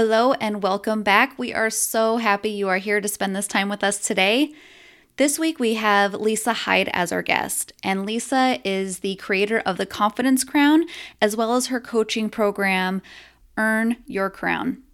Hello 0.00 0.32
and 0.34 0.62
welcome 0.62 1.02
back. 1.02 1.36
We 1.36 1.52
are 1.52 1.70
so 1.70 2.18
happy 2.18 2.50
you 2.50 2.68
are 2.68 2.78
here 2.78 3.00
to 3.00 3.08
spend 3.08 3.34
this 3.34 3.48
time 3.48 3.68
with 3.68 3.82
us 3.82 3.98
today. 3.98 4.52
This 5.16 5.40
week 5.40 5.58
we 5.58 5.74
have 5.74 6.14
Lisa 6.14 6.52
Hyde 6.52 6.88
as 6.92 7.10
our 7.10 7.20
guest, 7.20 7.72
and 7.82 8.06
Lisa 8.06 8.60
is 8.64 9.00
the 9.00 9.16
creator 9.16 9.58
of 9.58 9.76
the 9.76 9.86
Confidence 9.86 10.44
Crown 10.44 10.84
as 11.20 11.34
well 11.34 11.56
as 11.56 11.66
her 11.66 11.80
coaching 11.80 12.30
program, 12.30 13.02
Earn 13.56 13.96
Your 14.06 14.30
Crown. 14.30 14.84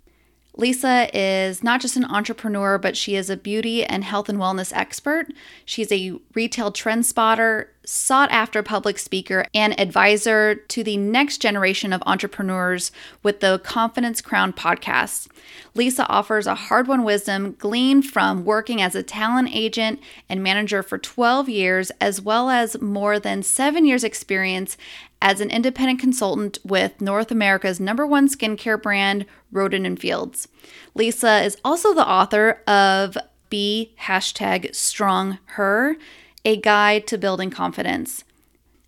Lisa 0.57 1.09
is 1.13 1.65
not 1.65 1.81
just 1.81 1.97
an 1.97 2.05
entrepreneur, 2.05 2.79
but 2.79 2.97
she 2.97 3.17
is 3.17 3.29
a 3.29 3.37
beauty 3.37 3.85
and 3.85 4.05
health 4.05 4.29
and 4.29 4.39
wellness 4.39 4.73
expert. 4.75 5.27
She's 5.65 5.91
a 5.91 6.19
retail 6.35 6.71
trend 6.71 7.07
spotter, 7.07 7.73
sought 7.85 8.31
after 8.31 8.63
public 8.63 8.99
speaker, 8.99 9.47
and 9.53 9.79
advisor 9.81 10.55
to 10.55 10.85
the 10.85 10.97
next 10.97 11.39
generation 11.39 11.93
of 11.93 12.03
entrepreneurs 12.07 12.93
with 13.23 13.41
the 13.41 13.59
Confidence 13.65 14.21
Crown 14.21 14.53
podcast. 14.53 15.29
Lisa 15.75 16.07
offers 16.07 16.47
a 16.47 16.55
hard 16.55 16.87
won 16.87 17.03
wisdom 17.03 17.57
gleaned 17.59 18.07
from 18.07 18.45
working 18.45 18.81
as 18.81 18.95
a 18.95 19.03
talent 19.03 19.49
agent 19.53 19.99
and 20.29 20.43
manager 20.43 20.85
for 20.85 20.99
12 20.99 21.49
years, 21.49 21.91
as 22.01 22.21
well 22.21 22.49
as 22.49 22.81
more 22.81 23.19
than 23.19 23.43
seven 23.43 23.85
years' 23.85 24.05
experience 24.05 24.77
as 25.25 25.41
an 25.41 25.51
independent 25.51 25.99
consultant 25.99 26.59
with 26.65 27.01
North 27.01 27.31
America's 27.31 27.81
number 27.81 28.07
one 28.07 28.29
skincare 28.29 28.81
brand, 28.81 29.25
Rodan 29.51 29.87
and 29.87 29.99
Fields. 29.99 30.49
Lisa 30.95 31.43
is 31.43 31.57
also 31.65 31.95
the 31.95 32.07
author 32.07 32.63
of 32.67 33.17
Be 33.49 33.95
hashtag 34.03 34.75
Strong 34.75 35.39
Her, 35.47 35.97
a 36.45 36.61
guide 36.61 37.07
to 37.07 37.17
building 37.17 37.51
confidence. 37.51 38.25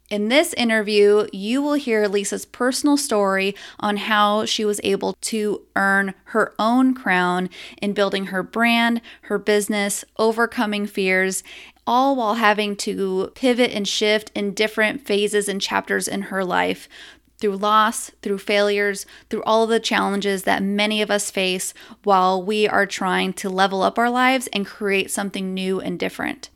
In 0.09 0.29
this 0.29 0.53
interview, 0.53 1.27
you 1.33 1.61
will 1.61 1.75
hear 1.75 2.07
Lisa's 2.07 2.45
personal 2.45 2.97
story 2.97 3.57
on 3.81 3.97
how 3.97 4.45
she 4.45 4.65
was 4.65 4.81
able 4.85 5.15
to 5.23 5.63
earn 5.75 6.15
her 6.27 6.55
own 6.61 6.95
crown 6.95 7.51
in 7.83 7.93
building 7.93 8.27
her 8.27 8.45
brand, 8.45 9.01
her 9.23 9.37
business, 9.37 10.05
overcoming 10.17 10.87
fears, 10.87 11.43
all 11.89 12.15
while 12.15 12.35
having 12.35 12.77
to 12.77 13.33
pivot 13.35 13.73
and 13.73 13.89
shift 13.89 14.31
in 14.33 14.55
different 14.55 15.05
phases 15.05 15.49
and 15.49 15.61
chapters 15.61 16.07
in 16.07 16.23
her 16.23 16.45
life 16.45 16.89
through 17.39 17.57
loss, 17.57 18.13
through 18.23 18.39
failures, 18.39 19.07
through 19.29 19.43
all 19.43 19.65
of 19.65 19.71
the 19.71 19.81
challenges 19.81 20.45
that 20.45 20.63
many 20.63 21.03
of 21.03 21.11
us 21.11 21.33
face 21.33 21.75
while 22.05 22.41
we 22.41 22.69
are 22.69 22.87
trying 22.87 23.33
to 23.33 23.51
level 23.51 23.83
up 23.83 23.99
our 23.99 24.09
lives 24.09 24.49
and 24.53 24.67
create 24.67 25.11
something 25.11 25.53
new 25.53 25.81
and 25.81 25.99
different. 25.99 26.49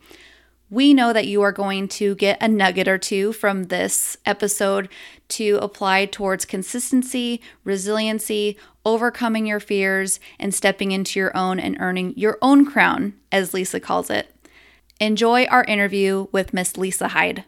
We 0.72 0.94
know 0.94 1.12
that 1.12 1.26
you 1.26 1.42
are 1.42 1.50
going 1.50 1.88
to 1.88 2.14
get 2.14 2.40
a 2.40 2.46
nugget 2.46 2.86
or 2.86 2.96
two 2.96 3.32
from 3.32 3.64
this 3.64 4.16
episode 4.24 4.88
to 5.30 5.58
apply 5.60 6.06
towards 6.06 6.44
consistency, 6.44 7.40
resiliency, 7.64 8.56
overcoming 8.86 9.46
your 9.46 9.58
fears, 9.58 10.20
and 10.38 10.54
stepping 10.54 10.92
into 10.92 11.18
your 11.18 11.36
own 11.36 11.58
and 11.58 11.76
earning 11.80 12.14
your 12.16 12.38
own 12.40 12.64
crown, 12.64 13.14
as 13.32 13.52
Lisa 13.52 13.80
calls 13.80 14.10
it. 14.10 14.32
Enjoy 15.00 15.44
our 15.46 15.64
interview 15.64 16.28
with 16.30 16.54
Miss 16.54 16.76
Lisa 16.76 17.08
Hyde. 17.08 17.44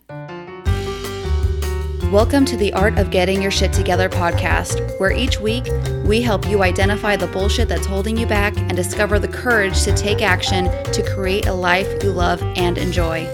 Welcome 2.12 2.44
to 2.44 2.58
the 2.58 2.74
Art 2.74 2.98
of 2.98 3.10
Getting 3.10 3.40
Your 3.40 3.50
Shit 3.50 3.72
Together 3.72 4.06
podcast, 4.06 5.00
where 5.00 5.12
each 5.12 5.40
week 5.40 5.66
we 6.04 6.20
help 6.20 6.46
you 6.46 6.62
identify 6.62 7.16
the 7.16 7.26
bullshit 7.28 7.70
that's 7.70 7.86
holding 7.86 8.18
you 8.18 8.26
back 8.26 8.54
and 8.58 8.76
discover 8.76 9.18
the 9.18 9.28
courage 9.28 9.82
to 9.84 9.96
take 9.96 10.20
action 10.20 10.66
to 10.92 11.02
create 11.14 11.46
a 11.46 11.54
life 11.54 11.88
you 12.04 12.10
love 12.10 12.42
and 12.58 12.76
enjoy. 12.76 13.24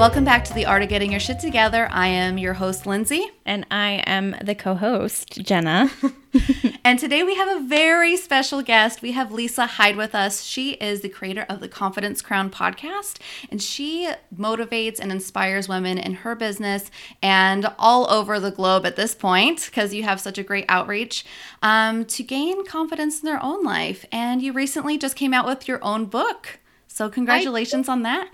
Welcome 0.00 0.24
back 0.24 0.44
to 0.44 0.54
the 0.54 0.64
Art 0.64 0.82
of 0.82 0.88
Getting 0.88 1.10
Your 1.10 1.20
Shit 1.20 1.40
Together. 1.40 1.86
I 1.90 2.06
am 2.06 2.38
your 2.38 2.54
host, 2.54 2.86
Lindsay. 2.86 3.22
And 3.44 3.66
I 3.70 4.02
am 4.06 4.34
the 4.42 4.54
co 4.54 4.74
host, 4.74 5.42
Jenna. 5.42 5.90
and 6.84 6.98
today 6.98 7.22
we 7.22 7.34
have 7.34 7.54
a 7.54 7.66
very 7.66 8.16
special 8.16 8.62
guest. 8.62 9.02
We 9.02 9.12
have 9.12 9.30
Lisa 9.30 9.66
Hyde 9.66 9.96
with 9.96 10.14
us. 10.14 10.42
She 10.42 10.70
is 10.70 11.02
the 11.02 11.10
creator 11.10 11.44
of 11.50 11.60
the 11.60 11.68
Confidence 11.68 12.22
Crown 12.22 12.48
podcast, 12.48 13.18
and 13.50 13.60
she 13.60 14.10
motivates 14.34 14.98
and 14.98 15.12
inspires 15.12 15.68
women 15.68 15.98
in 15.98 16.14
her 16.14 16.34
business 16.34 16.90
and 17.22 17.70
all 17.78 18.10
over 18.10 18.40
the 18.40 18.50
globe 18.50 18.86
at 18.86 18.96
this 18.96 19.14
point 19.14 19.66
because 19.66 19.92
you 19.92 20.04
have 20.04 20.18
such 20.18 20.38
a 20.38 20.42
great 20.42 20.64
outreach 20.70 21.26
um, 21.60 22.06
to 22.06 22.22
gain 22.22 22.64
confidence 22.64 23.20
in 23.20 23.26
their 23.26 23.42
own 23.42 23.62
life. 23.64 24.06
And 24.10 24.40
you 24.40 24.54
recently 24.54 24.96
just 24.96 25.14
came 25.14 25.34
out 25.34 25.44
with 25.44 25.68
your 25.68 25.84
own 25.84 26.06
book. 26.06 26.58
So, 26.88 27.10
congratulations 27.10 27.86
I- 27.86 27.92
on 27.92 28.02
that. 28.04 28.30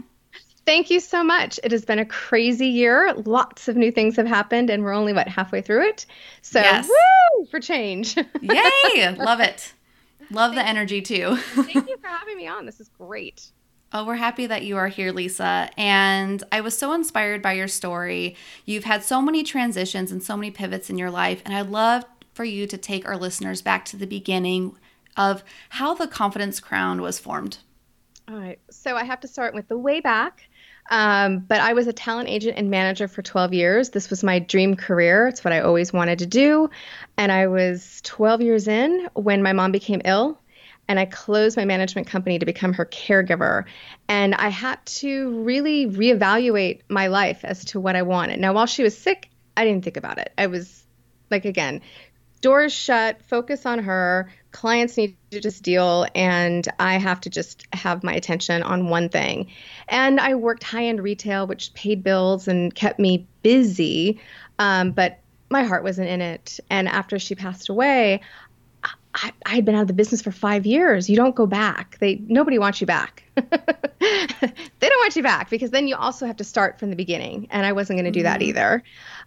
Thank 0.67 0.91
you 0.91 0.99
so 0.99 1.23
much. 1.23 1.61
It 1.63 1.71
has 1.71 1.85
been 1.85 2.01
a 2.01 2.05
crazy 2.05 2.67
year. 2.67 3.15
Lots 3.25 3.69
of 3.69 3.77
new 3.77 3.93
things 3.93 4.17
have 4.17 4.27
happened, 4.27 4.69
and 4.69 4.83
we're 4.83 4.93
only, 4.93 5.13
what, 5.13 5.29
halfway 5.29 5.63
through 5.63 5.89
it? 5.89 6.07
So, 6.43 6.59
yes. 6.59 6.89
woo, 6.89 7.47
for 7.47 7.61
change. 7.61 8.17
Yay! 8.43 9.15
Love 9.17 9.39
it. 9.41 9.73
Love 10.31 10.57
the 10.57 10.67
energy 10.67 11.01
too. 11.01 11.37
Thank 11.37 11.89
you 11.89 11.97
for 11.99 12.09
having 12.09 12.37
me 12.37 12.49
on. 12.49 12.67
This 12.67 12.81
is 12.81 12.89
great. 12.89 13.53
Oh, 13.93 14.05
we're 14.05 14.17
happy 14.17 14.47
that 14.49 14.65
you 14.65 14.77
are 14.77 14.89
here, 14.89 15.13
Lisa. 15.13 15.71
And 15.77 16.43
I 16.51 16.61
was 16.61 16.77
so 16.77 16.93
inspired 16.93 17.41
by 17.41 17.53
your 17.53 17.69
story. 17.69 18.35
You've 18.65 18.85
had 18.85 19.05
so 19.05 19.23
many 19.23 19.45
transitions 19.45 20.11
and 20.11 20.21
so 20.21 20.37
many 20.37 20.51
pivots 20.51 20.91
in 20.91 20.99
your 20.99 21.11
life. 21.11 21.43
And 21.45 21.55
I'd 21.55 21.71
love 21.71 22.05
for 22.35 22.45
you 22.45 22.67
to 22.67 22.77
take 22.77 23.07
our 23.07 23.17
listeners 23.17 23.63
back 23.63 23.85
to 23.87 23.97
the 23.97 24.07
beginning 24.07 24.77
of 25.17 25.45
how 25.71 25.95
the 25.95 26.09
Confidence 26.09 26.59
Crown 26.59 27.01
was 27.01 27.21
formed. 27.21 27.59
All 28.29 28.37
right. 28.37 28.59
So 28.71 28.97
I 28.97 29.05
have 29.05 29.21
to 29.21 29.29
start 29.29 29.55
with 29.55 29.69
the 29.69 29.79
way 29.79 30.01
back. 30.01 30.49
Um, 30.91 31.41
but 31.41 31.61
I 31.61 31.73
was 31.73 31.87
a 31.87 31.93
talent 31.93 32.29
agent 32.29 32.59
and 32.59 32.71
manager 32.71 33.09
for 33.09 33.23
12 33.23 33.53
years. 33.55 33.91
This 33.91 34.11
was 34.11 34.23
my 34.23 34.39
dream 34.39 34.77
career. 34.77 35.29
It's 35.29 35.45
what 35.45 35.53
I 35.53 35.61
always 35.61 35.93
wanted 35.93 36.21
to 36.21 36.27
do. 36.27 36.71
And 37.17 37.33
I 37.33 37.49
was 37.49 38.01
12 38.05 38.43
years 38.43 38.69
in 38.69 39.09
when 39.15 39.43
my 39.43 39.53
mom 39.53 39.73
became 39.73 40.03
ill. 40.05 40.41
And 40.89 41.01
I 41.01 41.05
closed 41.07 41.57
my 41.57 41.65
management 41.65 42.07
company 42.07 42.39
to 42.39 42.47
become 42.47 42.73
her 42.75 42.87
caregiver. 42.87 43.65
And 44.09 44.35
I 44.37 44.49
had 44.49 44.85
to 44.87 45.43
really 45.43 45.87
reevaluate 45.87 46.83
my 46.89 47.09
life 47.09 47.45
as 47.45 47.65
to 47.67 47.81
what 47.81 47.97
I 47.97 48.03
wanted. 48.03 48.39
Now, 48.39 48.53
while 48.53 48.67
she 48.67 48.85
was 48.85 48.97
sick, 48.97 49.29
I 49.57 49.65
didn't 49.65 49.83
think 49.83 49.97
about 49.97 50.19
it. 50.19 50.33
I 50.39 50.47
was 50.47 50.85
like, 51.29 51.45
again, 51.45 51.83
doors 52.41 52.73
shut, 52.73 53.23
focus 53.23 53.67
on 53.67 53.81
her, 53.81 54.33
clients 54.53 54.97
need 54.97 55.17
to 55.31 55.41
just 55.41 55.63
deal, 55.63 56.07
and 56.15 56.67
I 56.79 56.99
have 56.99 57.21
to 57.23 57.31
just 57.31 57.67
have 57.73 58.03
my 58.03 58.15
attention 58.15 58.63
on 58.63 58.89
one 58.89 59.09
thing. 59.09 59.49
And 59.89 60.19
I 60.19 60.35
worked 60.35 60.63
high 60.63 60.87
end 60.87 61.03
retail, 61.03 61.47
which 61.47 61.75
paid 61.75 62.03
bills 62.03 62.49
and 62.49 62.75
kept 62.75 62.99
me 62.99 63.27
busy, 63.43 64.21
um, 64.59 64.93
but 64.93 65.19
my 65.51 65.63
heart 65.63 65.85
wasn't 65.85 66.09
in 66.09 66.21
it. 66.21 66.59
And 66.71 66.89
after 66.89 67.19
she 67.19 67.35
passed 67.35 67.69
away, 67.69 68.21
I, 69.47 69.55
had 69.55 69.65
been 69.65 69.75
out 69.75 69.83
of 69.83 69.87
the 69.89 69.95
business 69.95 70.23
for 70.23 70.31
five 70.31 70.67
years. 70.67 71.09
You 71.09 71.17
don't 71.17 71.35
go 71.35 71.47
back. 71.47 71.99
They 71.99 72.17
nobody 72.27 72.59
wants 72.59 72.81
you 72.81 72.87
back. 72.87 73.25
they 73.35 73.47
don't 73.51 75.01
want 75.01 75.17
you 75.17 75.23
back 75.23 75.51
because 75.51 75.71
then 75.71 75.89
you 75.89 75.97
also 75.97 76.27
have 76.27 76.37
to 76.37 76.45
start 76.45 76.79
from 76.79 76.91
the 76.91 76.97
beginning, 76.97 77.49
and 77.51 77.65
I 77.65 77.73
wasn't 77.73 77.99
going 77.99 78.05
to 78.05 78.11
do 78.11 78.21
mm-hmm. 78.21 78.33
that 78.33 78.43
either. 78.43 78.83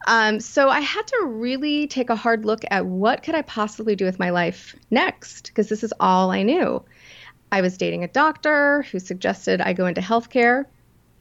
Um, 0.08 0.40
so 0.40 0.70
I 0.70 0.80
had 0.80 1.08
to 1.08 1.26
really 1.26 1.88
take 1.88 2.10
a 2.10 2.16
hard 2.16 2.46
look 2.46 2.64
at 2.70 2.86
what 2.86 3.24
could 3.24 3.36
I 3.36 3.42
possibly 3.42 3.96
do 3.96 4.06
with 4.06 4.20
my 4.20 4.30
life 4.30 4.76
next 4.92 5.48
because 5.48 5.70
this 5.70 5.84
is 5.84 5.94
all 6.00 6.32
I 6.32 6.44
knew. 6.44 6.84
I 7.52 7.62
was 7.62 7.78
dating 7.78 8.04
a 8.04 8.08
doctor 8.08 8.84
who 8.84 9.00
suggested 9.00 9.60
I 9.60 9.74
go 9.74 9.88
into 9.88 10.02
healthcare 10.02 10.66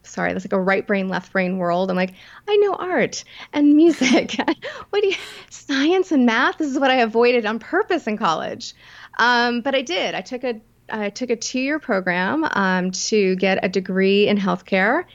sorry, 0.09 0.33
that's 0.33 0.45
like 0.45 0.53
a 0.53 0.61
right 0.61 0.85
brain, 0.85 1.07
left 1.07 1.31
brain 1.31 1.57
world. 1.57 1.89
I'm 1.89 1.97
like, 1.97 2.13
I 2.47 2.55
know 2.57 2.73
art 2.73 3.23
and 3.53 3.75
music. 3.75 4.35
what 4.89 5.01
do 5.01 5.07
you, 5.07 5.15
science 5.49 6.11
and 6.11 6.25
math? 6.25 6.57
This 6.57 6.69
is 6.69 6.79
what 6.79 6.91
I 6.91 6.97
avoided 6.97 7.45
on 7.45 7.59
purpose 7.59 8.07
in 8.07 8.17
college. 8.17 8.73
Um, 9.17 9.61
but 9.61 9.75
I 9.75 9.81
did. 9.81 10.15
I 10.15 10.21
took 10.21 10.43
a 10.43 10.59
I 10.91 11.09
took 11.09 11.29
a 11.29 11.35
two 11.35 11.59
year 11.59 11.79
program 11.79 12.45
um, 12.51 12.91
to 12.91 13.35
get 13.35 13.63
a 13.63 13.69
degree 13.69 14.27
in 14.27 14.37
healthcare, 14.37 15.05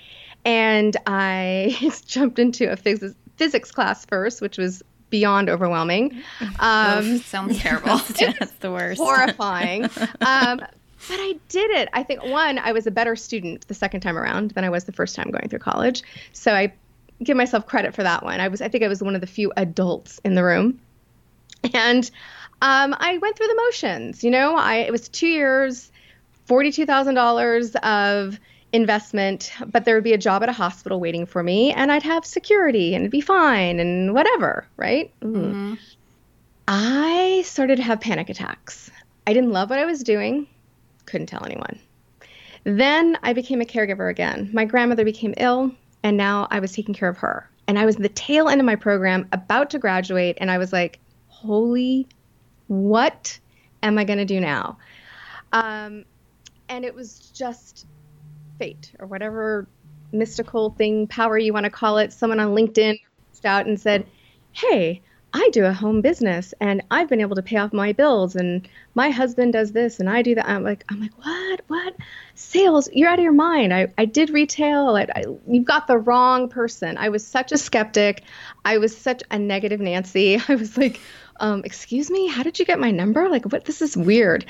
and 0.45 0.97
I 1.07 1.77
jumped 2.07 2.39
into 2.39 2.71
a 2.71 2.77
phys- 2.77 3.15
physics 3.37 3.73
class 3.73 4.05
first, 4.05 4.41
which 4.41 4.57
was 4.59 4.83
beyond 5.11 5.49
overwhelming. 5.49 6.23
Um, 6.59 7.19
sounds 7.19 7.59
terrible. 7.61 7.99
That's 7.99 8.53
the 8.61 8.71
worst. 8.71 9.01
Horrifying. 9.01 9.89
Um, 10.21 10.61
but 11.09 11.19
I 11.21 11.35
did 11.49 11.71
it. 11.71 11.89
I 11.93 12.03
think 12.03 12.25
one, 12.25 12.59
I 12.59 12.73
was 12.73 12.87
a 12.87 12.91
better 12.91 13.17
student 13.17 13.67
the 13.69 13.75
second 13.75 14.01
time 14.01 14.17
around 14.17 14.53
than 14.53 14.65
I 14.65 14.71
was 14.71 14.85
the 14.85 14.93
first 14.93 15.15
time 15.15 15.31
going 15.31 15.49
through 15.49 15.59
college. 15.59 16.03
So 16.33 16.55
I 16.55 16.73
give 17.23 17.37
myself 17.37 17.67
credit 17.67 17.95
for 17.95 18.03
that 18.03 18.23
one. 18.23 18.41
I 18.41 18.49
was 18.49 18.61
I 18.61 18.69
think 18.69 18.85
I 18.85 18.89
was 18.89 19.03
one 19.03 19.15
of 19.15 19.21
the 19.21 19.27
few 19.27 19.53
adults 19.57 20.21
in 20.25 20.35
the 20.35 20.45
room. 20.45 20.81
And 21.73 22.11
um, 22.63 22.95
I 22.99 23.19
went 23.19 23.37
through 23.37 23.47
the 23.47 23.63
motions, 23.67 24.23
you 24.23 24.31
know, 24.31 24.57
I 24.57 24.77
it 24.77 24.93
was 24.93 25.09
2 25.09 25.27
years, 25.27 25.91
$42,000 26.49 27.77
of 27.77 28.39
investment, 28.73 29.53
but 29.67 29.85
there 29.85 29.95
would 29.95 30.05
be 30.05 30.13
a 30.13 30.19
job 30.19 30.43
at 30.43 30.49
a 30.49 30.53
hospital 30.53 31.01
waiting 31.01 31.27
for 31.27 31.43
me 31.43 31.73
and 31.73 31.93
I'd 31.93 32.03
have 32.03 32.27
security 32.27 32.95
and 32.95 33.03
it'd 33.03 33.13
be 33.13 33.21
fine 33.21 33.81
and 33.81 34.13
whatever, 34.15 34.67
right? 34.77 35.13
Mm-hmm. 35.21 35.75
I 36.67 37.43
started 37.45 37.77
to 37.77 37.83
have 37.83 38.01
panic 38.01 38.31
attacks. 38.31 38.91
I 39.27 39.33
didn't 39.33 39.51
love 39.51 39.71
what 39.71 39.79
I 39.79 39.85
was 39.85 40.03
doing 40.03 40.47
couldn't 41.07 41.27
tell 41.27 41.45
anyone. 41.45 41.79
Then 42.65 43.19
I 43.23 43.33
became 43.33 43.61
a 43.61 43.65
caregiver 43.65 44.11
again. 44.11 44.51
My 44.53 44.65
grandmother 44.65 45.05
became 45.05 45.35
ill, 45.37 45.73
and 46.03 46.17
now 46.17 46.49
I 46.51 46.61
was 46.61 46.73
taking 46.73 46.95
care 46.95 47.09
of 47.09 47.19
her. 47.19 47.49
And 47.67 47.79
I 47.79 47.87
was 47.87 47.97
the 47.97 48.09
tail 48.09 48.49
end 48.49 48.61
of 48.61 48.65
my 48.65 48.77
program, 48.77 49.29
about 49.33 49.71
to 49.71 49.79
graduate, 49.79 50.39
and 50.41 50.51
I 50.51 50.59
was 50.59 50.73
like, 50.73 50.99
holy 51.29 52.07
What 52.69 53.39
am 53.83 53.99
I 53.99 54.05
going 54.05 54.19
to 54.19 54.25
do 54.25 54.41
now? 54.41 54.79
Um, 55.53 56.05
and 56.69 56.85
it 56.85 56.95
was 56.95 57.31
just 57.35 57.87
fate 58.59 58.93
or 58.99 59.07
whatever 59.07 59.69
mystical 60.13 60.71
thing, 60.71 61.07
power 61.07 61.37
you 61.37 61.53
want 61.53 61.65
to 61.65 61.71
call 61.71 61.99
it. 61.99 62.13
Someone 62.13 62.41
on 62.41 62.55
LinkedIn 62.55 62.93
reached 63.33 63.45
out 63.45 63.67
and 63.67 63.79
said, 63.79 64.07
Hey, 64.53 65.03
I 65.37 65.49
do 65.51 65.65
a 65.65 65.73
home 65.73 66.01
business 66.01 66.55
and 66.61 66.81
I've 66.93 67.09
been 67.09 67.21
able 67.21 67.35
to 67.35 67.43
pay 67.43 67.57
off 67.57 67.73
my 67.73 67.93
bills 67.93 68.37
and 68.37 68.69
my 68.95 69.11
husband 69.11 69.53
does 69.53 69.73
this 69.73 69.99
and 69.99 70.09
I 70.09 70.23
do 70.23 70.37
that. 70.37 70.49
I'm 70.49 70.63
like, 70.63 70.85
I'm 70.89 71.01
like, 71.01 71.13
what, 71.19 71.61
what 71.67 71.97
sales? 72.37 72.89
You're 72.93 73.09
out 73.09 73.19
of 73.19 73.25
your 73.25 73.33
mind. 73.33 73.75
I, 73.75 73.93
I 73.99 74.05
did 74.05 74.31
retail. 74.31 74.95
I, 74.95 75.09
I, 75.13 75.25
you've 75.49 75.65
got 75.65 75.89
the 75.89 75.99
wrong 75.99 76.49
person. 76.49 76.97
I 76.97 77.09
was 77.09 77.27
such 77.27 77.51
a 77.51 77.59
skeptic. 77.59 78.23
I 78.65 78.79
was 78.79 78.97
such 78.97 79.25
a 79.29 79.37
negative 79.37 79.81
Nancy. 79.81 80.41
I 80.49 80.55
was 80.55 80.79
like, 80.79 81.01
um, 81.41 81.63
excuse 81.65 82.13
me, 82.13 82.29
how 82.29 82.45
did 82.45 82.61
you 82.61 82.65
get 82.65 82.79
my 82.79 82.93
number? 82.93 83.29
Like, 83.29 83.45
what, 83.45 83.65
this 83.65 83.83
is 83.83 83.97
weird. 83.97 84.45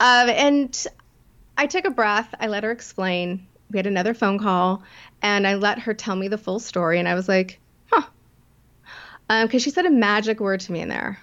Um, 0.00 0.30
and 0.30 0.86
I 1.58 1.66
took 1.66 1.84
a 1.84 1.90
breath. 1.90 2.34
I 2.40 2.46
let 2.46 2.64
her 2.64 2.70
explain. 2.70 3.46
We 3.70 3.78
had 3.78 3.86
another 3.86 4.14
phone 4.14 4.38
call 4.38 4.84
and 5.20 5.46
I 5.46 5.56
let 5.56 5.80
her 5.80 5.92
tell 5.92 6.16
me 6.16 6.28
the 6.28 6.38
full 6.38 6.60
story. 6.60 6.98
And 6.98 7.06
I 7.06 7.14
was 7.14 7.28
like, 7.28 7.60
because 9.30 9.54
um, 9.54 9.58
she 9.60 9.70
said 9.70 9.86
a 9.86 9.90
magic 9.90 10.40
word 10.40 10.58
to 10.58 10.72
me 10.72 10.80
in 10.80 10.88
there. 10.88 11.20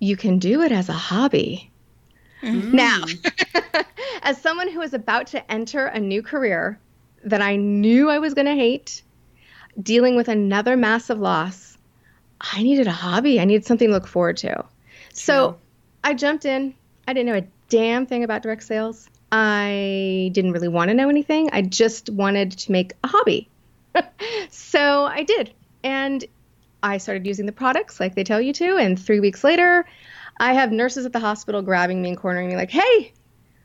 You 0.00 0.18
can 0.18 0.38
do 0.38 0.60
it 0.60 0.70
as 0.70 0.90
a 0.90 0.92
hobby. 0.92 1.70
Mm. 2.42 2.74
Now, 2.74 3.04
as 4.22 4.40
someone 4.40 4.70
who 4.70 4.82
is 4.82 4.92
about 4.92 5.28
to 5.28 5.50
enter 5.50 5.86
a 5.86 5.98
new 5.98 6.22
career 6.22 6.78
that 7.24 7.40
I 7.40 7.56
knew 7.56 8.10
I 8.10 8.18
was 8.18 8.34
going 8.34 8.46
to 8.46 8.54
hate, 8.54 9.02
dealing 9.80 10.14
with 10.14 10.28
another 10.28 10.76
massive 10.76 11.20
loss, 11.20 11.78
I 12.38 12.62
needed 12.62 12.86
a 12.86 12.92
hobby. 12.92 13.40
I 13.40 13.46
needed 13.46 13.64
something 13.64 13.88
to 13.88 13.94
look 13.94 14.06
forward 14.06 14.36
to. 14.38 14.52
True. 14.54 14.64
So 15.12 15.58
I 16.04 16.12
jumped 16.12 16.44
in. 16.44 16.74
I 17.08 17.14
didn't 17.14 17.32
know 17.32 17.38
a 17.38 17.46
damn 17.70 18.04
thing 18.04 18.24
about 18.24 18.42
direct 18.42 18.64
sales. 18.64 19.08
I 19.30 20.30
didn't 20.34 20.52
really 20.52 20.68
want 20.68 20.88
to 20.88 20.94
know 20.94 21.08
anything. 21.08 21.48
I 21.50 21.62
just 21.62 22.10
wanted 22.10 22.50
to 22.58 22.72
make 22.72 22.92
a 23.04 23.08
hobby. 23.08 23.48
so 24.50 25.04
I 25.04 25.22
did. 25.22 25.54
And 25.82 26.26
I 26.82 26.98
started 26.98 27.26
using 27.26 27.46
the 27.46 27.52
products 27.52 28.00
like 28.00 28.14
they 28.14 28.24
tell 28.24 28.40
you 28.40 28.52
to. 28.54 28.76
And 28.76 28.98
three 28.98 29.20
weeks 29.20 29.44
later, 29.44 29.84
I 30.38 30.54
have 30.54 30.72
nurses 30.72 31.06
at 31.06 31.12
the 31.12 31.20
hospital 31.20 31.62
grabbing 31.62 32.02
me 32.02 32.10
and 32.10 32.18
cornering 32.18 32.48
me 32.48 32.56
like, 32.56 32.70
hey, 32.70 33.12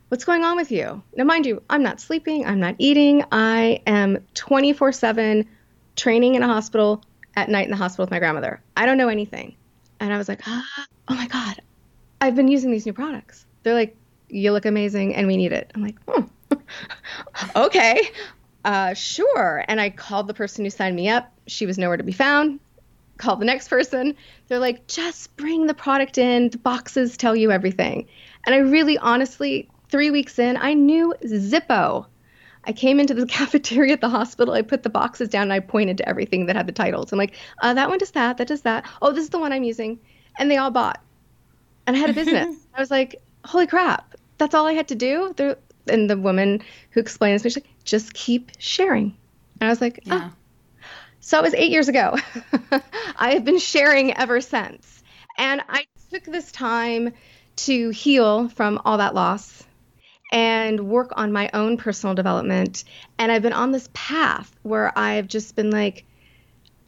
what's 0.09 0.25
going 0.25 0.43
on 0.43 0.55
with 0.55 0.71
you? 0.71 1.01
Now, 1.15 1.23
mind 1.23 1.45
you, 1.45 1.61
I'm 1.69 1.83
not 1.83 1.99
sleeping, 1.99 2.45
I'm 2.45 2.59
not 2.59 2.75
eating. 2.77 3.23
I 3.31 3.81
am 3.87 4.25
24 4.35 4.91
7 4.91 5.47
training 5.95 6.35
in 6.35 6.43
a 6.43 6.47
hospital 6.47 7.03
at 7.35 7.49
night 7.49 7.65
in 7.65 7.71
the 7.71 7.77
hospital 7.77 8.03
with 8.03 8.11
my 8.11 8.19
grandmother. 8.19 8.61
I 8.75 8.85
don't 8.85 8.97
know 8.97 9.09
anything. 9.09 9.55
And 9.99 10.13
I 10.13 10.17
was 10.17 10.27
like, 10.27 10.41
oh 10.45 10.63
my 11.09 11.27
God, 11.27 11.61
I've 12.21 12.35
been 12.35 12.47
using 12.47 12.71
these 12.71 12.85
new 12.85 12.93
products. 12.93 13.45
They're 13.63 13.73
like, 13.73 13.95
you 14.29 14.51
look 14.51 14.65
amazing 14.65 15.15
and 15.15 15.27
we 15.27 15.37
need 15.37 15.53
it. 15.53 15.71
I'm 15.73 15.81
like, 15.81 15.95
hmm. 16.07 16.25
okay, 17.55 18.09
uh, 18.63 18.93
sure. 18.93 19.63
And 19.67 19.81
I 19.81 19.89
called 19.89 20.27
the 20.27 20.33
person 20.33 20.65
who 20.65 20.69
signed 20.69 20.95
me 20.95 21.09
up. 21.09 21.31
She 21.47 21.65
was 21.65 21.77
nowhere 21.77 21.97
to 21.97 22.03
be 22.03 22.11
found 22.11 22.59
call 23.17 23.35
the 23.35 23.45
next 23.45 23.67
person. 23.67 24.15
They're 24.47 24.59
like, 24.59 24.87
just 24.87 25.35
bring 25.37 25.67
the 25.67 25.73
product 25.73 26.17
in. 26.17 26.49
The 26.49 26.57
boxes 26.57 27.17
tell 27.17 27.35
you 27.35 27.51
everything. 27.51 28.07
And 28.45 28.55
I 28.55 28.59
really, 28.59 28.97
honestly, 28.97 29.69
three 29.89 30.11
weeks 30.11 30.39
in, 30.39 30.57
I 30.57 30.73
knew 30.73 31.13
Zippo. 31.23 32.05
I 32.63 32.73
came 32.73 32.99
into 32.99 33.13
the 33.13 33.25
cafeteria 33.37 33.93
at 33.93 34.01
the 34.01 34.09
hospital. 34.09 34.53
I 34.53 34.61
put 34.61 34.83
the 34.83 34.89
boxes 34.89 35.29
down 35.29 35.43
and 35.43 35.53
I 35.53 35.59
pointed 35.59 35.97
to 35.97 36.09
everything 36.09 36.45
that 36.47 36.55
had 36.55 36.67
the 36.67 36.73
titles. 36.73 37.11
I'm 37.11 37.17
like, 37.17 37.35
uh, 37.61 37.73
that 37.73 37.89
one 37.89 37.97
does 37.97 38.11
that. 38.11 38.37
That 38.37 38.47
does 38.47 38.61
that. 38.61 38.85
Oh, 39.01 39.11
this 39.11 39.23
is 39.23 39.29
the 39.29 39.39
one 39.39 39.51
I'm 39.51 39.63
using. 39.63 39.99
And 40.37 40.51
they 40.51 40.57
all 40.57 40.71
bought. 40.71 41.01
And 41.85 41.95
I 41.95 41.99
had 41.99 42.09
a 42.09 42.13
business. 42.13 42.55
I 42.73 42.79
was 42.79 42.91
like, 42.91 43.21
holy 43.45 43.67
crap. 43.67 44.15
That's 44.37 44.53
all 44.53 44.67
I 44.67 44.73
had 44.73 44.89
to 44.89 44.95
do. 44.95 45.33
They're, 45.35 45.57
and 45.87 46.09
the 46.09 46.17
woman 46.17 46.61
who 46.91 46.99
explains 46.99 47.43
me, 47.43 47.49
she's 47.49 47.63
like, 47.63 47.73
just 47.85 48.13
keep 48.13 48.51
sharing. 48.59 49.15
And 49.59 49.67
I 49.67 49.69
was 49.69 49.81
like, 49.81 50.01
yeah. 50.03 50.29
oh, 50.29 50.36
so 51.27 51.37
it 51.39 51.43
was 51.43 51.53
eight 51.55 51.71
years 51.71 51.89
ago. 51.89 52.15
I 53.17 53.33
have 53.33 53.43
been 53.43 53.59
sharing 53.59 54.15
ever 54.15 54.39
since. 54.39 55.03
And 55.37 55.61
I 55.67 55.85
took 56.09 56.23
this 56.23 56.53
time 56.53 57.11
to 57.57 57.89
heal 57.89 58.47
from 58.47 58.79
all 58.85 58.99
that 58.99 59.13
loss 59.13 59.61
and 60.31 60.87
work 60.87 61.11
on 61.17 61.33
my 61.33 61.49
own 61.53 61.75
personal 61.75 62.15
development. 62.15 62.85
And 63.19 63.29
I've 63.29 63.41
been 63.41 63.51
on 63.51 63.73
this 63.73 63.89
path 63.93 64.49
where 64.63 64.97
I've 64.97 65.27
just 65.27 65.53
been 65.53 65.69
like, 65.69 66.05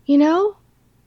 you 0.06 0.18
know, 0.18 0.56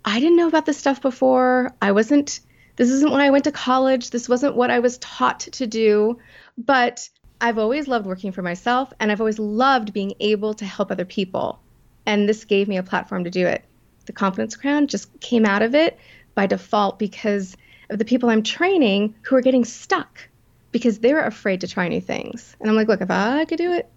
I 0.04 0.20
didn't 0.20 0.36
know 0.36 0.48
about 0.48 0.66
this 0.66 0.76
stuff 0.76 1.00
before. 1.00 1.74
I 1.80 1.92
wasn't, 1.92 2.38
this 2.76 2.90
isn't 2.90 3.12
when 3.12 3.22
I 3.22 3.30
went 3.30 3.44
to 3.44 3.52
college. 3.52 4.10
This 4.10 4.28
wasn't 4.28 4.56
what 4.56 4.70
I 4.70 4.80
was 4.80 4.98
taught 4.98 5.40
to 5.40 5.66
do. 5.66 6.18
But 6.58 7.08
I've 7.40 7.56
always 7.56 7.88
loved 7.88 8.04
working 8.04 8.32
for 8.32 8.42
myself 8.42 8.92
and 9.00 9.10
I've 9.10 9.22
always 9.22 9.38
loved 9.38 9.94
being 9.94 10.12
able 10.20 10.52
to 10.52 10.66
help 10.66 10.90
other 10.90 11.06
people. 11.06 11.62
And 12.06 12.28
this 12.28 12.44
gave 12.44 12.68
me 12.68 12.76
a 12.76 12.82
platform 12.82 13.24
to 13.24 13.30
do 13.30 13.46
it. 13.46 13.64
The 14.06 14.12
Confidence 14.12 14.56
Crown 14.56 14.88
just 14.88 15.20
came 15.20 15.46
out 15.46 15.62
of 15.62 15.74
it 15.74 15.98
by 16.34 16.46
default 16.46 16.98
because 16.98 17.56
of 17.90 17.98
the 17.98 18.04
people 18.04 18.28
I'm 18.28 18.42
training 18.42 19.14
who 19.22 19.36
are 19.36 19.42
getting 19.42 19.64
stuck 19.64 20.28
because 20.72 20.98
they're 20.98 21.24
afraid 21.24 21.60
to 21.60 21.68
try 21.68 21.86
new 21.88 22.00
things. 22.00 22.56
And 22.58 22.68
I'm 22.68 22.76
like, 22.76 22.88
look, 22.88 23.00
if 23.00 23.10
I 23.10 23.44
could 23.44 23.58
do 23.58 23.72
it, 23.72 23.88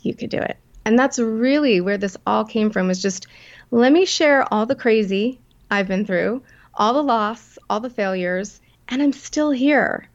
you 0.00 0.14
could 0.14 0.30
do 0.30 0.38
it. 0.38 0.56
And 0.84 0.98
that's 0.98 1.18
really 1.18 1.80
where 1.80 1.98
this 1.98 2.16
all 2.26 2.44
came 2.44 2.70
from 2.70 2.88
was 2.88 3.00
just 3.00 3.26
let 3.70 3.92
me 3.92 4.04
share 4.04 4.52
all 4.52 4.66
the 4.66 4.74
crazy 4.74 5.40
I've 5.70 5.88
been 5.88 6.04
through, 6.04 6.42
all 6.74 6.94
the 6.94 7.02
loss, 7.02 7.58
all 7.70 7.80
the 7.80 7.90
failures, 7.90 8.60
and 8.88 9.02
I'm 9.02 9.12
still 9.12 9.50
here. 9.50 10.08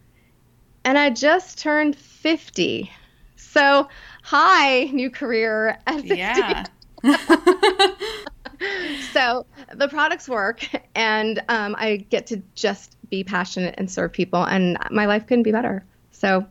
And 0.86 0.98
I 0.98 1.10
just 1.10 1.60
turned 1.60 1.96
50. 1.96 2.92
So, 3.36 3.90
hi, 4.24 4.86
new 4.86 5.10
career 5.10 5.80
at 5.88 6.02
50. 6.02 6.16
Yeah. 6.16 6.66
so 9.14 9.46
the 9.74 9.88
products 9.90 10.28
work, 10.28 10.68
and 10.96 11.42
um, 11.50 11.76
I 11.78 12.06
get 12.10 12.28
to 12.28 12.42
just 12.56 12.98
be 13.10 13.24
passionate 13.24 13.76
and 13.78 13.90
serve 13.90 14.12
people, 14.12 14.44
and 14.44 14.78
my 14.92 15.06
life 15.06 15.28
couldn't 15.28 15.44
be 15.44 15.52
better. 15.52 15.84
So 16.12 16.46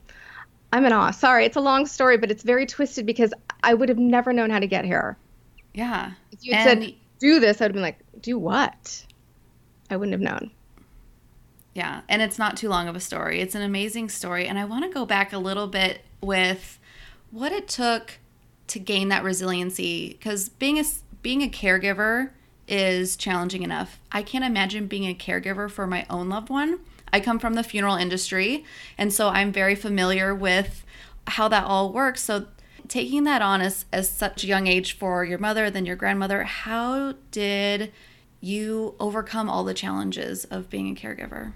I'm 0.72 0.84
in 0.84 0.92
awe. 0.92 1.10
Sorry, 1.10 1.44
it's 1.44 1.56
a 1.56 1.60
long 1.60 1.86
story, 1.86 2.18
but 2.18 2.30
it's 2.30 2.42
very 2.42 2.66
twisted 2.66 3.06
because 3.06 3.32
I 3.62 3.74
would 3.74 3.88
have 3.88 3.98
never 3.98 4.32
known 4.32 4.50
how 4.50 4.58
to 4.58 4.66
get 4.66 4.84
here. 4.84 5.16
Yeah. 5.74 6.12
If 6.32 6.44
you 6.44 6.54
and... 6.54 6.82
said, 6.82 6.94
do 7.18 7.40
this, 7.40 7.60
I 7.60 7.64
would 7.64 7.70
have 7.70 7.74
been 7.74 7.82
like, 7.82 8.00
do 8.20 8.38
what? 8.38 9.04
I 9.90 9.96
wouldn't 9.96 10.12
have 10.12 10.20
known. 10.20 10.50
Yeah. 11.74 12.02
And 12.08 12.22
it's 12.22 12.38
not 12.38 12.56
too 12.56 12.68
long 12.68 12.88
of 12.88 12.96
a 12.96 13.00
story. 13.00 13.40
It's 13.40 13.54
an 13.54 13.62
amazing 13.62 14.08
story. 14.08 14.46
And 14.46 14.58
I 14.58 14.64
want 14.64 14.84
to 14.84 14.90
go 14.90 15.06
back 15.06 15.32
a 15.32 15.38
little 15.38 15.68
bit 15.68 16.02
with 16.20 16.78
what 17.30 17.52
it 17.52 17.68
took 17.68 18.18
to 18.68 18.78
gain 18.78 19.08
that 19.08 19.24
resiliency 19.24 20.10
because 20.10 20.48
being 20.48 20.78
a 20.78 20.84
being 21.22 21.42
a 21.42 21.48
caregiver 21.48 22.30
is 22.68 23.16
challenging 23.16 23.62
enough. 23.62 23.98
I 24.12 24.22
can't 24.22 24.44
imagine 24.44 24.86
being 24.86 25.04
a 25.04 25.14
caregiver 25.14 25.70
for 25.70 25.86
my 25.86 26.06
own 26.08 26.28
loved 26.28 26.50
one. 26.50 26.80
I 27.12 27.20
come 27.20 27.38
from 27.38 27.54
the 27.54 27.62
funeral 27.62 27.96
industry, 27.96 28.64
and 28.98 29.12
so 29.12 29.28
I'm 29.28 29.50
very 29.50 29.74
familiar 29.74 30.34
with 30.34 30.84
how 31.26 31.48
that 31.48 31.64
all 31.64 31.92
works. 31.92 32.22
So 32.22 32.46
taking 32.86 33.24
that 33.24 33.42
on 33.42 33.60
as, 33.60 33.86
as 33.92 34.10
such 34.10 34.44
a 34.44 34.46
young 34.46 34.66
age 34.66 34.96
for 34.96 35.24
your 35.24 35.38
mother, 35.38 35.70
then 35.70 35.86
your 35.86 35.96
grandmother, 35.96 36.44
how 36.44 37.14
did 37.30 37.92
you 38.40 38.94
overcome 39.00 39.48
all 39.48 39.64
the 39.64 39.74
challenges 39.74 40.44
of 40.46 40.70
being 40.70 40.90
a 40.90 40.94
caregiver? 40.94 41.52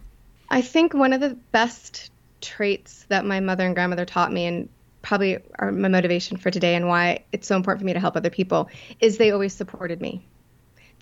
I 0.48 0.62
think 0.62 0.94
one 0.94 1.12
of 1.12 1.20
the 1.20 1.36
best 1.52 2.10
traits 2.40 3.04
that 3.08 3.24
my 3.24 3.40
mother 3.40 3.64
and 3.64 3.74
grandmother 3.74 4.04
taught 4.04 4.32
me, 4.32 4.46
and 4.46 4.68
probably 5.02 5.38
are 5.58 5.72
my 5.72 5.88
motivation 5.88 6.36
for 6.36 6.50
today 6.50 6.74
and 6.74 6.88
why 6.88 7.24
it's 7.32 7.46
so 7.46 7.56
important 7.56 7.80
for 7.80 7.86
me 7.86 7.92
to 7.92 8.00
help 8.00 8.16
other 8.16 8.30
people 8.30 8.70
is 9.00 9.18
they 9.18 9.32
always 9.32 9.52
supported 9.52 10.00
me. 10.00 10.24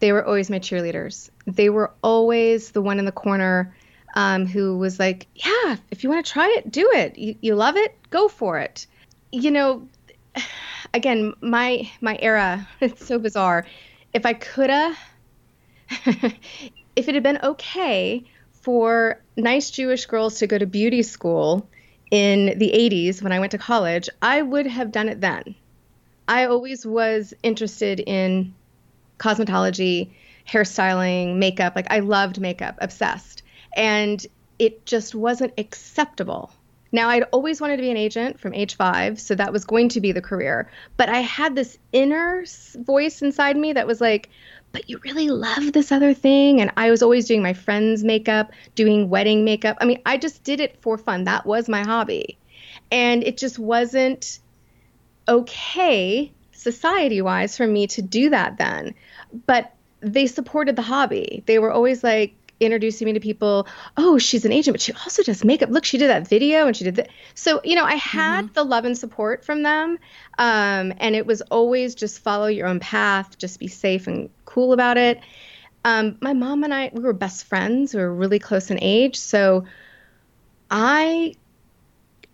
They 0.00 0.12
were 0.12 0.24
always 0.24 0.50
my 0.50 0.58
cheerleaders. 0.58 1.30
They 1.46 1.68
were 1.68 1.92
always 2.02 2.70
the 2.72 2.80
one 2.80 2.98
in 2.98 3.04
the 3.04 3.12
corner 3.12 3.74
um, 4.14 4.46
who 4.46 4.78
was 4.78 4.98
like, 4.98 5.26
"Yeah, 5.34 5.76
if 5.90 6.02
you 6.02 6.10
want 6.10 6.24
to 6.24 6.32
try 6.32 6.48
it, 6.56 6.70
do 6.70 6.90
it. 6.92 7.18
You, 7.18 7.36
you 7.40 7.54
love 7.54 7.76
it, 7.76 7.94
go 8.08 8.28
for 8.28 8.58
it." 8.58 8.86
You 9.30 9.50
know, 9.50 9.88
again, 10.94 11.34
my 11.40 11.90
my 12.00 12.18
era, 12.20 12.66
it's 12.80 13.06
so 13.06 13.18
bizarre. 13.18 13.66
If 14.12 14.24
I 14.26 14.32
coulda, 14.32 14.96
if 15.90 17.08
it 17.08 17.14
had 17.14 17.22
been 17.22 17.40
okay 17.42 18.24
for 18.62 19.22
nice 19.36 19.70
Jewish 19.70 20.06
girls 20.06 20.38
to 20.38 20.46
go 20.46 20.58
to 20.58 20.66
beauty 20.66 21.02
school 21.02 21.68
in 22.10 22.58
the 22.58 22.70
80s 22.72 23.22
when 23.22 23.32
I 23.32 23.38
went 23.38 23.52
to 23.52 23.58
college, 23.58 24.08
I 24.20 24.42
would 24.42 24.66
have 24.66 24.92
done 24.92 25.08
it 25.08 25.20
then. 25.20 25.54
I 26.26 26.46
always 26.46 26.86
was 26.86 27.34
interested 27.42 28.00
in 28.00 28.54
cosmetology, 29.18 30.10
hairstyling, 30.48 31.36
makeup. 31.36 31.74
Like 31.76 31.90
I 31.90 32.00
loved 32.00 32.40
makeup, 32.40 32.76
obsessed. 32.80 33.42
And 33.76 34.24
it 34.58 34.84
just 34.86 35.14
wasn't 35.14 35.54
acceptable 35.58 36.52
Now, 36.92 37.08
I'd 37.08 37.24
always 37.32 37.60
wanted 37.60 37.76
to 37.76 37.82
be 37.82 37.90
an 37.90 37.96
agent 37.96 38.40
from 38.40 38.54
age 38.54 38.76
five, 38.76 39.20
so 39.20 39.34
that 39.34 39.52
was 39.52 39.64
going 39.64 39.88
to 39.90 40.00
be 40.00 40.12
the 40.12 40.20
career. 40.20 40.70
But 40.96 41.08
I 41.08 41.20
had 41.20 41.54
this 41.54 41.78
inner 41.92 42.44
voice 42.76 43.22
inside 43.22 43.56
me 43.56 43.72
that 43.72 43.86
was 43.86 44.00
like, 44.00 44.28
but 44.72 44.88
you 44.88 44.98
really 45.04 45.28
love 45.28 45.72
this 45.72 45.92
other 45.92 46.14
thing. 46.14 46.60
And 46.60 46.72
I 46.76 46.90
was 46.90 47.02
always 47.02 47.26
doing 47.26 47.42
my 47.42 47.52
friends' 47.52 48.04
makeup, 48.04 48.52
doing 48.74 49.08
wedding 49.08 49.44
makeup. 49.44 49.76
I 49.80 49.84
mean, 49.84 50.00
I 50.06 50.16
just 50.16 50.44
did 50.44 50.60
it 50.60 50.80
for 50.80 50.98
fun. 50.98 51.24
That 51.24 51.46
was 51.46 51.68
my 51.68 51.82
hobby. 51.82 52.38
And 52.90 53.22
it 53.24 53.36
just 53.36 53.58
wasn't 53.58 54.40
okay 55.28 56.32
society 56.52 57.22
wise 57.22 57.56
for 57.56 57.66
me 57.66 57.86
to 57.86 58.02
do 58.02 58.30
that 58.30 58.58
then. 58.58 58.94
But 59.46 59.72
they 60.00 60.26
supported 60.26 60.76
the 60.76 60.82
hobby. 60.82 61.42
They 61.46 61.58
were 61.58 61.70
always 61.70 62.02
like, 62.02 62.34
introducing 62.60 63.06
me 63.06 63.14
to 63.14 63.20
people 63.20 63.66
oh 63.96 64.18
she's 64.18 64.44
an 64.44 64.52
agent 64.52 64.74
but 64.74 64.80
she 64.80 64.92
also 64.92 65.22
does 65.22 65.44
makeup. 65.44 65.70
Look 65.70 65.84
she 65.84 65.98
did 65.98 66.08
that 66.08 66.28
video 66.28 66.66
and 66.66 66.76
she 66.76 66.84
did 66.84 66.96
that 66.96 67.08
so 67.34 67.60
you 67.64 67.74
know 67.74 67.84
i 67.84 67.94
had 67.94 68.44
mm-hmm. 68.44 68.52
the 68.52 68.64
love 68.64 68.84
and 68.84 68.96
support 68.96 69.44
from 69.44 69.62
them 69.62 69.98
um, 70.38 70.92
and 70.98 71.16
it 71.16 71.26
was 71.26 71.40
always 71.42 71.94
just 71.94 72.20
follow 72.20 72.46
your 72.46 72.68
own 72.68 72.78
path 72.80 73.38
just 73.38 73.58
be 73.58 73.68
safe 73.68 74.06
and 74.06 74.30
cool 74.44 74.72
about 74.72 74.98
it. 74.98 75.20
Um, 75.84 76.18
my 76.20 76.34
mom 76.34 76.62
and 76.64 76.74
i 76.74 76.90
we 76.92 77.02
were 77.02 77.14
best 77.14 77.44
friends 77.46 77.94
we 77.94 78.00
were 78.00 78.14
really 78.14 78.38
close 78.38 78.70
in 78.70 78.78
age 78.82 79.16
so 79.16 79.64
i 80.70 81.34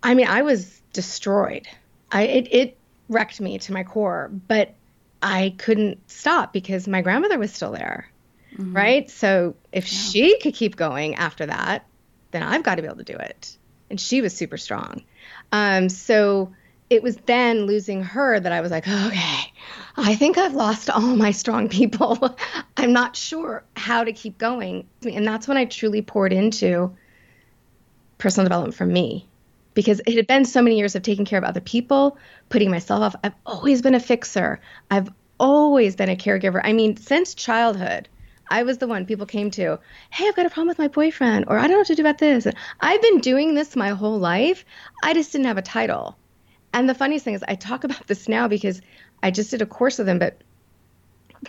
i 0.02 0.14
mean 0.14 0.26
i 0.26 0.42
was 0.42 0.82
destroyed. 0.92 1.68
I 2.10 2.22
it, 2.22 2.48
it 2.50 2.76
wrecked 3.08 3.40
me 3.40 3.58
to 3.58 3.72
my 3.72 3.84
core 3.84 4.30
but 4.48 4.74
i 5.22 5.54
couldn't 5.58 6.10
stop 6.10 6.52
because 6.52 6.88
my 6.88 7.02
grandmother 7.02 7.38
was 7.38 7.52
still 7.52 7.70
there 7.70 8.10
mm-hmm. 8.54 8.76
right? 8.76 9.10
So 9.10 9.54
if 9.72 9.90
yeah. 9.90 9.98
she 9.98 10.38
could 10.40 10.54
keep 10.54 10.76
going 10.76 11.14
after 11.16 11.46
that, 11.46 11.86
then 12.30 12.42
I've 12.42 12.62
got 12.62 12.76
to 12.76 12.82
be 12.82 12.86
able 12.86 12.98
to 12.98 13.04
do 13.04 13.16
it. 13.16 13.56
And 13.90 14.00
she 14.00 14.20
was 14.20 14.34
super 14.34 14.56
strong. 14.56 15.04
Um, 15.52 15.88
so 15.88 16.52
it 16.90 17.02
was 17.02 17.16
then 17.26 17.66
losing 17.66 18.02
her 18.02 18.38
that 18.38 18.52
I 18.52 18.60
was 18.60 18.70
like, 18.70 18.86
okay, 18.86 19.52
I 19.96 20.14
think 20.14 20.38
I've 20.38 20.54
lost 20.54 20.90
all 20.90 21.16
my 21.16 21.32
strong 21.32 21.68
people. 21.68 22.36
I'm 22.76 22.92
not 22.92 23.16
sure 23.16 23.64
how 23.76 24.04
to 24.04 24.12
keep 24.12 24.38
going. 24.38 24.86
And 25.02 25.26
that's 25.26 25.48
when 25.48 25.56
I 25.56 25.64
truly 25.64 26.02
poured 26.02 26.32
into 26.32 26.94
personal 28.18 28.44
development 28.44 28.74
for 28.74 28.86
me 28.86 29.26
because 29.74 30.00
it 30.06 30.14
had 30.14 30.26
been 30.26 30.44
so 30.44 30.62
many 30.62 30.78
years 30.78 30.94
of 30.94 31.02
taking 31.02 31.24
care 31.24 31.38
of 31.38 31.44
other 31.44 31.60
people, 31.60 32.16
putting 32.48 32.70
myself 32.70 33.02
off. 33.02 33.16
I've 33.22 33.34
always 33.44 33.82
been 33.82 33.94
a 33.94 34.00
fixer. 34.00 34.60
I've 34.90 35.08
always 35.38 35.96
been 35.96 36.08
a 36.08 36.16
caregiver. 36.16 36.60
I 36.64 36.72
mean, 36.72 36.96
since 36.96 37.34
childhood, 37.34 38.08
I 38.48 38.62
was 38.62 38.78
the 38.78 38.86
one 38.86 39.06
people 39.06 39.26
came 39.26 39.50
to, 39.52 39.78
hey, 40.10 40.28
I've 40.28 40.36
got 40.36 40.46
a 40.46 40.50
problem 40.50 40.68
with 40.68 40.78
my 40.78 40.88
boyfriend, 40.88 41.46
or 41.48 41.58
I 41.58 41.62
don't 41.62 41.72
know 41.72 41.78
what 41.78 41.86
to 41.88 41.94
do 41.94 42.02
about 42.02 42.18
this. 42.18 42.46
I've 42.80 43.02
been 43.02 43.18
doing 43.18 43.54
this 43.54 43.76
my 43.76 43.90
whole 43.90 44.18
life. 44.18 44.64
I 45.02 45.14
just 45.14 45.32
didn't 45.32 45.46
have 45.46 45.58
a 45.58 45.62
title. 45.62 46.16
And 46.72 46.88
the 46.88 46.94
funniest 46.94 47.24
thing 47.24 47.34
is, 47.34 47.44
I 47.46 47.54
talk 47.54 47.84
about 47.84 48.06
this 48.06 48.28
now 48.28 48.48
because 48.48 48.80
I 49.22 49.30
just 49.30 49.50
did 49.50 49.62
a 49.62 49.66
course 49.66 49.98
with 49.98 50.08
him, 50.08 50.18
but 50.18 50.42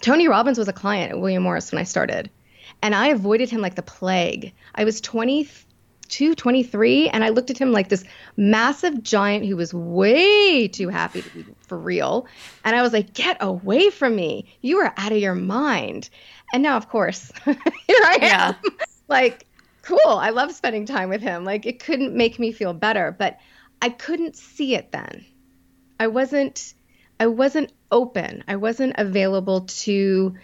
Tony 0.02 0.28
Robbins 0.28 0.58
was 0.58 0.68
a 0.68 0.74
client 0.74 1.12
at 1.12 1.20
William 1.20 1.44
Morris 1.44 1.72
when 1.72 1.80
I 1.80 1.84
started. 1.84 2.30
And 2.82 2.94
I 2.94 3.08
avoided 3.08 3.50
him 3.50 3.62
like 3.62 3.76
the 3.76 3.82
plague. 3.82 4.54
I 4.76 4.84
was 4.84 5.02
22, 5.02 6.36
23, 6.36 7.10
and 7.10 7.24
I 7.24 7.30
looked 7.30 7.50
at 7.50 7.58
him 7.58 7.72
like 7.72 7.90
this 7.90 8.04
massive 8.36 9.02
giant 9.02 9.46
who 9.46 9.56
was 9.56 9.74
way 9.74 10.68
too 10.68 10.90
happy 10.90 11.22
to 11.22 11.30
be 11.30 11.46
for 11.62 11.78
real. 11.78 12.28
And 12.64 12.76
I 12.76 12.82
was 12.82 12.94
like, 12.94 13.14
get 13.14 13.38
away 13.42 13.90
from 13.90 14.16
me. 14.16 14.46
You 14.62 14.80
are 14.80 14.94
out 14.98 15.12
of 15.12 15.18
your 15.18 15.36
mind. 15.36 16.10
And 16.54 16.64
now, 16.64 16.78
of 16.78 16.90
course, 16.90 17.32
here 17.46 17.56
I 17.90 18.20
am. 18.22 18.56
like, 19.08 19.46
cool. 19.82 20.00
I 20.06 20.30
love 20.30 20.52
spending 20.54 20.86
time 20.86 21.10
with 21.10 21.22
him. 21.22 21.44
Like, 21.44 21.66
it 21.66 21.84
couldn't 21.84 22.16
make 22.16 22.40
me 22.40 22.52
feel 22.52 22.74
better, 22.74 23.16
but 23.18 23.40
I 23.82 23.90
couldn't 23.90 24.36
see 24.36 24.76
it 24.76 24.92
then. 24.92 25.26
I 26.00 26.08
wasn't. 26.08 26.74
I 27.20 27.28
wasn't 27.28 27.72
open. 27.92 28.44
I 28.48 28.58
wasn't 28.58 28.96
available 28.98 29.62
to 29.62 30.36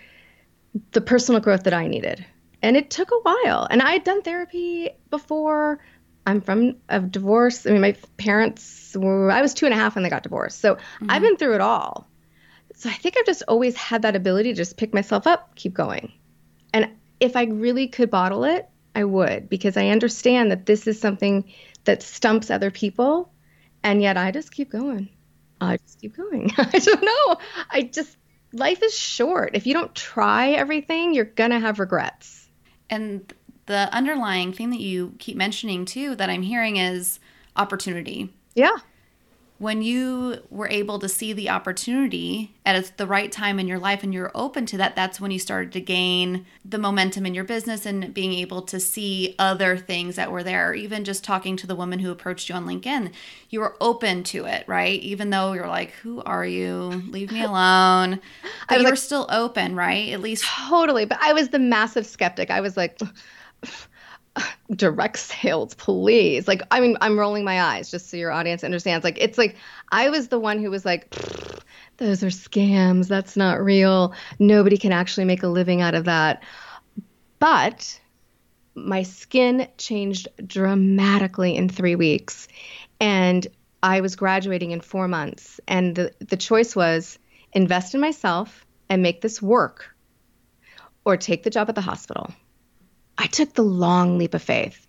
the 0.92 1.02
personal 1.02 1.40
growth 1.40 1.64
that 1.64 1.74
I 1.74 1.88
needed. 1.88 2.26
And 2.62 2.78
it 2.78 2.90
took 2.90 3.12
a 3.12 3.20
while. 3.20 3.68
And 3.70 3.82
I 3.82 3.92
had 3.92 4.04
done 4.04 4.22
therapy 4.22 4.90
before. 5.10 5.80
I'm 6.26 6.42
from 6.42 6.78
a 6.88 7.00
divorce. 7.02 7.68
I 7.68 7.72
mean, 7.72 7.82
my 7.82 7.96
parents 8.18 8.96
were, 8.98 9.30
I 9.30 9.42
was 9.42 9.54
two 9.54 9.66
and 9.66 9.74
a 9.74 9.78
half 9.78 9.96
when 9.96 10.04
they 10.04 10.10
got 10.10 10.24
divorced. 10.24 10.62
So 10.62 10.76
mm-hmm. 10.76 11.12
I've 11.12 11.22
been 11.22 11.38
through 11.38 11.56
it 11.56 11.62
all. 11.62 12.08
So 12.84 12.90
I 12.90 12.94
think 12.96 13.16
I've 13.18 13.26
just 13.26 13.44
always 13.48 13.78
had 13.78 14.02
that 14.02 14.18
ability 14.18 14.50
to 14.50 14.58
just 14.58 14.76
pick 14.76 14.94
myself 14.94 15.26
up, 15.26 15.56
keep 15.56 15.74
going. 15.74 16.12
And 16.74 16.90
if 17.22 17.38
I 17.38 17.46
really 17.46 17.88
could 17.88 18.10
bottle 18.10 18.44
it, 18.44 18.68
I 18.94 19.06
would 19.06 19.48
because 19.48 19.78
I 19.78 19.88
understand 19.88 20.52
that 20.52 20.66
this 20.66 20.86
is 20.86 21.00
something 21.00 21.50
that 21.86 22.04
stumps 22.04 22.52
other 22.52 22.72
people. 22.72 23.32
And 23.84 24.02
yet 24.02 24.18
I 24.18 24.32
just 24.32 24.52
keep 24.52 24.70
going. 24.70 25.08
I 25.62 25.78
just 25.78 26.02
keep 26.02 26.18
going. 26.18 26.52
I 26.58 26.78
don't 26.80 27.06
know. 27.06 27.38
I 27.72 27.84
just, 27.84 28.18
life 28.52 28.84
is 28.84 28.94
short. 28.94 29.52
If 29.54 29.66
you 29.66 29.74
don't 29.74 29.96
try 29.96 30.50
everything, 30.50 31.14
you're 31.14 31.24
going 31.24 31.52
to 31.52 31.60
have 31.62 31.80
regrets. 31.80 32.50
And 32.90 33.34
the 33.66 33.88
underlying 33.96 34.52
thing 34.52 34.72
that 34.72 34.82
you 34.82 35.16
keep 35.20 35.38
mentioning 35.38 35.86
too 35.86 36.18
that 36.18 36.30
I'm 36.30 36.42
hearing 36.42 36.76
is 36.76 37.22
opportunity. 37.56 38.34
Yeah 38.56 38.76
when 39.64 39.82
you 39.82 40.38
were 40.50 40.68
able 40.68 41.00
to 41.00 41.08
see 41.08 41.32
the 41.32 41.50
opportunity 41.50 42.54
at 42.66 42.98
the 42.98 43.08
right 43.08 43.32
time 43.32 43.62
in 43.62 43.68
your 43.68 43.80
life 43.80 44.04
and 44.04 44.14
you're 44.14 44.30
open 44.36 44.66
to 44.66 44.76
that, 44.76 44.94
that's 44.94 45.22
when 45.22 45.32
you 45.32 45.40
started 45.40 45.72
to 45.72 45.80
gain 45.80 46.46
the 46.66 46.78
momentum 46.78 47.26
in 47.26 47.34
your 47.34 47.46
business 47.46 47.86
and 47.86 48.14
being 48.14 48.34
able 48.34 48.62
to 48.62 48.78
see 48.78 49.36
other 49.40 49.78
things 49.78 50.18
that 50.18 50.34
were 50.34 50.44
there. 50.44 50.74
Even 50.74 51.06
just 51.06 51.24
talking 51.24 51.56
to 51.56 51.66
the 51.66 51.78
woman 51.78 52.00
who 52.00 52.12
approached 52.12 52.50
you 52.50 52.56
on 52.56 52.66
LinkedIn, 52.66 53.14
you 53.50 53.62
were 53.62 53.78
open 53.80 54.24
to 54.26 54.44
it, 54.44 54.68
right? 54.68 55.02
Even 55.02 55.30
though 55.30 55.54
you're 55.54 55.66
like, 55.66 55.92
who 55.92 56.22
are 56.24 56.46
you? 56.46 57.02
Leave 57.08 57.32
me 57.32 57.42
alone. 57.46 58.20
But 58.68 58.80
you 58.80 58.84
like, 58.84 58.92
were 58.92 58.98
still 58.98 59.28
open, 59.30 59.78
right? 59.78 60.12
At 60.12 60.20
least. 60.20 60.44
Totally. 60.44 61.06
But 61.06 61.20
I 61.22 61.32
was 61.32 61.50
the 61.50 61.60
massive 61.60 62.06
skeptic. 62.06 62.52
I 62.52 62.60
was 62.60 62.76
like, 62.76 63.00
direct 64.76 65.20
sales, 65.20 65.74
please. 65.74 66.48
Like, 66.48 66.62
I 66.72 66.80
mean, 66.80 66.98
I'm 67.02 67.20
rolling 67.20 67.44
my 67.44 67.62
eyes 67.62 67.92
just 67.92 68.10
so 68.10 68.18
your 68.18 68.32
audience 68.32 68.64
understands. 68.64 69.04
Like, 69.04 69.18
it's 69.20 69.38
like 69.38 69.56
I 69.92 70.10
was 70.10 70.28
the 70.28 70.40
one 70.40 70.60
who 70.60 70.70
was 70.70 70.86
like, 70.86 71.14
those 71.98 72.24
are 72.24 72.28
scams. 72.28 73.08
That's 73.08 73.38
not 73.38 73.64
real. 73.64 74.14
Nobody 74.40 74.78
can 74.78 74.92
actually 74.92 75.26
make 75.26 75.44
a 75.44 75.48
living 75.48 75.82
out 75.82 75.96
of 75.96 76.06
that. 76.06 76.44
But 77.40 78.00
my 78.76 79.04
skin 79.04 79.68
changed 79.78 80.28
dramatically 80.46 81.56
in 81.56 81.70
three 81.70 81.96
weeks. 81.96 82.48
And 83.00 83.46
I 83.82 84.02
was 84.02 84.16
graduating 84.16 84.72
in 84.72 84.82
four 84.82 85.08
months. 85.08 85.60
And 85.68 85.96
the, 85.96 86.14
the 86.20 86.38
choice 86.38 86.76
was 86.76 87.20
invest 87.52 87.94
in 87.94 88.02
myself 88.02 88.66
and 88.90 89.02
make 89.02 89.22
this 89.22 89.42
work 89.42 89.94
or 91.06 91.18
take 91.18 91.44
the 91.44 91.50
job 91.50 91.70
at 91.70 91.76
the 91.76 91.82
hospital. 91.82 92.34
I 93.18 93.28
took 93.28 93.54
the 93.54 93.64
long 93.64 94.18
leap 94.18 94.34
of 94.34 94.42
faith 94.42 94.86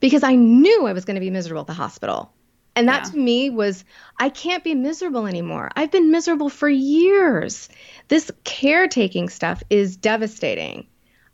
because 0.00 0.22
I 0.22 0.34
knew 0.34 0.86
I 0.86 0.92
was 0.92 1.04
going 1.04 1.14
to 1.14 1.20
be 1.20 1.30
miserable 1.30 1.62
at 1.62 1.66
the 1.66 1.72
hospital. 1.72 2.32
And 2.74 2.88
that 2.88 3.04
yeah. 3.04 3.10
to 3.10 3.16
me 3.18 3.50
was, 3.50 3.84
I 4.18 4.30
can't 4.30 4.64
be 4.64 4.74
miserable 4.74 5.26
anymore. 5.26 5.70
I've 5.76 5.90
been 5.90 6.10
miserable 6.10 6.48
for 6.48 6.68
years. 6.68 7.68
This 8.08 8.30
caretaking 8.44 9.28
stuff 9.28 9.62
is 9.68 9.96
devastating. 9.96 10.86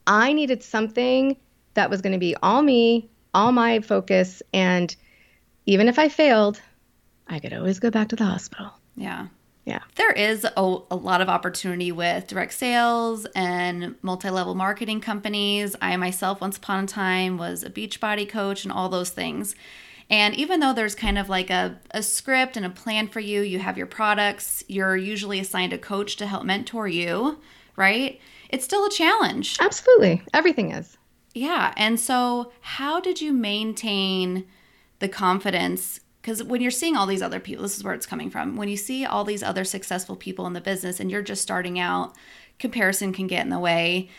I 0.07 0.33
needed 0.33 0.63
something 0.63 1.37
that 1.75 1.91
was 1.91 2.03
going 2.03 2.15
to 2.15 2.19
be 2.19 2.35
all 2.43 2.63
me, 2.63 3.09
all 3.35 3.53
my 3.53 3.81
focus. 3.81 4.43
And 4.53 4.95
even 5.67 5.87
if 5.87 5.99
I 5.99 6.09
failed, 6.09 6.61
I 7.29 7.39
could 7.39 7.53
always 7.53 7.79
go 7.79 7.91
back 7.91 8.09
to 8.09 8.17
the 8.17 8.25
hospital. 8.25 8.73
Yeah. 8.97 9.29
Yeah. 9.69 9.81
There 9.97 10.13
is 10.13 10.45
a, 10.45 10.51
a 10.91 10.97
lot 10.97 11.21
of 11.21 11.29
opportunity 11.29 11.93
with 11.93 12.27
direct 12.27 12.55
sales 12.55 13.27
and 13.37 13.97
multi 14.01 14.31
level 14.31 14.55
marketing 14.55 15.03
companies. 15.03 15.77
I 15.83 15.95
myself, 15.99 16.41
once 16.41 16.57
upon 16.57 16.85
a 16.85 16.87
time, 16.87 17.37
was 17.37 17.63
a 17.63 17.69
Beachbody 17.69 18.27
coach 18.27 18.65
and 18.65 18.73
all 18.73 18.89
those 18.89 19.11
things. 19.11 19.55
And 20.09 20.35
even 20.37 20.61
though 20.61 20.73
there's 20.73 20.95
kind 20.95 21.19
of 21.19 21.29
like 21.29 21.51
a, 21.51 21.79
a 21.91 22.03
script 22.03 22.57
and 22.57 22.65
a 22.65 22.71
plan 22.71 23.09
for 23.09 23.21
you, 23.21 23.43
you 23.43 23.59
have 23.59 23.77
your 23.77 23.87
products, 23.87 24.65
you're 24.69 24.97
usually 24.97 25.39
assigned 25.39 25.75
a 25.75 25.79
coach 25.79 26.17
to 26.17 26.27
help 26.27 26.45
mentor 26.45 26.89
you, 26.89 27.39
right? 27.77 28.19
It's 28.49 28.65
still 28.65 28.87
a 28.87 28.91
challenge. 28.91 29.59
Absolutely. 29.61 30.23
Everything 30.33 30.71
is. 30.73 30.97
Yeah. 31.35 31.75
And 31.77 32.01
so, 32.01 32.53
how 32.63 33.01
did 33.01 33.21
you 33.21 33.35
maintain 33.35 34.47
the 35.01 35.09
confidence 35.09 36.01
because 36.29 36.45
when 36.45 36.61
you're 36.61 36.71
seeing 36.71 36.95
all 36.95 37.07
these 37.07 37.23
other 37.23 37.41
people, 37.41 37.63
this 37.63 37.79
is 37.79 37.83
where 37.83 37.95
it's 37.95 38.05
coming 38.05 38.29
from. 38.29 38.57
When 38.57 38.69
you 38.69 38.77
see 38.77 39.07
all 39.07 39.25
these 39.25 39.43
other 39.43 39.65
successful 39.65 40.15
people 40.15 40.47
in 40.47 40.53
the 40.53 40.61
business 40.61 41.01
and 41.01 41.11
you're 41.11 41.23
just 41.23 41.41
starting 41.41 41.79
out, 41.79 42.15
comparison 42.59 43.15
can 43.15 43.27
get 43.27 43.45
in 43.45 43.49
the 43.49 43.59
way. 43.59 44.11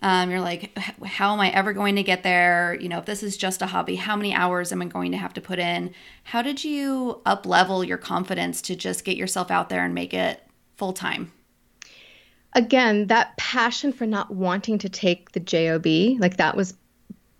Um, 0.00 0.30
you're 0.30 0.40
like, 0.40 0.74
how 1.04 1.34
am 1.34 1.40
I 1.40 1.50
ever 1.50 1.74
going 1.74 1.96
to 1.96 2.02
get 2.02 2.22
there? 2.22 2.74
You 2.80 2.88
know, 2.88 3.00
if 3.00 3.04
this 3.04 3.22
is 3.22 3.36
just 3.36 3.60
a 3.60 3.66
hobby, 3.66 3.96
how 3.96 4.16
many 4.16 4.32
hours 4.32 4.72
am 4.72 4.80
I 4.80 4.86
going 4.86 5.12
to 5.12 5.18
have 5.18 5.34
to 5.34 5.42
put 5.42 5.58
in? 5.58 5.92
How 6.24 6.40
did 6.40 6.64
you 6.64 7.20
up 7.26 7.44
level 7.44 7.84
your 7.84 7.98
confidence 7.98 8.62
to 8.62 8.74
just 8.74 9.04
get 9.04 9.18
yourself 9.18 9.50
out 9.50 9.68
there 9.68 9.84
and 9.84 9.94
make 9.94 10.14
it 10.14 10.42
full 10.78 10.94
time? 10.94 11.32
Again, 12.54 13.08
that 13.08 13.36
passion 13.36 13.92
for 13.92 14.06
not 14.06 14.30
wanting 14.30 14.78
to 14.78 14.88
take 14.88 15.32
the 15.32 15.40
job, 15.40 15.84
like 16.18 16.38
that 16.38 16.56
was 16.56 16.72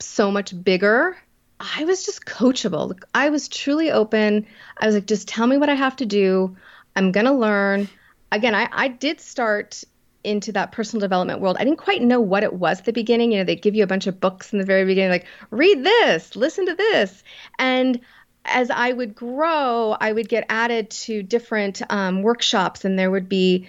so 0.01 0.31
much 0.31 0.63
bigger 0.63 1.17
I 1.61 1.85
was 1.85 2.05
just 2.07 2.25
coachable. 2.25 2.97
I 3.15 3.31
was 3.31 3.49
truly 3.49 3.91
open. 3.91 4.47
I 4.77 4.87
was 4.87 4.95
like, 4.95 5.07
just 5.07 5.29
tell 5.29 5.47
me 5.47 5.57
what 5.57 5.69
I 5.69 5.75
have 5.75 5.97
to 5.97 6.07
do. 6.07 6.57
I'm 6.95 7.13
going 7.13 7.27
to 7.27 7.33
learn. 7.33 7.89
Again, 8.31 8.55
I, 8.55 8.69
I 8.71 8.89
did 8.89 9.21
start 9.21 9.83
into 10.25 10.53
that 10.53 10.73
personal 10.73 11.01
development 11.01 11.41
world. 11.41 11.57
I 11.59 11.65
didn't 11.65 11.79
quite 11.79 12.03
know 12.03 12.21
what 12.21 12.43
it 12.43 12.53
was 12.53 12.81
at 12.81 12.85
the 12.85 12.93
beginning. 12.93 13.33
You 13.33 13.39
know, 13.39 13.45
they 13.45 13.57
give 13.57 13.75
you 13.75 13.83
a 13.83 13.89
bunch 13.89 14.07
of 14.07 14.21
books 14.21 14.53
in 14.53 14.59
the 14.59 14.65
very 14.65 14.85
beginning, 14.85 15.11
like, 15.11 15.27
read 15.51 15.83
this, 15.83 16.37
listen 16.37 16.67
to 16.67 16.75
this. 16.75 17.23
And 17.59 18.01
as 18.45 18.71
I 18.71 18.93
would 18.93 19.15
grow, 19.15 19.97
I 19.99 20.13
would 20.13 20.29
get 20.29 20.47
added 20.49 20.91
to 20.91 21.23
different 21.23 21.83
um, 21.91 22.23
workshops, 22.23 22.85
and 22.85 22.99
there 22.99 23.11
would 23.11 23.29
be 23.29 23.69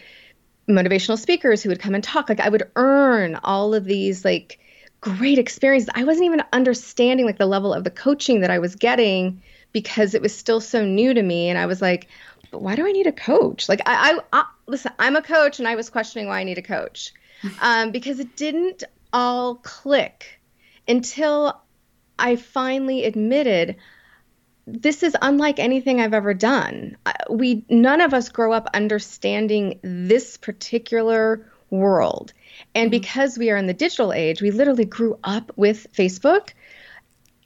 motivational 0.67 1.17
speakers 1.17 1.63
who 1.63 1.69
would 1.69 1.79
come 1.79 1.96
and 1.96 2.03
talk. 2.03 2.29
Like, 2.29 2.39
I 2.39 2.50
would 2.50 2.69
earn 2.75 3.36
all 3.43 3.74
of 3.74 3.86
these, 3.86 4.25
like, 4.25 4.60
great 5.01 5.38
experience. 5.38 5.88
I 5.94 6.03
wasn't 6.03 6.25
even 6.25 6.44
understanding 6.51 7.25
like 7.25 7.38
the 7.38 7.46
level 7.46 7.74
of 7.74 7.84
the 7.84 7.91
coaching 7.91 8.41
that 8.41 8.51
I 8.51 8.60
was 8.60 8.75
getting 8.75 9.41
because 9.72 10.13
it 10.13 10.22
was 10.22 10.36
still 10.36 10.62
so 10.62 10.86
new 10.86 11.13
to 11.13 11.22
me. 11.22 11.50
And 11.50 11.58
I 11.58 11.65
was 11.65 11.82
like, 11.82 12.08
but 12.51 12.62
why 12.62 12.75
do 12.75 12.86
I 12.88 12.91
need 12.91 13.08
a 13.08 13.12
coach? 13.12 13.70
Like 13.70 13.82
I, 13.86 14.20
I, 14.34 14.39
I 14.39 14.46
listen, 14.65 14.91
I'm 15.00 15.15
a 15.15 15.22
coach 15.22 15.60
and 15.60 15.68
I 15.68 15.75
was 15.75 15.89
questioning 15.89 16.27
why 16.27 16.39
I 16.39 16.44
need 16.44 16.58
a 16.58 16.63
coach 16.63 17.13
um, 17.62 17.91
because 17.91 18.20
it 18.20 18.36
didn't 18.36 18.84
all 19.13 19.56
click 19.56 20.39
until 20.88 21.62
I 22.18 22.36
finally 22.36 23.06
admitted 23.06 23.77
this 24.68 25.01
is 25.01 25.15
unlike 25.22 25.58
anything 25.58 26.00
I've 26.00 26.13
ever 26.13 26.34
done. 26.34 26.98
We 27.29 27.65
none 27.70 28.01
of 28.01 28.13
us 28.13 28.29
grow 28.29 28.53
up 28.53 28.70
understanding 28.74 29.79
this 29.82 30.38
particular 30.38 31.51
world. 31.69 32.33
And 32.75 32.91
mm-hmm. 32.91 32.99
because 32.99 33.38
we 33.38 33.49
are 33.49 33.57
in 33.57 33.67
the 33.67 33.73
digital 33.73 34.13
age, 34.13 34.41
we 34.41 34.51
literally 34.51 34.85
grew 34.85 35.17
up 35.23 35.51
with 35.55 35.88
Facebook. 35.93 36.53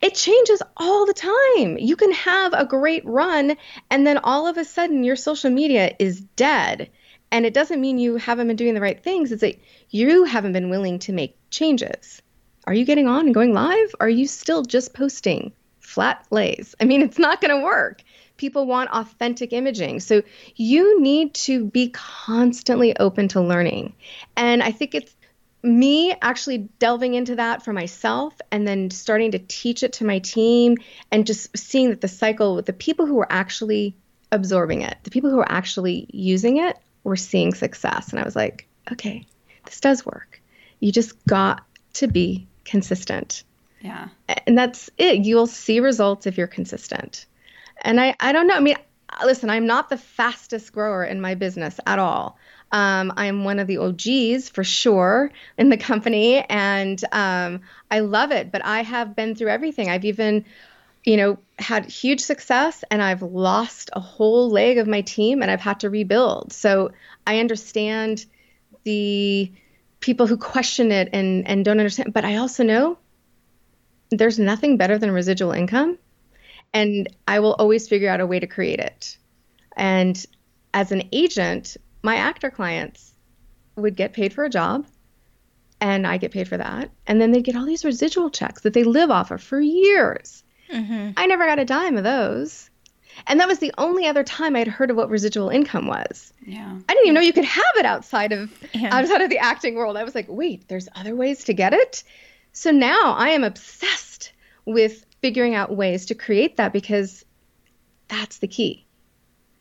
It 0.01 0.15
changes 0.15 0.61
all 0.75 1.05
the 1.05 1.13
time. 1.13 1.77
You 1.77 1.95
can 1.95 2.11
have 2.11 2.53
a 2.53 2.65
great 2.65 3.05
run, 3.05 3.55
and 3.89 4.05
then 4.05 4.17
all 4.17 4.47
of 4.47 4.57
a 4.57 4.65
sudden, 4.65 5.03
your 5.03 5.15
social 5.15 5.49
media 5.49 5.95
is 5.97 6.19
dead. 6.35 6.89
And 7.31 7.45
it 7.45 7.53
doesn't 7.53 7.81
mean 7.81 7.97
you 7.97 8.17
haven't 8.17 8.47
been 8.47 8.57
doing 8.57 8.73
the 8.73 8.81
right 8.81 9.01
things, 9.01 9.31
it's 9.31 9.41
that 9.41 9.59
you 9.89 10.25
haven't 10.25 10.53
been 10.53 10.69
willing 10.69 10.99
to 10.99 11.13
make 11.13 11.37
changes. 11.49 12.21
Are 12.65 12.73
you 12.73 12.85
getting 12.85 13.07
on 13.07 13.25
and 13.25 13.33
going 13.33 13.53
live? 13.53 13.95
Are 13.99 14.09
you 14.09 14.27
still 14.27 14.63
just 14.63 14.93
posting 14.93 15.51
flat 15.79 16.25
lays? 16.31 16.75
I 16.79 16.85
mean, 16.85 17.01
it's 17.01 17.19
not 17.19 17.41
going 17.41 17.57
to 17.57 17.63
work 17.63 18.03
people 18.37 18.65
want 18.65 18.89
authentic 18.91 19.53
imaging. 19.53 19.99
So 19.99 20.23
you 20.55 21.01
need 21.01 21.33
to 21.35 21.65
be 21.65 21.89
constantly 21.89 22.97
open 22.97 23.27
to 23.29 23.41
learning. 23.41 23.93
And 24.35 24.63
I 24.63 24.71
think 24.71 24.95
it's 24.95 25.15
me 25.61 26.13
actually 26.21 26.69
delving 26.79 27.13
into 27.13 27.37
that 27.37 27.63
for 27.63 27.71
myself 27.71 28.33
and 28.51 28.67
then 28.67 28.91
starting 28.91 29.31
to 29.31 29.39
teach 29.39 29.81
it 29.81 29.93
to 29.93 30.05
my 30.05 30.19
team 30.19 30.77
and 31.11 31.25
just 31.25 31.57
seeing 31.57 31.89
that 31.89 32.01
the 32.01 32.07
cycle 32.07 32.55
with 32.55 32.65
the 32.65 32.73
people 32.73 33.05
who 33.05 33.19
are 33.19 33.31
actually 33.31 33.95
absorbing 34.31 34.81
it, 34.81 34.97
the 35.03 35.11
people 35.11 35.29
who 35.29 35.39
are 35.39 35.51
actually 35.51 36.07
using 36.11 36.57
it, 36.57 36.77
were 37.03 37.15
seeing 37.15 37.53
success. 37.53 38.09
And 38.09 38.19
I 38.19 38.23
was 38.23 38.35
like, 38.35 38.67
okay, 38.91 39.25
this 39.65 39.79
does 39.79 40.05
work. 40.05 40.41
You 40.79 40.91
just 40.91 41.25
got 41.25 41.63
to 41.93 42.07
be 42.07 42.47
consistent. 42.65 43.43
Yeah. 43.81 44.09
And 44.47 44.57
that's 44.57 44.89
it. 44.97 45.25
You'll 45.25 45.47
see 45.47 45.79
results 45.79 46.25
if 46.25 46.37
you're 46.37 46.47
consistent. 46.47 47.25
And 47.83 47.99
I, 47.99 48.15
I 48.19 48.31
don't 48.31 48.47
know. 48.47 48.55
I 48.55 48.59
mean, 48.59 48.77
listen, 49.25 49.49
I'm 49.49 49.65
not 49.65 49.89
the 49.89 49.97
fastest 49.97 50.71
grower 50.71 51.03
in 51.03 51.21
my 51.21 51.35
business 51.35 51.79
at 51.85 51.99
all. 51.99 52.37
Um, 52.71 53.13
I 53.15 53.27
am 53.27 53.43
one 53.43 53.59
of 53.59 53.67
the 53.67 53.77
OGs 53.77 54.49
for 54.49 54.63
sure 54.63 55.31
in 55.57 55.69
the 55.69 55.77
company, 55.77 56.39
and 56.39 56.99
um, 57.11 57.61
I 57.91 57.99
love 57.99 58.31
it. 58.31 58.51
But 58.51 58.65
I 58.65 58.81
have 58.81 59.15
been 59.15 59.35
through 59.35 59.49
everything. 59.49 59.89
I've 59.89 60.05
even, 60.05 60.45
you 61.03 61.17
know, 61.17 61.37
had 61.59 61.85
huge 61.85 62.21
success, 62.21 62.83
and 62.89 63.01
I've 63.01 63.21
lost 63.21 63.91
a 63.93 63.99
whole 63.99 64.49
leg 64.49 64.79
of 64.79 64.87
my 64.87 65.01
team, 65.01 65.43
and 65.43 65.51
I've 65.51 65.61
had 65.61 65.81
to 65.81 65.89
rebuild. 65.89 66.51
So 66.51 66.91
I 67.27 67.39
understand 67.39 68.25
the 68.83 69.51
people 69.99 70.25
who 70.27 70.37
question 70.37 70.91
it 70.91 71.09
and 71.13 71.47
and 71.47 71.63
don't 71.63 71.79
understand. 71.79 72.11
But 72.11 72.25
I 72.25 72.37
also 72.37 72.63
know 72.63 72.97
there's 74.09 74.39
nothing 74.39 74.77
better 74.77 74.97
than 74.97 75.11
residual 75.11 75.51
income 75.51 75.97
and 76.73 77.07
I 77.27 77.39
will 77.39 77.53
always 77.53 77.87
figure 77.87 78.09
out 78.09 78.19
a 78.19 78.27
way 78.27 78.39
to 78.39 78.47
create 78.47 78.79
it. 78.79 79.17
And 79.75 80.23
as 80.73 80.91
an 80.91 81.07
agent, 81.11 81.77
my 82.01 82.15
actor 82.15 82.49
clients 82.49 83.13
would 83.75 83.95
get 83.95 84.13
paid 84.13 84.33
for 84.33 84.43
a 84.43 84.49
job 84.49 84.85
and 85.79 86.07
I 86.07 86.17
get 86.17 86.31
paid 86.31 86.47
for 86.47 86.57
that. 86.57 86.89
And 87.07 87.19
then 87.19 87.31
they 87.31 87.41
get 87.41 87.55
all 87.55 87.65
these 87.65 87.85
residual 87.85 88.29
checks 88.29 88.61
that 88.61 88.73
they 88.73 88.83
live 88.83 89.11
off 89.11 89.31
of 89.31 89.41
for 89.41 89.59
years. 89.59 90.43
Mm-hmm. 90.71 91.11
I 91.17 91.25
never 91.25 91.45
got 91.45 91.59
a 91.59 91.65
dime 91.65 91.97
of 91.97 92.03
those. 92.03 92.69
And 93.27 93.39
that 93.39 93.47
was 93.47 93.59
the 93.59 93.73
only 93.77 94.07
other 94.07 94.23
time 94.23 94.55
I'd 94.55 94.67
heard 94.67 94.89
of 94.89 94.97
what 94.97 95.09
residual 95.09 95.49
income 95.49 95.87
was. 95.87 96.33
Yeah. 96.45 96.79
I 96.89 96.93
didn't 96.93 97.05
even 97.05 97.13
know 97.13 97.21
you 97.21 97.33
could 97.33 97.45
have 97.45 97.63
it 97.75 97.85
outside 97.85 98.31
of 98.31 98.51
yeah. 98.73 98.95
outside 98.95 99.21
of 99.21 99.29
the 99.29 99.37
acting 99.37 99.75
world. 99.75 99.97
I 99.97 100.03
was 100.03 100.15
like, 100.15 100.25
wait, 100.27 100.67
there's 100.67 100.89
other 100.95 101.15
ways 101.15 101.43
to 101.45 101.53
get 101.53 101.73
it. 101.73 102.03
So 102.53 102.71
now 102.71 103.13
I 103.13 103.29
am 103.29 103.43
obsessed 103.43 104.31
with 104.65 105.05
figuring 105.23 105.55
out 105.55 105.73
ways 105.73 106.05
to 106.07 106.13
create 106.13 106.57
that 106.57 106.73
because 106.73 107.23
that's 108.09 108.39
the 108.39 108.47
key. 108.47 108.85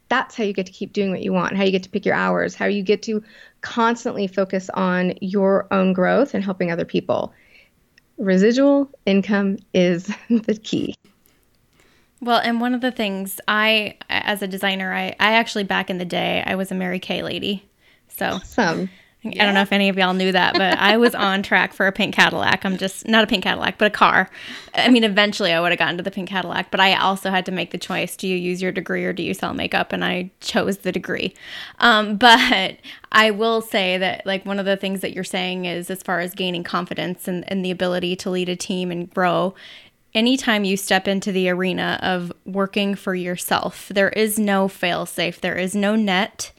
That's 0.08 0.36
how 0.36 0.42
you 0.42 0.52
get 0.52 0.66
to 0.66 0.72
keep 0.72 0.92
doing 0.92 1.12
what 1.12 1.22
you 1.22 1.32
want, 1.32 1.56
how 1.56 1.62
you 1.62 1.70
get 1.70 1.84
to 1.84 1.88
pick 1.88 2.04
your 2.04 2.16
hours, 2.16 2.56
how 2.56 2.66
you 2.66 2.82
get 2.82 3.00
to 3.04 3.22
constantly 3.60 4.26
focus 4.26 4.68
on 4.74 5.14
your 5.20 5.68
own 5.70 5.92
growth 5.92 6.34
and 6.34 6.42
helping 6.42 6.72
other 6.72 6.84
people. 6.84 7.32
Residual 8.18 8.90
income 9.06 9.56
is 9.72 10.12
the 10.28 10.58
key. 10.60 10.96
Well, 12.20 12.40
and 12.40 12.60
one 12.60 12.74
of 12.74 12.80
the 12.80 12.90
things 12.90 13.40
I, 13.46 13.98
as 14.10 14.42
a 14.42 14.48
designer, 14.48 14.92
I, 14.92 15.14
I 15.20 15.34
actually 15.34 15.64
back 15.64 15.90
in 15.90 15.98
the 15.98 16.04
day, 16.04 16.42
I 16.44 16.56
was 16.56 16.72
a 16.72 16.74
Mary 16.74 16.98
Kay 16.98 17.22
lady. 17.22 17.70
So 18.08 18.26
awesome. 18.26 18.90
Yeah. 19.24 19.42
I 19.42 19.46
don't 19.46 19.54
know 19.54 19.62
if 19.62 19.70
any 19.70 19.88
of 19.88 19.96
y'all 19.96 20.14
knew 20.14 20.32
that, 20.32 20.54
but 20.54 20.78
I 20.78 20.96
was 20.96 21.14
on 21.14 21.42
track 21.44 21.72
for 21.72 21.86
a 21.86 21.92
pink 21.92 22.12
Cadillac. 22.14 22.64
I'm 22.64 22.76
just 22.76 23.06
not 23.06 23.22
a 23.22 23.26
pink 23.28 23.44
Cadillac, 23.44 23.78
but 23.78 23.86
a 23.86 23.90
car. 23.90 24.28
I 24.74 24.88
mean, 24.88 25.04
eventually 25.04 25.52
I 25.52 25.60
would 25.60 25.70
have 25.70 25.78
gotten 25.78 25.96
to 25.98 26.02
the 26.02 26.10
pink 26.10 26.28
Cadillac, 26.28 26.72
but 26.72 26.80
I 26.80 26.94
also 26.96 27.30
had 27.30 27.46
to 27.46 27.52
make 27.52 27.70
the 27.70 27.78
choice 27.78 28.16
do 28.16 28.26
you 28.26 28.36
use 28.36 28.60
your 28.60 28.72
degree 28.72 29.04
or 29.04 29.12
do 29.12 29.22
you 29.22 29.32
sell 29.32 29.54
makeup? 29.54 29.92
And 29.92 30.04
I 30.04 30.32
chose 30.40 30.78
the 30.78 30.90
degree. 30.90 31.34
Um, 31.78 32.16
but 32.22 32.78
I 33.12 33.30
will 33.30 33.60
say 33.60 33.96
that, 33.98 34.26
like, 34.26 34.44
one 34.44 34.58
of 34.58 34.64
the 34.64 34.76
things 34.76 35.02
that 35.02 35.12
you're 35.12 35.22
saying 35.22 35.66
is 35.66 35.88
as 35.88 36.02
far 36.02 36.18
as 36.18 36.34
gaining 36.34 36.64
confidence 36.64 37.28
and, 37.28 37.44
and 37.50 37.64
the 37.64 37.70
ability 37.70 38.16
to 38.16 38.30
lead 38.30 38.48
a 38.48 38.56
team 38.56 38.90
and 38.90 39.08
grow, 39.08 39.54
anytime 40.14 40.64
you 40.64 40.76
step 40.76 41.06
into 41.06 41.30
the 41.30 41.48
arena 41.48 41.98
of 42.02 42.32
working 42.44 42.96
for 42.96 43.14
yourself, 43.14 43.88
there 43.94 44.10
is 44.10 44.38
no 44.38 44.66
fail 44.66 45.06
safe, 45.06 45.40
there 45.40 45.56
is 45.56 45.76
no 45.76 45.94
net 45.94 46.50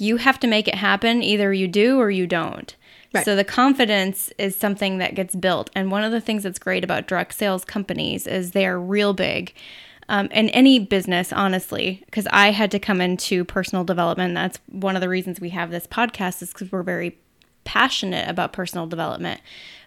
you 0.00 0.16
have 0.16 0.40
to 0.40 0.46
make 0.46 0.66
it 0.66 0.74
happen. 0.74 1.22
Either 1.22 1.52
you 1.52 1.68
do 1.68 1.98
or 1.98 2.10
you 2.10 2.26
don't. 2.26 2.74
Right. 3.12 3.24
So 3.24 3.34
the 3.34 3.44
confidence 3.44 4.32
is 4.38 4.54
something 4.54 4.98
that 4.98 5.14
gets 5.14 5.34
built. 5.34 5.68
And 5.74 5.90
one 5.90 6.04
of 6.04 6.12
the 6.12 6.20
things 6.20 6.44
that's 6.44 6.58
great 6.58 6.84
about 6.84 7.08
direct 7.08 7.34
sales 7.34 7.64
companies 7.64 8.26
is 8.26 8.52
they're 8.52 8.78
real 8.78 9.12
big. 9.12 9.52
Um, 10.08 10.28
and 10.32 10.50
any 10.52 10.78
business, 10.78 11.32
honestly, 11.32 12.02
because 12.06 12.26
I 12.32 12.50
had 12.50 12.70
to 12.72 12.78
come 12.78 13.00
into 13.00 13.44
personal 13.44 13.84
development. 13.84 14.34
That's 14.34 14.58
one 14.66 14.96
of 14.96 15.00
the 15.00 15.08
reasons 15.08 15.40
we 15.40 15.50
have 15.50 15.70
this 15.70 15.86
podcast 15.86 16.42
is 16.42 16.52
because 16.52 16.72
we're 16.72 16.82
very 16.82 17.18
passionate 17.64 18.28
about 18.28 18.52
personal 18.52 18.86
development. 18.86 19.40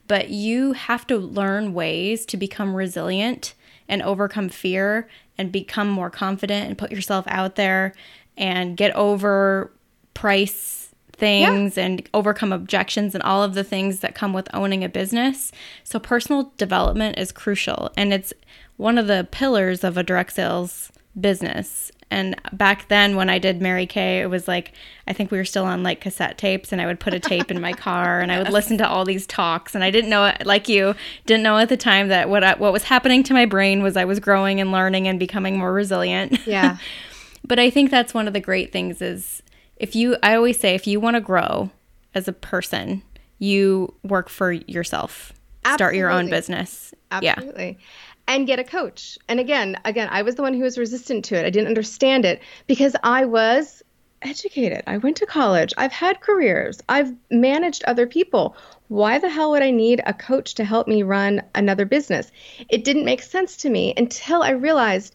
But 0.07 0.29
you 0.29 0.73
have 0.73 1.07
to 1.07 1.17
learn 1.17 1.73
ways 1.73 2.25
to 2.27 2.37
become 2.37 2.75
resilient 2.75 3.53
and 3.87 4.01
overcome 4.01 4.49
fear 4.49 5.09
and 5.37 5.51
become 5.51 5.89
more 5.89 6.09
confident 6.09 6.67
and 6.67 6.77
put 6.77 6.91
yourself 6.91 7.25
out 7.27 7.55
there 7.55 7.93
and 8.37 8.77
get 8.77 8.95
over 8.95 9.71
price 10.13 10.83
things 11.13 11.77
yeah. 11.77 11.85
and 11.85 12.09
overcome 12.13 12.51
objections 12.51 13.13
and 13.13 13.23
all 13.23 13.43
of 13.43 13.53
the 13.53 13.63
things 13.63 13.99
that 13.99 14.15
come 14.15 14.33
with 14.33 14.47
owning 14.53 14.83
a 14.83 14.89
business. 14.89 15.51
So 15.83 15.99
personal 15.99 16.51
development 16.57 17.17
is 17.17 17.31
crucial 17.31 17.91
and 17.95 18.13
it's 18.13 18.33
one 18.77 18.97
of 18.97 19.07
the 19.07 19.27
pillars 19.31 19.83
of 19.83 19.97
a 19.97 20.03
direct 20.03 20.33
sales 20.33 20.91
business. 21.19 21.91
And 22.09 22.35
back 22.51 22.89
then 22.89 23.15
when 23.15 23.29
I 23.29 23.39
did 23.39 23.61
Mary 23.61 23.85
Kay, 23.85 24.21
it 24.21 24.29
was 24.29 24.47
like 24.47 24.73
I 25.07 25.13
think 25.13 25.31
we 25.31 25.37
were 25.37 25.45
still 25.45 25.65
on 25.65 25.83
like 25.83 26.01
cassette 26.01 26.37
tapes 26.37 26.71
and 26.71 26.81
I 26.81 26.85
would 26.85 26.99
put 26.99 27.13
a 27.13 27.19
tape 27.19 27.49
in 27.49 27.61
my 27.61 27.73
car 27.73 28.19
and 28.19 28.31
I 28.31 28.37
would 28.39 28.51
listen 28.51 28.77
to 28.79 28.87
all 28.87 29.05
these 29.05 29.25
talks 29.25 29.75
and 29.75 29.83
I 29.83 29.91
didn't 29.91 30.09
know 30.09 30.33
like 30.45 30.67
you 30.67 30.95
didn't 31.25 31.43
know 31.43 31.57
at 31.57 31.69
the 31.69 31.77
time 31.77 32.09
that 32.09 32.29
what 32.29 32.43
I, 32.43 32.55
what 32.55 32.73
was 32.73 32.83
happening 32.83 33.23
to 33.23 33.33
my 33.33 33.45
brain 33.45 33.81
was 33.81 33.97
I 33.97 34.05
was 34.05 34.19
growing 34.19 34.59
and 34.59 34.71
learning 34.71 35.07
and 35.07 35.19
becoming 35.19 35.57
more 35.57 35.73
resilient. 35.73 36.45
Yeah. 36.45 36.77
but 37.47 37.59
I 37.59 37.69
think 37.69 37.91
that's 37.91 38.13
one 38.13 38.27
of 38.27 38.33
the 38.33 38.39
great 38.39 38.71
things 38.71 39.01
is 39.01 39.41
if 39.83 39.97
you, 39.97 40.15
I 40.23 40.35
always 40.35 40.57
say, 40.57 40.75
if 40.75 40.87
you 40.87 41.01
want 41.01 41.15
to 41.15 41.21
grow 41.21 41.69
as 42.15 42.29
a 42.29 42.33
person, 42.33 43.03
you 43.37 43.93
work 44.03 44.29
for 44.29 44.53
yourself. 44.53 45.33
Absolutely. 45.65 45.77
Start 45.77 45.95
your 45.95 46.09
own 46.09 46.29
business. 46.29 46.93
Absolutely. 47.11 47.77
Yeah. 47.77 48.33
And 48.33 48.47
get 48.47 48.59
a 48.59 48.63
coach. 48.63 49.17
And 49.27 49.41
again, 49.41 49.77
again, 49.83 50.07
I 50.09 50.21
was 50.21 50.35
the 50.35 50.41
one 50.41 50.53
who 50.53 50.63
was 50.63 50.77
resistant 50.77 51.25
to 51.25 51.35
it. 51.35 51.45
I 51.45 51.49
didn't 51.49 51.67
understand 51.67 52.23
it 52.23 52.41
because 52.65 52.95
I 53.03 53.25
was 53.25 53.83
educated. 54.21 54.83
I 54.87 54.99
went 54.99 55.17
to 55.17 55.25
college. 55.25 55.73
I've 55.75 55.91
had 55.91 56.21
careers. 56.21 56.79
I've 56.87 57.13
managed 57.29 57.83
other 57.83 58.07
people. 58.07 58.55
why 58.87 59.19
the 59.19 59.27
hell 59.29 59.51
would 59.51 59.63
I 59.63 59.71
need 59.71 60.01
a 60.05 60.13
coach 60.13 60.53
to 60.53 60.63
help 60.63 60.87
me 60.87 61.03
run 61.03 61.41
another 61.55 61.85
business? 61.85 62.31
It 62.69 62.85
didn't 62.85 63.03
make 63.03 63.21
sense 63.21 63.57
to 63.57 63.69
me 63.69 63.93
until 63.97 64.43
I 64.43 64.51
realized 64.51 65.13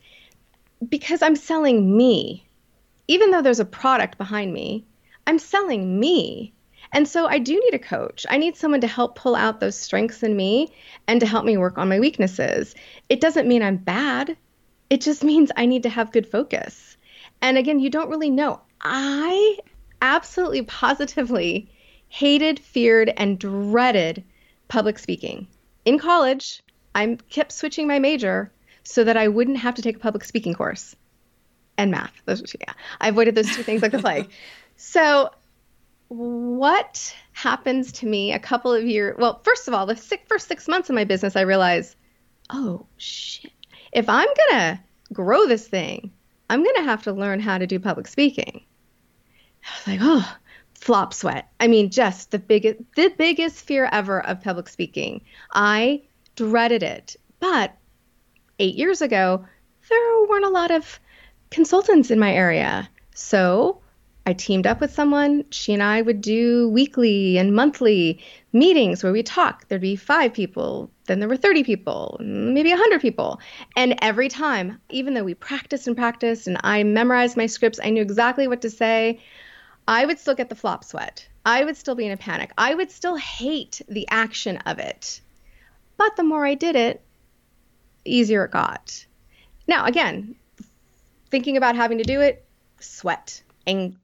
because 0.86 1.22
I'm 1.22 1.36
selling 1.36 1.96
me. 1.96 2.47
Even 3.08 3.30
though 3.30 3.40
there's 3.42 3.60
a 3.60 3.64
product 3.64 4.18
behind 4.18 4.52
me, 4.52 4.84
I'm 5.26 5.38
selling 5.38 5.98
me. 5.98 6.52
And 6.92 7.08
so 7.08 7.26
I 7.26 7.38
do 7.38 7.54
need 7.54 7.74
a 7.74 7.78
coach. 7.78 8.26
I 8.28 8.36
need 8.36 8.56
someone 8.56 8.82
to 8.82 8.86
help 8.86 9.16
pull 9.16 9.34
out 9.34 9.60
those 9.60 9.76
strengths 9.76 10.22
in 10.22 10.36
me 10.36 10.72
and 11.06 11.20
to 11.20 11.26
help 11.26 11.44
me 11.44 11.56
work 11.56 11.78
on 11.78 11.88
my 11.88 12.00
weaknesses. 12.00 12.74
It 13.08 13.20
doesn't 13.20 13.48
mean 13.48 13.62
I'm 13.62 13.78
bad, 13.78 14.36
it 14.90 15.00
just 15.00 15.24
means 15.32 15.50
I 15.56 15.66
need 15.66 15.82
to 15.84 15.88
have 15.88 16.12
good 16.12 16.26
focus. 16.26 16.96
And 17.40 17.56
again, 17.56 17.80
you 17.80 17.90
don't 17.90 18.10
really 18.10 18.30
know. 18.30 18.60
I 18.80 19.58
absolutely 20.02 20.62
positively 20.62 21.70
hated, 22.08 22.60
feared, 22.60 23.12
and 23.16 23.38
dreaded 23.38 24.24
public 24.68 24.98
speaking. 24.98 25.46
In 25.84 25.98
college, 25.98 26.62
I 26.94 27.18
kept 27.30 27.52
switching 27.52 27.86
my 27.86 27.98
major 27.98 28.52
so 28.82 29.04
that 29.04 29.16
I 29.16 29.28
wouldn't 29.28 29.58
have 29.58 29.74
to 29.76 29.82
take 29.82 29.96
a 29.96 30.00
public 30.00 30.24
speaking 30.24 30.54
course 30.54 30.94
and 31.78 31.90
math. 31.90 32.12
Those, 32.26 32.54
yeah, 32.60 32.74
I 33.00 33.08
avoided 33.08 33.34
those 33.34 33.54
two 33.54 33.62
things 33.62 33.80
like 33.82 33.92
the 33.92 34.00
plague. 34.00 34.28
So 34.80 35.32
what 36.08 37.14
happens 37.32 37.90
to 37.92 38.06
me 38.06 38.32
a 38.32 38.38
couple 38.38 38.72
of 38.72 38.84
years 38.84 39.16
well 39.18 39.40
first 39.44 39.68
of 39.68 39.74
all 39.74 39.86
the 39.86 39.96
six, 39.96 40.22
first 40.28 40.48
six 40.48 40.66
months 40.66 40.88
of 40.88 40.94
my 40.94 41.04
business 41.04 41.36
i 41.36 41.42
realized 41.42 41.96
oh 42.50 42.86
shit. 42.96 43.52
If 43.92 44.08
i'm 44.08 44.28
gonna 44.48 44.82
grow 45.12 45.46
this 45.46 45.68
thing 45.68 46.10
i'm 46.48 46.64
gonna 46.64 46.84
have 46.84 47.02
to 47.02 47.12
learn 47.12 47.40
how 47.40 47.58
to 47.58 47.66
do 47.66 47.78
public 47.78 48.06
speaking. 48.06 48.62
I 49.64 49.78
was 49.78 49.86
like 49.86 50.00
oh 50.02 50.36
flop 50.74 51.12
sweat. 51.12 51.50
I 51.60 51.66
mean 51.68 51.90
just 51.90 52.30
the 52.30 52.38
biggest 52.38 52.78
the 52.96 53.12
biggest 53.18 53.66
fear 53.66 53.88
ever 53.90 54.24
of 54.24 54.42
public 54.42 54.68
speaking. 54.68 55.22
I 55.52 56.02
dreaded 56.36 56.82
it. 56.82 57.16
But 57.40 57.76
eight 58.58 58.76
years 58.76 59.02
ago 59.02 59.44
there 59.88 60.26
weren't 60.28 60.44
a 60.44 60.50
lot 60.50 60.70
of 60.70 61.00
consultants 61.50 62.10
in 62.10 62.18
my 62.18 62.32
area 62.32 62.88
so 63.18 63.80
I 64.28 64.32
teamed 64.32 64.66
up 64.66 64.80
with 64.80 64.92
someone. 64.92 65.46
She 65.50 65.72
and 65.72 65.82
I 65.82 66.02
would 66.02 66.20
do 66.20 66.68
weekly 66.68 67.38
and 67.38 67.54
monthly 67.54 68.22
meetings 68.52 69.02
where 69.02 69.12
we 69.12 69.22
talk. 69.22 69.66
There'd 69.66 69.80
be 69.80 69.96
five 69.96 70.34
people, 70.34 70.90
then 71.06 71.18
there 71.18 71.28
were 71.28 71.36
30 71.36 71.64
people, 71.64 72.18
maybe 72.20 72.68
100 72.68 73.00
people. 73.00 73.40
And 73.74 73.96
every 74.02 74.28
time, 74.28 74.80
even 74.90 75.14
though 75.14 75.24
we 75.24 75.34
practiced 75.34 75.86
and 75.86 75.96
practiced 75.96 76.46
and 76.46 76.58
I 76.62 76.84
memorized 76.84 77.36
my 77.36 77.46
scripts, 77.46 77.80
I 77.82 77.90
knew 77.90 78.02
exactly 78.02 78.46
what 78.46 78.60
to 78.62 78.70
say, 78.70 79.18
I 79.88 80.04
would 80.04 80.18
still 80.18 80.34
get 80.34 80.50
the 80.50 80.54
flop 80.54 80.84
sweat. 80.84 81.26
I 81.46 81.64
would 81.64 81.76
still 81.78 81.94
be 81.94 82.04
in 82.04 82.12
a 82.12 82.16
panic. 82.18 82.52
I 82.58 82.74
would 82.74 82.90
still 82.90 83.16
hate 83.16 83.80
the 83.88 84.06
action 84.10 84.58
of 84.58 84.78
it. 84.78 85.22
But 85.96 86.16
the 86.16 86.22
more 86.22 86.44
I 86.44 86.54
did 86.54 86.76
it, 86.76 87.00
the 88.04 88.14
easier 88.14 88.44
it 88.44 88.50
got. 88.50 89.06
Now, 89.66 89.86
again, 89.86 90.36
thinking 91.30 91.56
about 91.56 91.76
having 91.76 91.98
to 91.98 92.04
do 92.04 92.20
it, 92.20 92.44
sweat 92.80 93.42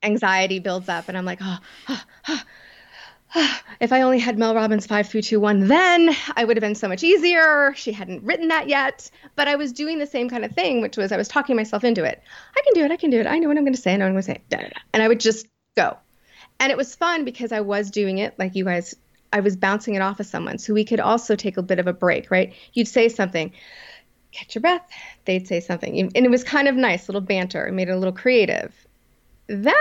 anxiety 0.03 0.59
builds 0.59 0.91
up 0.91 1.09
and 1.09 1.17
i'm 1.17 1.25
like 1.25 1.39
oh, 1.41 1.57
oh, 1.89 2.03
oh, 2.29 2.43
if 3.81 3.93
I 3.93 4.03
only 4.03 4.19
had 4.19 4.39
Mel 4.39 4.55
Robbins 4.55 4.87
5321 4.87 5.67
then, 5.67 6.15
I 6.37 6.45
would 6.45 6.57
have 6.57 6.61
been 6.61 6.75
so 6.75 6.89
much 6.89 7.03
easier. 7.03 7.75
She 7.75 7.93
hadn't 7.93 8.23
written 8.23 8.49
that 8.49 8.69
yet, 8.69 9.11
but 9.35 9.49
I 9.49 9.57
was 9.57 9.73
doing 9.73 9.99
the 9.99 10.07
same 10.07 10.29
kind 10.29 10.45
of 10.45 10.53
thing, 10.53 10.81
which 10.81 10.97
was 10.97 11.11
I 11.11 11.17
was 11.17 11.29
talking 11.29 11.57
myself 11.57 11.85
into 11.85 12.05
it. 12.05 12.23
I 12.57 12.63
can 12.63 12.75
do 12.75 12.85
it. 12.85 12.93
I 12.93 12.97
can 12.97 13.11
do 13.11 13.21
it. 13.21 13.27
I 13.27 13.39
know 13.39 13.49
what 13.49 13.57
I'm 13.57 13.65
going 13.65 13.75
to 13.75 13.81
say. 13.81 13.95
I 13.95 13.97
know 13.97 14.05
what 14.05 14.11
I'm 14.11 14.15
going 14.15 14.23
to 14.23 14.31
say. 14.33 14.41
Da, 14.51 14.59
da, 14.59 14.69
da. 14.69 14.81
And 14.93 15.03
I 15.03 15.09
would 15.09 15.21
just 15.21 15.47
go. 15.77 15.97
And 16.61 16.71
it 16.71 16.79
was 16.79 16.95
fun 16.95 17.25
because 17.25 17.51
I 17.51 17.61
was 17.61 17.91
doing 17.91 18.19
it 18.19 18.39
like 18.39 18.55
you 18.55 18.65
guys, 18.65 18.95
I 19.33 19.41
was 19.41 19.57
bouncing 19.57 19.95
it 19.95 20.01
off 20.01 20.21
of 20.21 20.27
someone. 20.27 20.59
So 20.59 20.73
we 20.73 20.85
could 20.85 21.01
also 21.01 21.35
take 21.35 21.57
a 21.57 21.63
bit 21.63 21.81
of 21.81 21.89
a 21.89 21.93
break, 21.93 22.31
right? 22.31 22.55
You'd 22.73 22.87
say 22.87 23.09
something, 23.09 23.53
catch 24.35 24.55
your 24.55 24.63
breath. 24.63 24.87
They'd 25.25 25.47
say 25.47 25.61
something. 25.61 25.99
And 25.99 26.17
it 26.27 26.31
was 26.31 26.45
kind 26.45 26.69
of 26.69 26.75
nice, 26.75 27.09
little 27.09 27.21
banter. 27.21 27.67
It 27.67 27.73
made 27.73 27.89
it 27.89 27.93
a 27.93 27.97
little 27.97 28.13
creative. 28.13 28.75
Then 29.47 29.75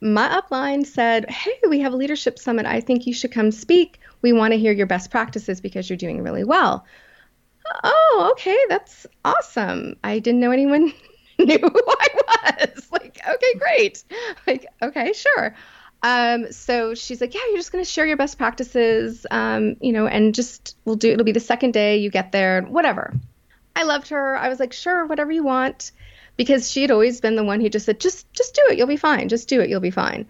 my 0.00 0.28
upline 0.40 0.86
said, 0.86 1.28
Hey, 1.30 1.54
we 1.68 1.80
have 1.80 1.92
a 1.92 1.96
leadership 1.96 2.38
summit. 2.38 2.66
I 2.66 2.80
think 2.80 3.06
you 3.06 3.12
should 3.12 3.32
come 3.32 3.50
speak. 3.50 4.00
We 4.22 4.32
want 4.32 4.52
to 4.52 4.58
hear 4.58 4.72
your 4.72 4.86
best 4.86 5.10
practices 5.10 5.60
because 5.60 5.88
you're 5.88 5.96
doing 5.96 6.22
really 6.22 6.44
well. 6.44 6.84
Oh, 7.84 8.30
okay, 8.32 8.56
that's 8.68 9.06
awesome. 9.24 9.96
I 10.02 10.18
didn't 10.18 10.40
know 10.40 10.50
anyone 10.50 10.92
knew 11.38 11.58
who 11.58 11.82
I 11.86 12.06
was. 12.14 12.84
Like, 12.90 13.20
okay, 13.28 13.54
great. 13.58 14.02
Like, 14.46 14.66
okay, 14.82 15.12
sure. 15.12 15.54
Um, 16.02 16.50
so 16.52 16.94
she's 16.94 17.20
like, 17.20 17.34
yeah, 17.34 17.40
you're 17.48 17.58
just 17.58 17.70
going 17.70 17.84
to 17.84 17.90
share 17.90 18.06
your 18.06 18.16
best 18.16 18.38
practices, 18.38 19.26
um, 19.30 19.76
you 19.80 19.92
know, 19.92 20.06
and 20.06 20.34
just 20.34 20.76
we'll 20.84 20.96
do, 20.96 21.12
it'll 21.12 21.24
be 21.24 21.32
the 21.32 21.40
second 21.40 21.72
day 21.72 21.98
you 21.98 22.10
get 22.10 22.32
there, 22.32 22.62
whatever. 22.62 23.12
I 23.78 23.84
loved 23.84 24.08
her. 24.08 24.36
I 24.36 24.48
was 24.48 24.60
like, 24.60 24.72
sure, 24.72 25.06
whatever 25.06 25.32
you 25.32 25.44
want 25.44 25.92
because 26.38 26.70
she 26.70 26.80
had 26.80 26.90
always 26.90 27.20
been 27.20 27.36
the 27.36 27.44
one 27.44 27.60
who 27.60 27.68
just 27.68 27.84
said, 27.84 28.00
just 28.00 28.32
just 28.32 28.54
do 28.54 28.62
it, 28.70 28.78
you'll 28.78 28.86
be 28.86 28.96
fine. 28.96 29.28
Just 29.28 29.48
do 29.48 29.60
it, 29.60 29.68
you'll 29.68 29.80
be 29.80 29.90
fine. 29.90 30.26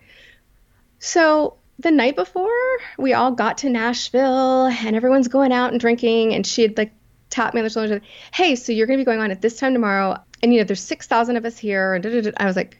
So 0.98 1.54
the 1.78 1.92
night 1.92 2.16
before, 2.16 2.78
we 2.98 3.12
all 3.12 3.30
got 3.30 3.58
to 3.58 3.70
Nashville 3.70 4.66
and 4.66 4.96
everyone's 4.96 5.28
going 5.28 5.52
out 5.52 5.70
and 5.70 5.78
drinking, 5.78 6.34
and 6.34 6.44
she 6.44 6.62
had 6.62 6.76
like 6.76 6.92
tapped 7.30 7.54
me 7.54 7.60
on 7.60 7.64
the 7.64 7.70
shoulder 7.70 7.94
and 7.94 8.02
said, 8.02 8.10
Hey, 8.32 8.56
so 8.56 8.72
you're 8.72 8.88
gonna 8.88 8.98
be 8.98 9.04
going 9.04 9.20
on 9.20 9.30
at 9.30 9.42
this 9.42 9.58
time 9.58 9.74
tomorrow, 9.74 10.18
and 10.42 10.52
you 10.52 10.58
know, 10.58 10.64
there's 10.64 10.80
six 10.80 11.06
thousand 11.06 11.36
of 11.36 11.44
us 11.44 11.58
here, 11.58 11.94
and 11.94 12.02
da-da-da. 12.02 12.32
I 12.38 12.46
was 12.46 12.56
like, 12.56 12.78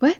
What? 0.00 0.18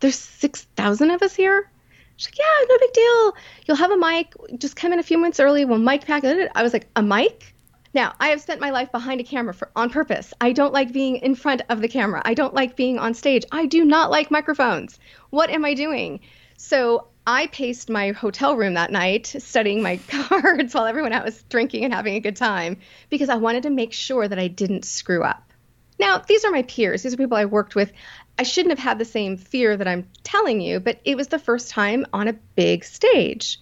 There's 0.00 0.18
six 0.18 0.64
thousand 0.76 1.10
of 1.12 1.22
us 1.22 1.34
here? 1.34 1.70
She's 2.16 2.26
like, 2.28 2.38
Yeah, 2.38 2.66
no 2.68 2.78
big 2.80 2.92
deal. 2.92 3.36
You'll 3.66 3.76
have 3.76 3.92
a 3.92 3.96
mic. 3.96 4.34
Just 4.58 4.74
come 4.74 4.92
in 4.92 4.98
a 4.98 5.04
few 5.04 5.16
minutes 5.16 5.38
early. 5.38 5.64
We'll 5.64 5.78
mic 5.78 6.04
pack. 6.04 6.24
I 6.24 6.62
was 6.64 6.72
like, 6.72 6.88
A 6.96 7.04
mic? 7.04 7.54
Now, 7.96 8.12
I 8.20 8.28
have 8.28 8.42
spent 8.42 8.60
my 8.60 8.68
life 8.68 8.92
behind 8.92 9.22
a 9.22 9.24
camera 9.24 9.54
for, 9.54 9.70
on 9.74 9.88
purpose. 9.88 10.34
I 10.38 10.52
don't 10.52 10.74
like 10.74 10.92
being 10.92 11.16
in 11.16 11.34
front 11.34 11.62
of 11.70 11.80
the 11.80 11.88
camera. 11.88 12.20
I 12.26 12.34
don't 12.34 12.52
like 12.52 12.76
being 12.76 12.98
on 12.98 13.14
stage. 13.14 13.46
I 13.50 13.64
do 13.64 13.86
not 13.86 14.10
like 14.10 14.30
microphones. 14.30 14.98
What 15.30 15.48
am 15.48 15.64
I 15.64 15.72
doing? 15.72 16.20
So 16.58 17.06
I 17.26 17.46
paced 17.46 17.88
my 17.88 18.10
hotel 18.10 18.54
room 18.54 18.74
that 18.74 18.92
night, 18.92 19.34
studying 19.38 19.82
my 19.82 19.96
cards 20.08 20.74
while 20.74 20.84
everyone 20.84 21.14
else 21.14 21.24
was 21.24 21.42
drinking 21.44 21.84
and 21.84 21.94
having 21.94 22.16
a 22.16 22.20
good 22.20 22.36
time, 22.36 22.80
because 23.08 23.30
I 23.30 23.36
wanted 23.36 23.62
to 23.62 23.70
make 23.70 23.94
sure 23.94 24.28
that 24.28 24.38
I 24.38 24.48
didn't 24.48 24.84
screw 24.84 25.22
up. 25.22 25.50
Now, 25.98 26.18
these 26.18 26.44
are 26.44 26.52
my 26.52 26.64
peers. 26.64 27.02
These 27.02 27.14
are 27.14 27.16
people 27.16 27.38
I 27.38 27.46
worked 27.46 27.74
with. 27.74 27.94
I 28.38 28.42
shouldn't 28.42 28.72
have 28.72 28.86
had 28.86 28.98
the 28.98 29.06
same 29.06 29.38
fear 29.38 29.74
that 29.74 29.88
I'm 29.88 30.06
telling 30.22 30.60
you, 30.60 30.80
but 30.80 31.00
it 31.06 31.16
was 31.16 31.28
the 31.28 31.38
first 31.38 31.70
time 31.70 32.04
on 32.12 32.28
a 32.28 32.34
big 32.34 32.84
stage. 32.84 33.58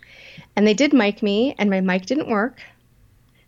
And 0.56 0.66
they 0.66 0.74
did 0.74 0.92
mic 0.92 1.22
me, 1.22 1.54
and 1.56 1.70
my 1.70 1.80
mic 1.80 2.06
didn't 2.06 2.28
work. 2.28 2.60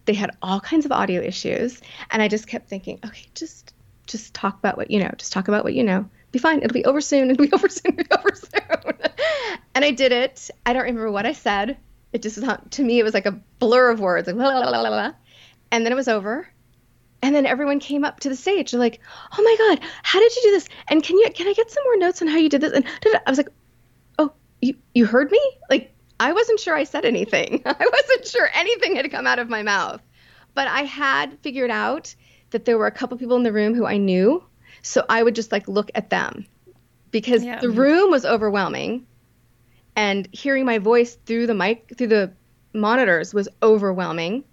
They 0.06 0.14
had 0.14 0.30
all 0.40 0.60
kinds 0.60 0.86
of 0.86 0.92
audio 0.92 1.20
issues, 1.20 1.80
and 2.10 2.22
I 2.22 2.28
just 2.28 2.46
kept 2.46 2.68
thinking, 2.68 2.98
okay, 3.04 3.26
just 3.34 3.74
just 4.06 4.34
talk 4.34 4.58
about 4.58 4.76
what 4.76 4.90
you 4.90 5.00
know. 5.00 5.10
Just 5.18 5.32
talk 5.32 5.48
about 5.48 5.64
what 5.64 5.74
you 5.74 5.82
know. 5.82 6.08
Be 6.32 6.38
fine. 6.38 6.62
It'll 6.62 6.72
be 6.72 6.84
over 6.84 7.00
soon. 7.00 7.30
It'll 7.30 7.44
be 7.44 7.52
over 7.52 7.68
soon. 7.68 7.98
It'll 7.98 8.04
be 8.04 8.22
over 8.22 8.34
soon. 8.34 9.10
and 9.74 9.84
I 9.84 9.90
did 9.90 10.12
it. 10.12 10.50
I 10.64 10.72
don't 10.72 10.84
remember 10.84 11.10
what 11.10 11.26
I 11.26 11.32
said. 11.32 11.76
It 12.12 12.22
just 12.22 12.38
to 12.70 12.82
me 12.82 12.98
it 12.98 13.02
was 13.02 13.14
like 13.14 13.26
a 13.26 13.32
blur 13.58 13.90
of 13.90 14.00
words, 14.00 14.26
like 14.26 14.36
blah, 14.36 14.50
blah, 14.50 14.70
blah, 14.70 14.88
blah, 14.88 15.12
and 15.70 15.84
then 15.84 15.92
it 15.92 15.96
was 15.96 16.08
over. 16.08 16.48
And 17.22 17.34
then 17.34 17.46
everyone 17.46 17.80
came 17.80 18.04
up 18.04 18.20
to 18.20 18.28
the 18.28 18.36
stage. 18.36 18.70
They're 18.70 18.80
like, 18.80 19.00
"Oh 19.36 19.42
my 19.42 19.56
god, 19.58 19.88
how 20.02 20.20
did 20.20 20.34
you 20.36 20.42
do 20.42 20.50
this? 20.52 20.68
And 20.88 21.02
can 21.02 21.18
you 21.18 21.28
can 21.34 21.48
I 21.48 21.52
get 21.52 21.70
some 21.70 21.82
more 21.84 21.96
notes 21.96 22.22
on 22.22 22.28
how 22.28 22.36
you 22.36 22.48
did 22.48 22.60
this?" 22.60 22.72
And 22.72 22.84
I 23.26 23.30
was 23.30 23.38
like, 23.38 23.48
"Oh, 24.18 24.32
you 24.62 24.74
you 24.94 25.06
heard 25.06 25.30
me? 25.30 25.40
Like 25.68 25.92
I 26.18 26.32
wasn't 26.32 26.60
sure 26.60 26.74
I 26.74 26.84
said 26.84 27.04
anything. 27.04 27.62
I 27.66 27.88
wasn't 27.92 28.26
sure 28.26 28.48
anything 28.54 28.96
had 28.96 29.10
come 29.10 29.26
out 29.26 29.38
of 29.38 29.48
my 29.48 29.62
mouth. 29.62 30.00
But 30.54 30.68
I 30.68 30.82
had 30.82 31.38
figured 31.40 31.70
out 31.70 32.14
that 32.50 32.64
there 32.64 32.78
were 32.78 32.86
a 32.86 32.92
couple 32.92 33.18
people 33.18 33.36
in 33.36 33.42
the 33.42 33.52
room 33.52 33.74
who 33.74 33.86
I 33.86 33.98
knew. 33.98 34.42
So 34.82 35.04
I 35.08 35.22
would 35.22 35.34
just 35.34 35.52
like 35.52 35.68
look 35.68 35.90
at 35.94 36.10
them 36.10 36.46
because 37.10 37.44
yeah. 37.44 37.60
the 37.60 37.70
room 37.70 38.10
was 38.10 38.24
overwhelming. 38.24 39.06
And 39.94 40.28
hearing 40.32 40.64
my 40.64 40.78
voice 40.78 41.16
through 41.26 41.46
the 41.46 41.54
mic, 41.54 41.92
through 41.96 42.08
the 42.08 42.32
monitors 42.72 43.32
was 43.34 43.48
overwhelming. 43.62 44.44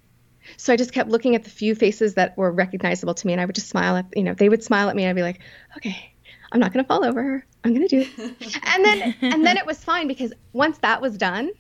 So 0.57 0.73
I 0.73 0.77
just 0.77 0.93
kept 0.93 1.09
looking 1.09 1.35
at 1.35 1.43
the 1.43 1.49
few 1.49 1.75
faces 1.75 2.15
that 2.15 2.37
were 2.37 2.51
recognizable 2.51 3.13
to 3.13 3.27
me 3.27 3.33
and 3.33 3.41
I 3.41 3.45
would 3.45 3.55
just 3.55 3.69
smile 3.69 3.97
at, 3.97 4.05
you 4.15 4.23
know, 4.23 4.33
they 4.33 4.49
would 4.49 4.63
smile 4.63 4.89
at 4.89 4.95
me 4.95 5.03
and 5.03 5.09
I'd 5.09 5.15
be 5.15 5.21
like, 5.21 5.39
okay, 5.77 6.12
I'm 6.53 6.59
not 6.59 6.71
going 6.71 6.85
to 6.85 6.87
fall 6.87 7.03
over. 7.03 7.21
Her. 7.21 7.45
I'm 7.63 7.73
going 7.73 7.87
to 7.87 8.03
do 8.03 8.07
it. 8.07 8.59
and 8.63 8.85
then 8.85 9.15
and 9.21 9.45
then 9.45 9.57
it 9.57 9.65
was 9.65 9.83
fine 9.83 10.07
because 10.07 10.31
once 10.53 10.77
that 10.79 11.01
was 11.01 11.17
done, 11.17 11.51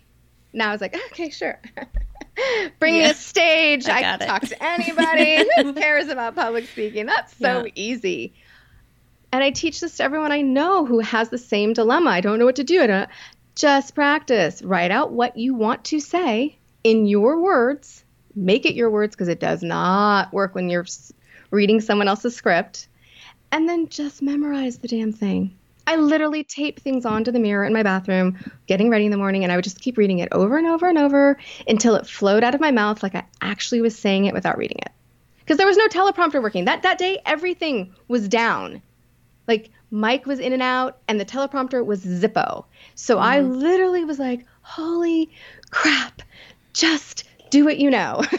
now 0.53 0.69
I 0.69 0.71
was 0.71 0.81
like, 0.81 0.95
okay, 1.11 1.31
sure. 1.31 1.59
Bring 2.79 2.95
yeah. 2.95 3.05
me 3.05 3.09
a 3.09 3.13
stage. 3.15 3.87
I, 3.87 3.97
I 3.97 4.01
can 4.01 4.21
it. 4.21 4.25
talk 4.25 4.41
to 4.43 4.63
anybody. 4.63 5.45
Who 5.57 5.73
cares 5.73 6.07
about 6.07 6.35
public 6.35 6.67
speaking? 6.67 7.07
That's 7.07 7.35
so 7.37 7.65
yeah. 7.65 7.71
easy. 7.75 8.33
And 9.31 9.43
I 9.43 9.49
teach 9.49 9.79
this 9.79 9.97
to 9.97 10.03
everyone 10.03 10.31
I 10.31 10.41
know 10.41 10.85
who 10.85 10.99
has 10.99 11.29
the 11.29 11.39
same 11.39 11.73
dilemma. 11.73 12.11
I 12.11 12.21
don't 12.21 12.37
know 12.37 12.45
what 12.45 12.57
to 12.57 12.63
do. 12.63 12.81
I 12.83 13.07
just 13.55 13.95
practice. 13.95 14.61
Write 14.61 14.91
out 14.91 15.11
what 15.11 15.37
you 15.37 15.55
want 15.55 15.85
to 15.85 15.99
say 15.99 16.59
in 16.83 17.07
your 17.07 17.41
words. 17.41 18.03
Make 18.35 18.67
it 18.67 18.75
your 18.75 18.91
words 18.91 19.15
because 19.15 19.29
it 19.29 19.39
does 19.39 19.63
not 19.63 20.31
work 20.33 20.53
when 20.53 20.69
you're 20.69 20.85
reading 21.49 21.81
someone 21.81 22.07
else's 22.07 22.35
script 22.35 22.87
and 23.53 23.69
then 23.69 23.87
just 23.87 24.23
memorize 24.23 24.79
the 24.79 24.87
damn 24.87 25.13
thing. 25.13 25.55
I 25.85 25.97
literally 25.97 26.43
tape 26.43 26.79
things 26.79 27.05
onto 27.05 27.31
the 27.31 27.39
mirror 27.39 27.65
in 27.65 27.71
my 27.71 27.83
bathroom, 27.83 28.39
getting 28.65 28.89
ready 28.89 29.05
in 29.05 29.11
the 29.11 29.17
morning, 29.17 29.43
and 29.43 29.51
I 29.51 29.55
would 29.55 29.63
just 29.63 29.79
keep 29.79 29.95
reading 29.95 30.19
it 30.19 30.29
over 30.31 30.57
and 30.57 30.65
over 30.65 30.89
and 30.89 30.97
over 30.97 31.37
until 31.67 31.93
it 31.93 32.07
flowed 32.07 32.43
out 32.43 32.55
of 32.55 32.61
my 32.61 32.71
mouth 32.71 33.03
like 33.03 33.13
I 33.13 33.23
actually 33.41 33.81
was 33.81 33.95
saying 33.95 34.25
it 34.25 34.33
without 34.33 34.57
reading 34.57 34.79
it. 34.81 34.91
Because 35.39 35.57
there 35.57 35.67
was 35.67 35.77
no 35.77 35.87
teleprompter 35.87 36.41
working. 36.41 36.65
That 36.65 36.81
that 36.81 36.97
day 36.97 37.21
everything 37.27 37.93
was 38.07 38.27
down. 38.27 38.81
Like 39.47 39.69
mic 39.91 40.25
was 40.25 40.39
in 40.39 40.53
and 40.53 40.63
out 40.63 40.97
and 41.07 41.19
the 41.19 41.25
teleprompter 41.25 41.85
was 41.85 42.03
Zippo. 42.03 42.65
So 42.95 43.17
mm-hmm. 43.17 43.23
I 43.23 43.41
literally 43.41 44.03
was 44.03 44.17
like, 44.17 44.45
"Holy 44.61 45.29
crap. 45.69 46.23
Just 46.73 47.25
do 47.51 47.65
what 47.65 47.77
you 47.77 47.91
know." 47.91 48.21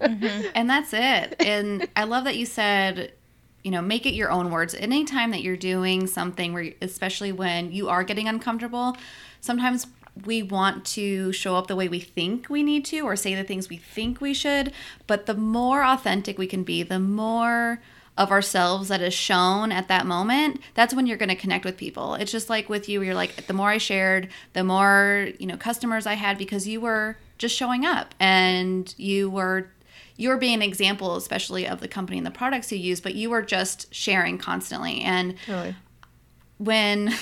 mm-hmm. 0.00 0.46
And 0.54 0.70
that's 0.70 0.92
it. 0.92 1.34
And 1.40 1.88
I 1.96 2.04
love 2.04 2.24
that 2.24 2.36
you 2.36 2.46
said 2.46 3.14
you 3.62 3.70
know 3.70 3.82
make 3.82 4.06
it 4.06 4.14
your 4.14 4.30
own 4.30 4.50
words. 4.50 4.74
Anytime 4.74 5.30
that 5.30 5.42
you're 5.42 5.56
doing 5.56 6.06
something 6.06 6.52
where 6.52 6.72
especially 6.80 7.32
when 7.32 7.72
you 7.72 7.88
are 7.88 8.04
getting 8.04 8.28
uncomfortable 8.28 8.96
sometimes 9.40 9.86
we 10.24 10.42
want 10.42 10.84
to 10.84 11.32
show 11.32 11.56
up 11.56 11.66
the 11.66 11.76
way 11.76 11.88
we 11.88 12.00
think 12.00 12.48
we 12.50 12.62
need 12.62 12.84
to 12.84 13.00
or 13.00 13.16
say 13.16 13.34
the 13.34 13.44
things 13.44 13.68
we 13.68 13.78
think 13.78 14.20
we 14.20 14.34
should. 14.34 14.72
But 15.06 15.26
the 15.26 15.34
more 15.34 15.84
authentic 15.84 16.38
we 16.38 16.46
can 16.46 16.62
be 16.64 16.82
the 16.82 16.98
more 16.98 17.80
of 18.18 18.30
ourselves 18.30 18.88
that 18.88 19.00
is 19.00 19.14
shown 19.14 19.72
at 19.72 19.88
that 19.88 20.04
moment 20.04 20.60
that's 20.74 20.92
when 20.92 21.06
you're 21.06 21.16
going 21.16 21.30
to 21.30 21.34
connect 21.34 21.64
with 21.64 21.78
people. 21.78 22.14
It's 22.14 22.30
just 22.30 22.50
like 22.50 22.68
with 22.68 22.88
you 22.88 23.00
you're 23.02 23.14
like 23.14 23.46
the 23.46 23.54
more 23.54 23.70
i 23.70 23.78
shared 23.78 24.28
the 24.52 24.62
more 24.62 25.30
you 25.38 25.46
know 25.46 25.56
customers 25.56 26.06
i 26.06 26.12
had 26.14 26.36
because 26.36 26.68
you 26.68 26.80
were 26.80 27.16
just 27.38 27.56
showing 27.56 27.86
up 27.86 28.14
and 28.20 28.94
you 28.98 29.30
were 29.30 29.68
you're 30.22 30.38
being 30.38 30.54
an 30.54 30.62
example, 30.62 31.16
especially 31.16 31.66
of 31.66 31.80
the 31.80 31.88
company 31.88 32.16
and 32.16 32.26
the 32.26 32.30
products 32.30 32.70
you 32.70 32.78
use, 32.78 33.00
but 33.00 33.16
you 33.16 33.32
are 33.32 33.42
just 33.42 33.92
sharing 33.92 34.38
constantly. 34.38 35.00
And 35.00 35.34
totally. 35.44 35.74
when 36.58 37.12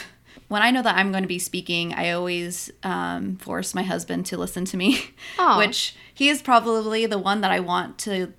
when 0.48 0.62
I 0.62 0.70
know 0.70 0.82
that 0.82 0.96
I'm 0.96 1.10
going 1.10 1.22
to 1.22 1.28
be 1.28 1.38
speaking, 1.38 1.94
I 1.94 2.10
always 2.10 2.70
um, 2.82 3.36
force 3.36 3.74
my 3.74 3.82
husband 3.82 4.26
to 4.26 4.36
listen 4.36 4.64
to 4.66 4.76
me, 4.76 5.00
Aww. 5.38 5.58
which 5.66 5.94
he 6.12 6.28
is 6.28 6.42
probably 6.42 7.06
the 7.06 7.18
one 7.18 7.40
that 7.40 7.50
I 7.50 7.60
want 7.60 7.98
to 8.00 8.32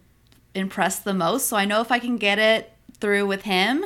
impress 0.53 0.99
the 0.99 1.13
most. 1.13 1.47
So 1.47 1.57
I 1.57 1.65
know 1.65 1.81
if 1.81 1.91
I 1.91 1.99
can 1.99 2.17
get 2.17 2.37
it 2.37 2.71
through 2.99 3.25
with 3.25 3.43
him, 3.43 3.85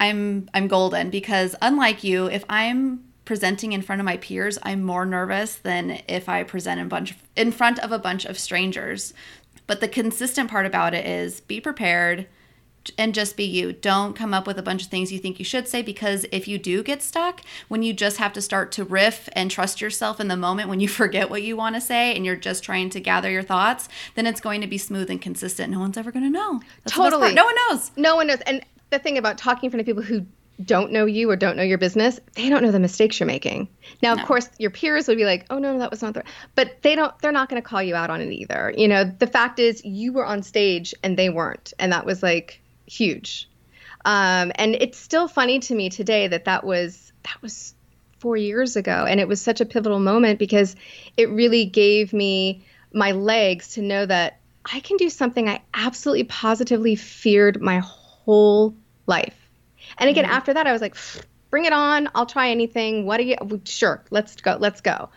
I'm 0.00 0.50
I'm 0.52 0.66
golden 0.66 1.10
because 1.10 1.54
unlike 1.62 2.02
you, 2.02 2.26
if 2.26 2.44
I'm 2.48 3.04
presenting 3.24 3.72
in 3.72 3.82
front 3.82 4.00
of 4.00 4.04
my 4.04 4.16
peers, 4.18 4.58
I'm 4.62 4.82
more 4.82 5.06
nervous 5.06 5.56
than 5.56 6.02
if 6.08 6.28
I 6.28 6.42
present 6.42 6.80
in 6.80 6.88
bunch 6.88 7.14
in 7.36 7.52
front 7.52 7.78
of 7.78 7.92
a 7.92 7.98
bunch 7.98 8.24
of 8.24 8.38
strangers. 8.38 9.14
But 9.66 9.80
the 9.80 9.88
consistent 9.88 10.50
part 10.50 10.66
about 10.66 10.94
it 10.94 11.06
is 11.06 11.40
be 11.40 11.60
prepared 11.60 12.26
and 12.98 13.14
just 13.14 13.36
be 13.36 13.44
you. 13.44 13.72
Don't 13.72 14.14
come 14.14 14.34
up 14.34 14.46
with 14.46 14.58
a 14.58 14.62
bunch 14.62 14.82
of 14.82 14.88
things 14.88 15.12
you 15.12 15.18
think 15.18 15.38
you 15.38 15.44
should 15.44 15.66
say 15.66 15.82
because 15.82 16.26
if 16.30 16.46
you 16.46 16.58
do 16.58 16.82
get 16.82 17.02
stuck, 17.02 17.40
when 17.68 17.82
you 17.82 17.92
just 17.92 18.18
have 18.18 18.32
to 18.34 18.42
start 18.42 18.72
to 18.72 18.84
riff 18.84 19.28
and 19.32 19.50
trust 19.50 19.80
yourself 19.80 20.20
in 20.20 20.28
the 20.28 20.36
moment 20.36 20.68
when 20.68 20.80
you 20.80 20.88
forget 21.00 21.30
what 21.30 21.42
you 21.42 21.56
want 21.56 21.74
to 21.74 21.80
say 21.80 22.14
and 22.14 22.24
you're 22.24 22.36
just 22.36 22.62
trying 22.62 22.90
to 22.90 23.00
gather 23.00 23.30
your 23.30 23.42
thoughts, 23.42 23.88
then 24.14 24.26
it's 24.26 24.40
going 24.40 24.60
to 24.60 24.66
be 24.66 24.78
smooth 24.78 25.10
and 25.10 25.20
consistent. 25.20 25.72
No 25.72 25.80
one's 25.80 25.96
ever 25.96 26.12
going 26.12 26.24
to 26.24 26.30
know. 26.30 26.60
That's 26.84 26.94
totally. 26.94 27.32
No 27.34 27.44
one 27.44 27.54
knows. 27.68 27.90
No 27.96 28.16
one 28.16 28.26
knows. 28.26 28.40
And 28.42 28.64
the 28.90 28.98
thing 28.98 29.18
about 29.18 29.38
talking 29.38 29.68
in 29.68 29.70
front 29.70 29.80
of 29.80 29.86
people 29.86 30.02
who 30.02 30.26
don't 30.62 30.92
know 30.92 31.06
you 31.06 31.30
or 31.30 31.36
don't 31.36 31.56
know 31.56 31.62
your 31.62 31.78
business, 31.78 32.20
they 32.34 32.48
don't 32.48 32.62
know 32.62 32.70
the 32.70 32.78
mistakes 32.78 33.18
you're 33.18 33.26
making. 33.26 33.68
Now, 34.02 34.14
no. 34.14 34.22
of 34.22 34.28
course, 34.28 34.48
your 34.58 34.70
peers 34.70 35.08
would 35.08 35.16
be 35.16 35.24
like, 35.24 35.46
"Oh 35.50 35.58
no, 35.58 35.78
that 35.78 35.90
was 35.90 36.02
not 36.02 36.14
the," 36.14 36.22
but 36.54 36.82
they 36.82 36.94
don't. 36.94 37.16
They're 37.20 37.32
not 37.32 37.48
going 37.48 37.60
to 37.60 37.68
call 37.68 37.82
you 37.82 37.94
out 37.94 38.10
on 38.10 38.20
it 38.20 38.32
either. 38.32 38.72
You 38.76 38.88
know, 38.88 39.04
the 39.04 39.26
fact 39.26 39.58
is, 39.58 39.84
you 39.84 40.12
were 40.12 40.24
on 40.24 40.42
stage 40.42 40.94
and 41.02 41.18
they 41.18 41.28
weren't, 41.28 41.72
and 41.78 41.92
that 41.92 42.06
was 42.06 42.22
like 42.22 42.60
huge. 42.86 43.48
Um, 44.04 44.52
and 44.54 44.74
it's 44.74 44.98
still 44.98 45.28
funny 45.28 45.60
to 45.60 45.74
me 45.74 45.88
today 45.90 46.28
that 46.28 46.44
that 46.44 46.64
was 46.64 47.12
that 47.24 47.40
was 47.42 47.74
four 48.18 48.36
years 48.36 48.76
ago, 48.76 49.06
and 49.08 49.20
it 49.20 49.26
was 49.26 49.40
such 49.40 49.60
a 49.60 49.66
pivotal 49.66 49.98
moment 49.98 50.38
because 50.38 50.76
it 51.16 51.30
really 51.30 51.64
gave 51.64 52.12
me 52.12 52.64
my 52.92 53.12
legs 53.12 53.74
to 53.74 53.82
know 53.82 54.06
that 54.06 54.38
I 54.64 54.80
can 54.80 54.96
do 54.98 55.10
something 55.10 55.48
I 55.48 55.62
absolutely 55.74 56.24
positively 56.24 56.94
feared 56.94 57.60
my 57.60 57.80
whole 57.80 58.76
life 59.06 59.43
and 59.98 60.10
again, 60.10 60.24
mm-hmm. 60.24 60.34
after 60.34 60.54
that, 60.54 60.66
I 60.66 60.72
was 60.72 60.80
like, 60.80 60.96
bring 61.50 61.64
it 61.64 61.72
on. 61.72 62.08
I'll 62.14 62.26
try 62.26 62.50
anything. 62.50 63.06
What 63.06 63.20
are 63.20 63.24
you? 63.24 63.36
Sure, 63.64 64.02
let's 64.10 64.36
go. 64.36 64.56
Let's 64.58 64.80
go. 64.80 65.10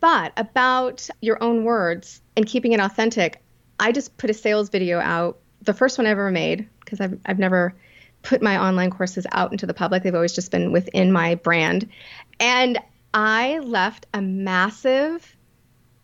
But 0.00 0.32
about 0.36 1.08
your 1.20 1.42
own 1.42 1.64
words 1.64 2.22
and 2.36 2.46
keeping 2.46 2.72
it 2.72 2.80
authentic, 2.80 3.42
I 3.78 3.92
just 3.92 4.16
put 4.16 4.30
a 4.30 4.34
sales 4.34 4.70
video 4.70 4.98
out, 4.98 5.38
the 5.62 5.74
first 5.74 5.98
one 5.98 6.06
I 6.06 6.10
ever 6.10 6.30
made, 6.30 6.68
because 6.80 7.00
I've, 7.00 7.18
I've 7.26 7.38
never 7.38 7.74
put 8.22 8.42
my 8.42 8.62
online 8.62 8.90
courses 8.90 9.26
out 9.32 9.52
into 9.52 9.66
the 9.66 9.74
public. 9.74 10.02
They've 10.02 10.14
always 10.14 10.34
just 10.34 10.50
been 10.50 10.72
within 10.72 11.12
my 11.12 11.34
brand. 11.34 11.88
And 12.38 12.78
I 13.12 13.58
left 13.58 14.06
a 14.14 14.22
massive 14.22 15.36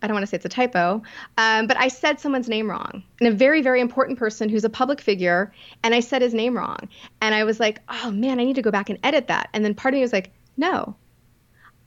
I 0.03 0.07
don't 0.07 0.15
want 0.15 0.25
to 0.25 0.27
say 0.27 0.37
it's 0.37 0.45
a 0.45 0.51
typo, 0.51 1.03
um, 1.39 1.67
but 1.67 1.77
I 1.79 1.89
said 1.89 2.21
someone's 2.21 2.49
name 2.49 2.71
wrong, 2.71 3.03
and 3.19 3.29
a 3.29 3.33
very, 3.33 3.63
very 3.63 3.81
important 3.81 4.19
person 4.19 4.49
who's 4.49 4.65
a 4.65 4.71
public 4.71 5.01
figure, 5.01 5.53
and 5.83 5.95
I 5.95 6.01
said 6.01 6.23
his 6.23 6.35
name 6.35 6.57
wrong. 6.57 6.89
And 7.21 7.35
I 7.35 7.45
was 7.45 7.59
like, 7.59 7.81
oh 7.89 8.11
man, 8.11 8.39
I 8.39 8.45
need 8.45 8.57
to 8.57 8.63
go 8.63 8.71
back 8.71 8.91
and 8.91 8.99
edit 9.03 9.29
that. 9.29 9.49
And 9.53 9.65
then 9.65 9.75
part 9.75 9.95
of 9.95 9.99
me 9.99 10.03
was 10.03 10.13
like, 10.13 10.33
no, 10.57 10.97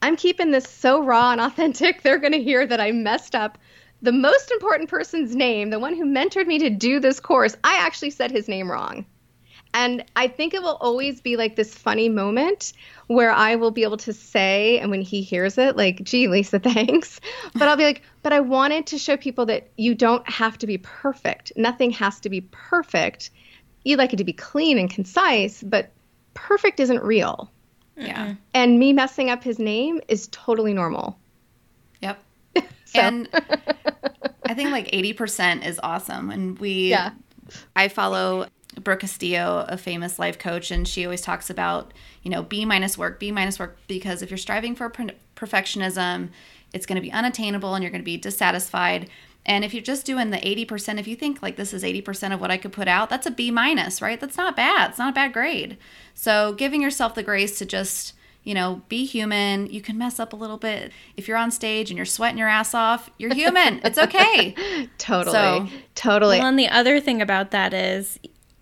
I'm 0.01 0.15
keeping 0.15 0.51
this 0.51 0.67
so 0.67 1.03
raw 1.03 1.31
and 1.31 1.41
authentic. 1.41 2.01
They're 2.03 2.17
going 2.17 2.33
to 2.33 2.43
hear 2.43 2.65
that 2.65 2.81
I 2.81 2.91
messed 2.91 3.35
up 3.35 3.57
the 4.01 4.11
most 4.11 4.51
important 4.51 4.89
person's 4.89 5.35
name, 5.35 5.69
the 5.69 5.79
one 5.79 5.95
who 5.95 6.05
mentored 6.05 6.47
me 6.47 6.59
to 6.59 6.69
do 6.69 6.99
this 6.99 7.19
course. 7.19 7.55
I 7.63 7.77
actually 7.77 8.11
said 8.11 8.31
his 8.31 8.47
name 8.47 8.71
wrong. 8.71 9.05
And 9.73 10.03
I 10.15 10.27
think 10.27 10.53
it 10.53 10.61
will 10.61 10.77
always 10.81 11.21
be 11.21 11.37
like 11.37 11.55
this 11.55 11.75
funny 11.75 12.09
moment 12.09 12.73
where 13.07 13.31
I 13.31 13.55
will 13.55 13.71
be 13.71 13.83
able 13.83 13.97
to 13.97 14.13
say, 14.13 14.79
and 14.79 14.89
when 14.89 15.01
he 15.01 15.21
hears 15.21 15.57
it, 15.57 15.77
like, 15.77 16.03
gee, 16.03 16.27
Lisa, 16.27 16.59
thanks. 16.59 17.21
But 17.53 17.67
I'll 17.67 17.77
be 17.77 17.83
like, 17.83 18.01
but 18.23 18.33
I 18.33 18.39
wanted 18.39 18.87
to 18.87 18.97
show 18.97 19.15
people 19.15 19.45
that 19.47 19.69
you 19.77 19.93
don't 19.93 20.27
have 20.29 20.57
to 20.59 20.67
be 20.67 20.79
perfect. 20.79 21.51
Nothing 21.55 21.91
has 21.91 22.19
to 22.21 22.29
be 22.29 22.41
perfect. 22.41 23.29
You 23.83 23.97
like 23.97 24.13
it 24.13 24.17
to 24.17 24.23
be 24.23 24.33
clean 24.33 24.77
and 24.77 24.89
concise, 24.89 25.61
but 25.61 25.91
perfect 26.33 26.79
isn't 26.79 27.03
real. 27.03 27.51
Yeah. 27.95 28.35
And 28.53 28.79
me 28.79 28.93
messing 28.93 29.29
up 29.29 29.43
his 29.43 29.59
name 29.59 30.01
is 30.07 30.29
totally 30.31 30.73
normal. 30.73 31.17
Yep. 32.01 32.23
and 32.95 33.29
I 34.45 34.53
think 34.53 34.71
like 34.71 34.89
80% 34.91 35.65
is 35.65 35.79
awesome. 35.83 36.31
And 36.31 36.57
we, 36.59 36.89
yeah. 36.89 37.11
I 37.75 37.87
follow 37.87 38.47
Brooke 38.75 39.01
Castillo, 39.01 39.65
a 39.67 39.77
famous 39.77 40.19
life 40.19 40.37
coach, 40.37 40.71
and 40.71 40.87
she 40.87 41.03
always 41.05 41.21
talks 41.21 41.49
about, 41.49 41.93
you 42.23 42.31
know, 42.31 42.43
B 42.43 42.65
minus 42.65 42.97
work, 42.97 43.19
B 43.19 43.31
minus 43.31 43.59
work, 43.59 43.77
because 43.87 44.21
if 44.21 44.29
you're 44.29 44.37
striving 44.37 44.75
for 44.75 44.89
perfectionism, 45.35 46.29
it's 46.73 46.85
going 46.85 46.95
to 46.95 47.01
be 47.01 47.11
unattainable 47.11 47.73
and 47.73 47.83
you're 47.83 47.91
going 47.91 48.01
to 48.01 48.05
be 48.05 48.17
dissatisfied. 48.17 49.09
And 49.45 49.63
if 49.65 49.73
you're 49.73 49.81
just 49.81 50.05
doing 50.05 50.29
the 50.29 50.37
80%, 50.37 50.99
if 50.99 51.07
you 51.07 51.15
think 51.15 51.41
like 51.41 51.55
this 51.55 51.73
is 51.73 51.83
80% 51.83 52.33
of 52.33 52.39
what 52.39 52.51
I 52.51 52.57
could 52.57 52.71
put 52.71 52.87
out, 52.87 53.09
that's 53.09 53.25
a 53.25 53.31
B 53.31 53.49
minus, 53.49 54.01
right? 54.01 54.19
That's 54.19 54.37
not 54.37 54.55
bad. 54.55 54.91
It's 54.91 54.99
not 54.99 55.09
a 55.09 55.15
bad 55.15 55.33
grade. 55.33 55.77
So 56.13 56.53
giving 56.53 56.81
yourself 56.81 57.15
the 57.15 57.23
grace 57.23 57.57
to 57.57 57.65
just, 57.65 58.13
you 58.43 58.53
know, 58.53 58.83
be 58.89 59.05
human. 59.05 59.67
You 59.67 59.81
can 59.81 59.97
mess 59.97 60.19
up 60.19 60.33
a 60.33 60.35
little 60.35 60.57
bit. 60.57 60.91
If 61.17 61.27
you're 61.27 61.37
on 61.37 61.49
stage 61.49 61.89
and 61.89 61.97
you're 61.97 62.05
sweating 62.05 62.37
your 62.37 62.47
ass 62.47 62.75
off, 62.75 63.09
you're 63.17 63.33
human. 63.33 63.81
it's 63.83 63.97
okay. 63.97 64.55
totally. 64.99 65.33
So, 65.33 65.67
totally. 65.95 66.37
Well, 66.37 66.47
and 66.47 66.59
the 66.59 66.69
other 66.69 66.99
thing 66.99 67.21
about 67.21 67.49
that 67.51 67.73
is 67.73 68.19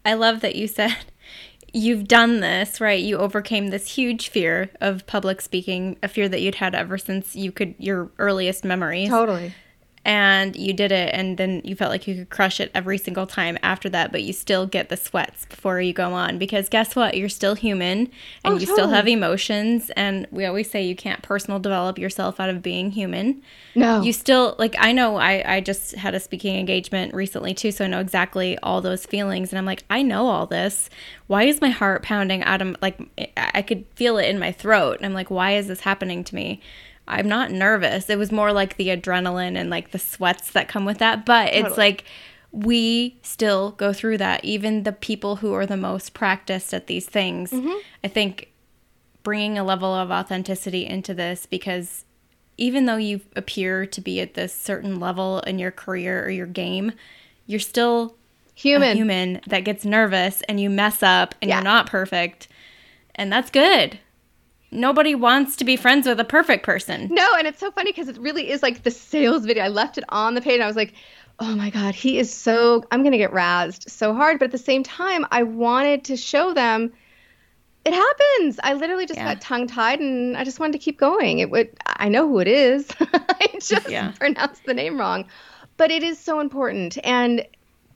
I 0.07 0.13
love 0.13 0.39
that 0.39 0.55
you 0.55 0.67
said 0.67 0.95
you've 1.73 2.07
done 2.07 2.39
this, 2.39 2.79
right? 2.79 3.03
You 3.03 3.17
overcame 3.17 3.67
this 3.67 3.89
huge 3.95 4.29
fear 4.29 4.71
of 4.79 5.05
public 5.05 5.41
speaking, 5.41 5.97
a 6.01 6.07
fear 6.07 6.29
that 6.29 6.41
you'd 6.41 6.55
had 6.55 6.73
ever 6.73 6.97
since 6.97 7.35
you 7.35 7.51
could 7.51 7.75
your 7.77 8.09
earliest 8.17 8.63
memories. 8.63 9.09
Totally 9.09 9.53
and 10.07 10.55
you 10.55 10.71
did 10.71 10.89
it 10.89 11.13
and 11.13 11.35
then 11.35 11.61
you 11.65 11.75
felt 11.75 11.91
like 11.91 12.07
you 12.07 12.15
could 12.15 12.29
crush 12.29 12.61
it 12.61 12.71
every 12.73 12.97
single 12.97 13.27
time 13.27 13.57
after 13.61 13.89
that 13.89 14.09
but 14.09 14.23
you 14.23 14.31
still 14.31 14.65
get 14.65 14.87
the 14.87 14.95
sweats 14.95 15.45
before 15.45 15.81
you 15.81 15.91
go 15.91 16.13
on 16.13 16.37
because 16.37 16.69
guess 16.69 16.95
what? 16.95 17.17
You're 17.17 17.27
still 17.27 17.55
human 17.55 17.99
and 17.99 18.09
oh, 18.45 18.53
you 18.53 18.59
totally. 18.59 18.75
still 18.75 18.89
have 18.89 19.05
emotions 19.09 19.91
and 19.97 20.25
we 20.31 20.45
always 20.45 20.71
say 20.71 20.81
you 20.81 20.95
can't 20.95 21.21
personal 21.21 21.59
develop 21.59 21.99
yourself 21.99 22.39
out 22.39 22.49
of 22.49 22.63
being 22.63 22.91
human. 22.91 23.43
No. 23.75 24.01
You 24.01 24.13
still 24.13 24.55
like 24.57 24.77
i 24.79 24.93
know 24.93 25.17
i 25.17 25.55
i 25.55 25.59
just 25.59 25.93
had 25.95 26.15
a 26.15 26.21
speaking 26.21 26.55
engagement 26.55 27.13
recently 27.13 27.53
too 27.53 27.71
so 27.71 27.83
i 27.83 27.87
know 27.87 27.99
exactly 27.99 28.57
all 28.59 28.81
those 28.81 29.05
feelings 29.05 29.51
and 29.51 29.59
i'm 29.59 29.65
like 29.65 29.83
i 29.89 30.01
know 30.01 30.27
all 30.27 30.45
this. 30.47 30.89
Why 31.27 31.43
is 31.43 31.59
my 31.59 31.69
heart 31.69 32.03
pounding 32.03 32.43
out 32.43 32.61
of 32.61 32.77
like 32.81 32.97
i 33.35 33.61
could 33.61 33.83
feel 33.95 34.17
it 34.17 34.29
in 34.29 34.39
my 34.39 34.53
throat 34.53 34.97
and 34.97 35.05
i'm 35.05 35.13
like 35.13 35.29
why 35.29 35.51
is 35.57 35.67
this 35.67 35.81
happening 35.81 36.23
to 36.23 36.33
me 36.33 36.61
I'm 37.07 37.27
not 37.27 37.51
nervous. 37.51 38.09
It 38.09 38.17
was 38.17 38.31
more 38.31 38.51
like 38.51 38.77
the 38.77 38.87
adrenaline 38.89 39.55
and 39.55 39.69
like 39.69 39.91
the 39.91 39.99
sweats 39.99 40.51
that 40.51 40.67
come 40.67 40.85
with 40.85 40.97
that. 40.99 41.25
But 41.25 41.53
it's 41.53 41.69
totally. 41.69 41.77
like 41.77 42.03
we 42.51 43.17
still 43.21 43.71
go 43.71 43.93
through 43.93 44.17
that. 44.17 44.43
Even 44.43 44.83
the 44.83 44.91
people 44.91 45.37
who 45.37 45.53
are 45.53 45.65
the 45.65 45.77
most 45.77 46.13
practiced 46.13 46.73
at 46.73 46.87
these 46.87 47.05
things, 47.05 47.51
mm-hmm. 47.51 47.77
I 48.03 48.07
think 48.07 48.51
bringing 49.23 49.57
a 49.57 49.63
level 49.63 49.93
of 49.93 50.11
authenticity 50.11 50.85
into 50.85 51.13
this 51.13 51.45
because 51.45 52.05
even 52.57 52.85
though 52.85 52.97
you 52.97 53.21
appear 53.35 53.85
to 53.85 54.01
be 54.01 54.19
at 54.19 54.33
this 54.33 54.53
certain 54.53 54.99
level 54.99 55.41
in 55.41 55.59
your 55.59 55.71
career 55.71 56.23
or 56.23 56.29
your 56.29 56.47
game, 56.47 56.91
you're 57.45 57.59
still 57.59 58.15
human 58.55 58.97
human 58.97 59.39
that 59.45 59.59
gets 59.59 59.85
nervous 59.85 60.41
and 60.49 60.59
you 60.59 60.69
mess 60.69 61.03
up 61.03 61.35
and 61.41 61.49
yeah. 61.49 61.57
you're 61.57 61.63
not 61.63 61.87
perfect 61.87 62.47
and 63.13 63.31
that's 63.31 63.49
good. 63.49 63.99
Nobody 64.71 65.15
wants 65.15 65.55
to 65.57 65.65
be 65.65 65.75
friends 65.75 66.07
with 66.07 66.19
a 66.19 66.25
perfect 66.25 66.65
person. 66.65 67.07
No, 67.11 67.27
and 67.37 67.47
it's 67.47 67.59
so 67.59 67.71
funny 67.71 67.91
because 67.91 68.09
it 68.09 68.17
really 68.17 68.49
is 68.49 68.61
like 68.61 68.83
the 68.83 68.91
sales 68.91 69.45
video. 69.45 69.63
I 69.63 69.69
left 69.69 69.97
it 69.97 70.03
on 70.09 70.33
the 70.35 70.41
page 70.41 70.55
and 70.55 70.63
I 70.63 70.67
was 70.67 70.75
like, 70.75 70.93
oh 71.39 71.55
my 71.55 71.69
God, 71.69 71.95
he 71.95 72.19
is 72.19 72.33
so, 72.33 72.83
I'm 72.91 73.01
going 73.01 73.11
to 73.13 73.17
get 73.17 73.31
razzed 73.31 73.89
so 73.89 74.13
hard. 74.13 74.39
But 74.39 74.45
at 74.45 74.51
the 74.51 74.57
same 74.57 74.83
time, 74.83 75.25
I 75.31 75.43
wanted 75.43 76.03
to 76.05 76.17
show 76.17 76.53
them 76.53 76.91
it 77.85 77.93
happens. 77.93 78.59
I 78.61 78.73
literally 78.73 79.05
just 79.05 79.17
Yeah. 79.17 79.33
got 79.35 79.39
tongue 79.41 79.65
tied 79.67 80.01
and 80.01 80.35
I 80.35 80.43
just 80.43 80.59
wanted 80.59 80.73
to 80.73 80.79
keep 80.79 80.99
going. 80.99 81.39
It 81.39 81.49
would, 81.49 81.69
I 81.85 82.09
know 82.09 82.27
who 82.27 82.39
it 82.39 82.47
is. 82.49 82.89
I 82.99 83.47
just 83.61 83.87
Yeah. 83.87 84.11
pronounced 84.11 84.65
the 84.65 84.73
name 84.73 84.99
wrong. 84.99 85.25
But 85.77 85.91
it 85.91 86.03
is 86.03 86.19
so 86.19 86.41
important. 86.41 86.97
And 87.05 87.45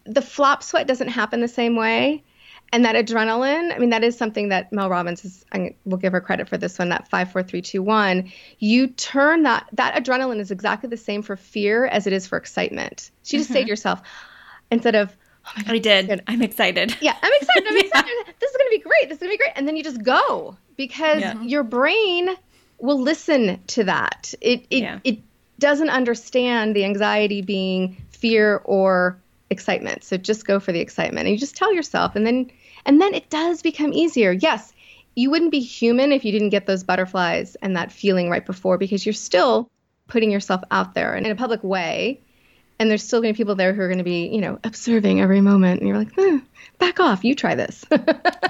the 0.06 0.22
flop 0.22 0.64
sweat 0.64 0.88
doesn't 0.88 1.10
happen 1.10 1.42
the 1.42 1.50
same 1.50 1.76
way. 1.76 2.24
And 2.74 2.86
that 2.86 2.96
adrenaline, 2.96 3.74
I 3.76 3.80
mean, 3.80 3.90
that 3.90 4.04
is 4.04 4.18
something 4.18 4.50
that 4.50 4.72
Mel 4.72 4.90
Robbins 4.90 5.26
is, 5.26 5.46
I 5.52 5.76
will 5.84 5.98
give 5.98 6.14
her 6.14 6.22
credit 6.22 6.48
for 6.48 6.58
this 6.58 6.80
one, 6.80 6.90
that 6.90 7.10
five, 7.10 7.32
four, 7.32 7.44
three, 7.44 7.62
two, 7.62 7.84
one. 7.84 8.32
You 8.60 8.88
turn 8.88 9.44
that, 9.44 9.68
that 9.74 10.02
adrenaline 10.02 10.40
is 10.40 10.52
exactly 10.52 10.90
the 10.90 10.96
same 10.98 11.22
for 11.22 11.36
fear 11.36 11.86
as 11.86 12.08
it 12.08 12.14
is 12.14 12.28
for 12.28 12.38
excitement. 12.38 13.12
So 13.24 13.36
you 13.36 13.40
just 13.42 13.50
say 13.50 13.56
to 13.56 13.60
mm-hmm. 13.62 13.70
yourself, 13.70 14.02
instead 14.72 14.96
of, 14.96 15.16
oh 15.46 15.52
my 15.58 15.64
God, 15.64 15.76
I 15.76 15.80
did. 15.80 16.24
I'm 16.28 16.42
excited. 16.42 16.96
yeah, 17.02 17.18
I'm 17.22 17.34
excited. 17.42 17.68
I'm 17.68 17.76
Yeah. 17.76 17.82
excited. 17.82 18.36
This 18.40 18.52
is 18.52 18.58
going 18.58 18.72
to 18.72 18.78
be 18.78 18.84
great. 18.84 19.10
This 19.10 19.16
is 19.18 19.20
going 19.20 19.32
to 19.32 19.38
be 19.38 19.38
great. 19.38 19.54
And 19.58 19.68
then 19.68 19.76
you 19.76 19.84
just 19.84 20.02
go 20.02 20.56
because 20.78 21.20
Yeah. 21.20 21.42
your 21.42 21.64
brain 21.64 22.30
will 22.80 23.02
listen 23.02 23.62
to 23.68 23.84
that. 23.84 24.34
It 24.40 24.66
it, 24.70 24.84
Yeah. 24.84 25.00
it 25.04 25.20
doesn't 25.60 25.90
understand 25.90 26.76
the 26.76 26.86
anxiety 26.86 27.42
being 27.42 28.02
fear 28.12 28.62
or 28.64 29.20
excitement. 29.50 30.04
So 30.04 30.18
just 30.18 30.48
go 30.48 30.60
for 30.60 30.72
the 30.72 30.80
excitement. 30.80 31.28
And 31.28 31.30
you 31.30 31.38
just 31.38 31.56
tell 31.58 31.74
yourself 31.74 32.16
and 32.16 32.26
then 32.26 32.50
and 32.86 33.02
then 33.02 33.13
it 33.13 33.30
does 33.30 33.62
become 33.62 33.94
easier. 33.94 34.32
Yes, 34.32 34.74
you 35.15 35.30
wouldn't 35.30 35.52
be 35.52 35.60
human 35.60 36.12
if 36.12 36.26
you 36.26 36.32
didn't 36.32 36.50
get 36.50 36.65
those 36.65 36.84
butterflies 36.84 37.56
and 37.56 37.76
that 37.76 37.91
feeling 37.91 38.30
right 38.30 38.46
before 38.46 38.78
because 38.78 39.06
you're 39.06 39.13
still 39.13 39.70
putting 40.08 40.32
yourself 40.32 40.62
out 40.72 40.94
there 40.94 41.13
and 41.15 41.26
in 41.26 41.32
a 41.32 41.36
public 41.36 41.63
way 41.63 42.22
and 42.82 42.89
there's 42.89 43.04
still 43.04 43.22
going 43.22 43.32
to 43.32 43.38
be 43.38 43.38
people 43.38 43.54
there 43.54 43.74
who 43.74 43.82
are 43.82 43.88
going 43.88 44.00
to 44.00 44.04
be, 44.04 44.30
you 44.30 44.41
know, 44.41 44.58
observing 44.63 45.22
every 45.22 45.39
moment. 45.39 45.82
And 45.82 45.88
you're 45.88 46.00
like, 46.00 46.17
eh, 46.17 46.39
back 46.80 47.00
off, 47.00 47.24
you 47.24 47.36
try 47.36 47.54
this. 47.54 47.86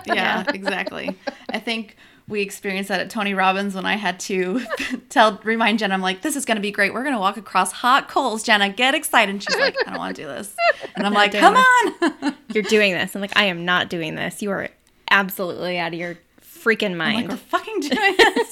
Yeah, 0.07 0.45
exactly. 0.51 1.15
I 1.49 1.59
think 1.59 1.95
we 2.27 2.41
experienced 2.41 2.89
that 2.89 2.99
at 3.01 3.09
Tony 3.09 3.33
Robbins 3.33 3.75
when 3.75 3.85
I 3.85 3.95
had 3.95 4.19
to 4.21 4.61
tell 5.09 5.39
remind 5.43 5.79
Jenna, 5.79 5.93
I'm 5.93 6.01
like, 6.01 6.21
this 6.21 6.35
is 6.35 6.45
gonna 6.45 6.59
be 6.59 6.71
great. 6.71 6.93
We're 6.93 7.03
gonna 7.03 7.19
walk 7.19 7.37
across 7.37 7.71
hot 7.71 8.07
coals, 8.07 8.43
Jenna. 8.43 8.69
Get 8.69 8.95
excited. 8.95 9.31
And 9.33 9.43
she's 9.43 9.55
like, 9.57 9.75
I 9.85 9.89
don't 9.91 9.99
want 9.99 10.15
to 10.15 10.21
do 10.21 10.27
this. 10.27 10.55
And 10.95 11.05
I'm 11.05 11.13
like, 11.21 11.33
come 11.33 11.55
this. 11.55 12.13
on. 12.23 12.35
You're 12.53 12.63
doing 12.63 12.93
this. 12.93 13.15
I'm 13.15 13.21
like, 13.21 13.35
I 13.37 13.45
am 13.45 13.65
not 13.65 13.89
doing 13.89 14.15
this. 14.15 14.41
You 14.41 14.51
are 14.51 14.69
absolutely 15.09 15.77
out 15.77 15.93
of 15.93 15.99
your 15.99 16.17
freaking 16.41 16.91
I'm 16.91 16.97
like, 16.97 17.15
mind. 17.15 17.29
we're 17.29 17.37
fucking 17.37 17.79
doing 17.79 18.15
this. 18.17 18.51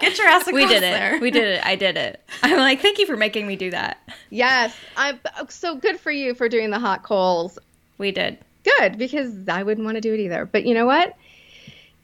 Get 0.00 0.18
your 0.18 0.26
ass 0.26 0.42
across 0.42 0.52
we 0.52 0.66
did 0.66 0.78
it. 0.78 0.80
there. 0.80 1.18
We 1.20 1.30
did 1.30 1.44
it. 1.44 1.64
I 1.66 1.76
did 1.76 1.96
it. 1.96 2.20
I'm 2.42 2.56
like, 2.58 2.80
thank 2.80 2.98
you 2.98 3.06
for 3.06 3.16
making 3.16 3.46
me 3.46 3.56
do 3.56 3.70
that. 3.70 3.98
yes, 4.30 4.74
I'm 4.96 5.20
oh, 5.38 5.46
so 5.48 5.76
good 5.76 5.98
for 6.00 6.10
you 6.10 6.34
for 6.34 6.48
doing 6.48 6.70
the 6.70 6.78
hot 6.78 7.02
coals. 7.02 7.58
We 7.98 8.10
did. 8.10 8.38
Good 8.64 8.98
because 8.98 9.48
I 9.48 9.62
wouldn't 9.62 9.84
want 9.84 9.96
to 9.96 10.00
do 10.00 10.12
it 10.14 10.20
either. 10.20 10.44
But 10.46 10.64
you 10.66 10.74
know 10.74 10.86
what? 10.86 11.16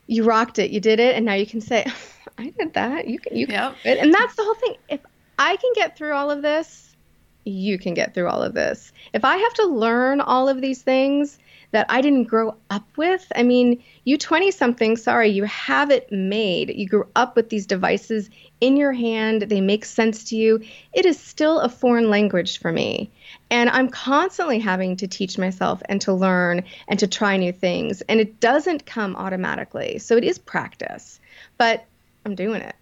You 0.08 0.24
rocked 0.24 0.58
it. 0.58 0.70
You 0.70 0.80
did 0.80 0.98
it, 0.98 1.14
and 1.14 1.24
now 1.24 1.34
you 1.34 1.46
can 1.46 1.60
say, 1.60 1.86
I 2.38 2.50
did 2.58 2.74
that. 2.74 3.06
You 3.06 3.20
can. 3.20 3.36
You 3.36 3.46
can. 3.46 3.54
Yep. 3.54 3.76
it." 3.84 3.98
And 3.98 4.12
that's 4.12 4.34
the 4.34 4.42
whole 4.42 4.54
thing. 4.54 4.74
If 4.88 5.00
I 5.38 5.54
can 5.54 5.72
get 5.74 5.96
through 5.96 6.14
all 6.14 6.30
of 6.30 6.42
this, 6.42 6.96
you 7.44 7.78
can 7.78 7.94
get 7.94 8.14
through 8.14 8.28
all 8.28 8.42
of 8.42 8.54
this. 8.54 8.92
If 9.12 9.24
I 9.24 9.36
have 9.36 9.54
to 9.54 9.66
learn 9.66 10.20
all 10.20 10.48
of 10.48 10.60
these 10.60 10.82
things 10.82 11.38
that 11.70 11.86
I 11.90 12.00
didn't 12.00 12.24
grow 12.24 12.54
up 12.70 12.86
with, 12.96 13.30
I 13.36 13.42
mean, 13.42 13.82
you 14.04 14.16
20 14.16 14.50
something, 14.50 14.96
sorry, 14.96 15.28
you 15.28 15.44
have 15.44 15.90
it 15.90 16.10
made. 16.10 16.70
You 16.74 16.86
grew 16.88 17.06
up 17.14 17.36
with 17.36 17.50
these 17.50 17.66
devices 17.66 18.30
in 18.60 18.76
your 18.76 18.92
hand, 18.92 19.42
they 19.42 19.60
make 19.60 19.84
sense 19.84 20.24
to 20.24 20.36
you. 20.36 20.60
It 20.94 21.04
is 21.04 21.20
still 21.20 21.60
a 21.60 21.68
foreign 21.68 22.08
language 22.10 22.58
for 22.58 22.72
me. 22.72 23.10
And 23.50 23.68
I'm 23.70 23.88
constantly 23.88 24.58
having 24.58 24.96
to 24.96 25.06
teach 25.06 25.36
myself 25.38 25.82
and 25.88 26.00
to 26.00 26.12
learn 26.12 26.64
and 26.88 26.98
to 26.98 27.06
try 27.06 27.36
new 27.36 27.52
things. 27.52 28.00
And 28.02 28.18
it 28.18 28.40
doesn't 28.40 28.86
come 28.86 29.14
automatically. 29.14 29.98
So 29.98 30.16
it 30.16 30.24
is 30.24 30.38
practice, 30.38 31.20
but 31.58 31.84
I'm 32.24 32.34
doing 32.34 32.62
it. 32.62 32.76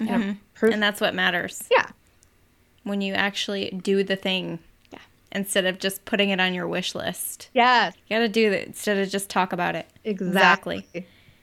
And 0.00 0.22
Mhm. 0.22 0.36
proof- 0.54 0.74
And 0.74 0.82
that's 0.82 1.00
what 1.00 1.14
matters. 1.14 1.62
yeah. 1.70 1.86
When 2.82 3.00
you 3.00 3.14
actually 3.14 3.70
do 3.82 4.02
the 4.02 4.16
thing. 4.16 4.58
Yeah. 5.32 5.38
Instead 5.38 5.66
of 5.66 5.78
just 5.78 6.04
putting 6.04 6.30
it 6.30 6.40
on 6.40 6.54
your 6.54 6.66
wish 6.68 6.94
list. 6.94 7.50
Yes. 7.54 7.94
You 8.08 8.16
gotta 8.16 8.28
do 8.28 8.52
it 8.52 8.66
instead 8.66 8.98
of 8.98 9.08
just 9.08 9.30
talk 9.30 9.52
about 9.52 9.74
it. 9.74 9.86
Exactly. 10.04 10.86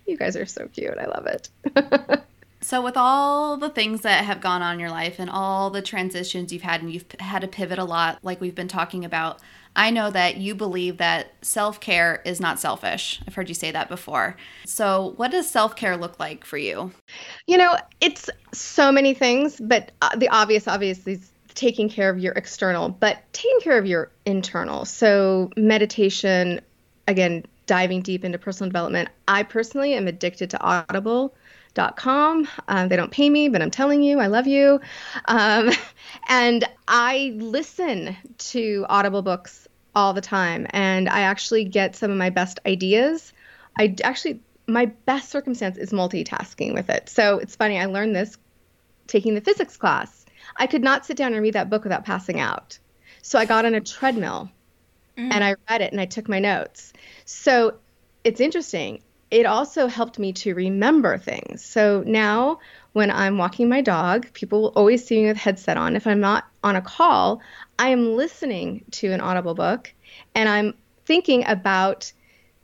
You 0.06 0.18
guys 0.18 0.36
are 0.36 0.46
so 0.46 0.68
cute. 0.68 0.98
I 0.98 1.06
love 1.06 1.28
it. 1.28 2.24
So, 2.60 2.82
with 2.82 2.98
all 2.98 3.56
the 3.58 3.70
things 3.70 4.02
that 4.02 4.26
have 4.26 4.42
gone 4.42 4.62
on 4.62 4.74
in 4.74 4.80
your 4.80 4.90
life 4.90 5.20
and 5.20 5.30
all 5.30 5.70
the 5.70 5.82
transitions 5.82 6.52
you've 6.52 6.64
had, 6.64 6.82
and 6.82 6.92
you've 6.92 7.06
had 7.20 7.44
to 7.44 7.48
pivot 7.48 7.78
a 7.78 7.86
lot, 7.86 8.20
like 8.24 8.42
we've 8.42 8.56
been 8.56 8.68
talking 8.68 9.06
about, 9.06 9.40
I 9.76 9.92
know 9.92 10.10
that 10.10 10.38
you 10.38 10.56
believe 10.56 10.98
that 10.98 11.34
self 11.44 11.80
care 11.80 12.22
is 12.26 12.42
not 12.42 12.60
selfish. 12.60 13.22
I've 13.28 13.36
heard 13.36 13.48
you 13.48 13.54
say 13.54 13.72
that 13.72 13.90
before. 13.90 14.36
So, 14.66 15.14
what 15.18 15.32
does 15.32 15.48
self 15.48 15.76
care 15.76 15.96
look 15.96 16.20
like 16.20 16.44
for 16.44 16.58
you? 16.58 16.92
You 17.46 17.58
know, 17.58 17.78
it's 18.02 18.28
so 18.54 18.92
many 18.92 19.14
things, 19.14 19.62
but 19.64 19.92
uh, 20.02 20.16
the 20.16 20.30
obvious, 20.30 20.68
obviously, 20.68 21.14
is 21.14 21.32
taking 21.58 21.90
care 21.90 22.10
of 22.10 22.20
your 22.20 22.34
external, 22.34 22.88
but 22.88 23.22
taking 23.34 23.60
care 23.62 23.78
of 23.78 23.86
your 23.86 24.12
internal. 24.26 24.86
So, 24.86 25.52
meditation, 25.58 26.62
again, 27.08 27.44
diving 27.66 28.02
deep 28.02 28.24
into 28.24 28.38
personal 28.38 28.70
development. 28.70 29.10
I 29.28 29.44
personally 29.44 29.94
am 29.94 30.08
addicted 30.08 30.52
to 30.52 30.62
audible.com. 30.62 32.48
Um, 32.68 32.88
they 32.88 32.96
don't 32.96 33.12
pay 33.12 33.30
me, 33.30 33.50
but 33.50 33.62
I'm 33.62 33.72
telling 33.72 34.04
you, 34.04 34.20
I 34.20 34.28
love 34.28 34.48
you. 34.48 34.80
Um, 35.26 35.72
and 36.30 36.64
I 36.88 37.34
listen 37.36 38.16
to 38.38 38.86
Audible 38.88 39.24
books 39.24 39.68
all 39.96 40.14
the 40.14 40.22
time, 40.22 40.68
and 40.70 41.10
I 41.10 41.22
actually 41.22 41.66
get 41.66 41.96
some 41.96 42.12
of 42.12 42.18
my 42.18 42.30
best 42.30 42.60
ideas. 42.66 43.34
I 43.78 43.96
actually, 44.04 44.40
my 44.68 44.86
best 44.86 45.30
circumstance 45.30 45.78
is 45.78 45.92
multitasking 45.92 46.74
with 46.74 46.90
it. 46.90 47.10
So 47.10 47.40
it's 47.40 47.56
funny, 47.56 47.80
I 47.80 47.86
learned 47.86 48.16
this 48.16 48.38
taking 49.08 49.34
the 49.34 49.42
physics 49.42 49.76
class. 49.76 50.17
I 50.58 50.68
could 50.68 50.84
not 50.84 51.06
sit 51.06 51.18
down 51.18 51.34
and 51.34 51.42
read 51.42 51.54
that 51.54 51.70
book 51.70 51.84
without 51.84 52.06
passing 52.06 52.40
out. 52.40 52.78
So 53.22 53.40
I 53.40 53.46
got 53.46 53.66
on 53.66 53.76
a 53.76 53.82
treadmill 53.82 54.50
mm. 55.18 55.32
and 55.32 55.44
I 55.44 55.56
read 55.70 55.82
it 55.82 55.92
and 55.92 56.02
I 56.02 56.06
took 56.06 56.28
my 56.28 56.40
notes. 56.40 56.94
So 57.26 57.76
it's 58.24 58.42
interesting. 58.42 59.02
It 59.30 59.46
also 59.46 59.88
helped 59.88 60.20
me 60.20 60.34
to 60.34 60.56
remember 60.56 61.18
things. 61.18 61.64
So 61.64 62.04
now 62.06 62.60
when 62.94 63.12
I'm 63.12 63.38
walking 63.38 63.70
my 63.70 63.82
dog, 63.82 64.32
people 64.34 64.62
will 64.62 64.74
always 64.76 65.06
see 65.06 65.22
me 65.22 65.28
with 65.28 65.38
headset 65.38 65.78
on. 65.78 65.96
If 65.96 66.08
I'm 66.08 66.22
not 66.22 66.46
on 66.64 66.76
a 66.76 66.82
call, 66.82 67.42
I 67.78 67.90
am 67.90 68.16
listening 68.16 68.86
to 68.92 69.12
an 69.12 69.22
audible 69.22 69.54
book 69.54 69.94
and 70.34 70.48
I'm 70.48 70.74
thinking 71.06 71.46
about 71.46 72.12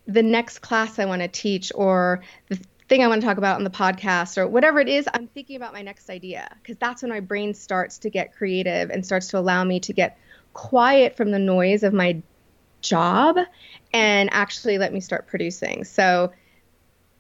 the 0.08 0.23
next 0.23 0.60
class 0.60 0.99
I 0.99 1.06
want 1.06 1.21
to 1.21 1.27
teach 1.27 1.71
or 1.75 2.21
the 2.49 2.60
thing 2.93 3.03
I 3.03 3.08
want 3.08 3.21
to 3.21 3.27
talk 3.27 3.39
about 3.39 3.56
on 3.56 3.63
the 3.63 3.71
podcast 3.71 4.38
or 4.38 4.47
whatever 4.47 4.79
it 4.79 4.88
is, 4.88 5.10
I'm 5.12 5.25
thinking 5.25 5.56
about 5.56 5.73
my 5.73 5.82
next 5.82 6.12
idea 6.12 6.47
because 6.62 6.77
that's 6.77 7.01
when 7.01 7.10
my 7.10 7.21
brain 7.21 7.56
starts 7.56 7.97
to 7.99 8.12
get 8.12 8.36
creative 8.36 8.91
and 8.91 9.03
starts 9.03 9.29
to 9.29 9.39
allow 9.39 9.63
me 9.63 9.79
to 9.79 9.93
get 9.93 10.19
quiet 10.53 11.17
from 11.17 11.32
the 11.32 11.39
noise 11.39 11.82
of 11.82 11.91
my 11.91 12.21
job 12.82 13.38
and 13.93 14.29
actually 14.32 14.77
let 14.77 14.93
me 14.93 14.99
start 14.99 15.25
producing. 15.25 15.86
So 15.86 16.34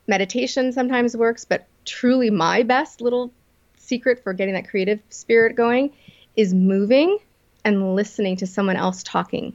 meditation 0.05 0.73
sometimes 0.73 1.17
works, 1.17 1.43
but 1.43 1.65
truly 1.85 2.29
my 2.29 2.61
best 2.61 3.01
little 3.01 3.33
secret 3.77 4.21
for 4.21 4.33
getting 4.33 4.53
that 4.53 4.69
creative 4.69 4.99
spirit 5.09 5.55
going 5.55 5.91
is 6.35 6.53
moving 6.53 7.17
and 7.65 7.95
listening 7.95 8.35
to 8.37 8.45
someone 8.45 8.75
else 8.75 9.01
talking 9.01 9.53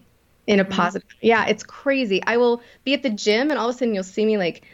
in 0.49 0.59
a 0.59 0.65
mm-hmm. 0.65 0.73
positive. 0.73 1.09
Yeah, 1.21 1.47
it's 1.47 1.63
crazy. 1.63 2.21
I 2.27 2.39
will 2.39 2.61
be 2.83 2.95
at 2.95 3.05
the 3.05 3.11
gym 3.11 3.51
and 3.51 3.59
all 3.61 3.69
of 3.69 3.77
a 3.77 3.79
sudden 3.79 3.95
you'll 3.95 4.03
see 4.03 4.27
me 4.27 4.37
like 4.37 4.65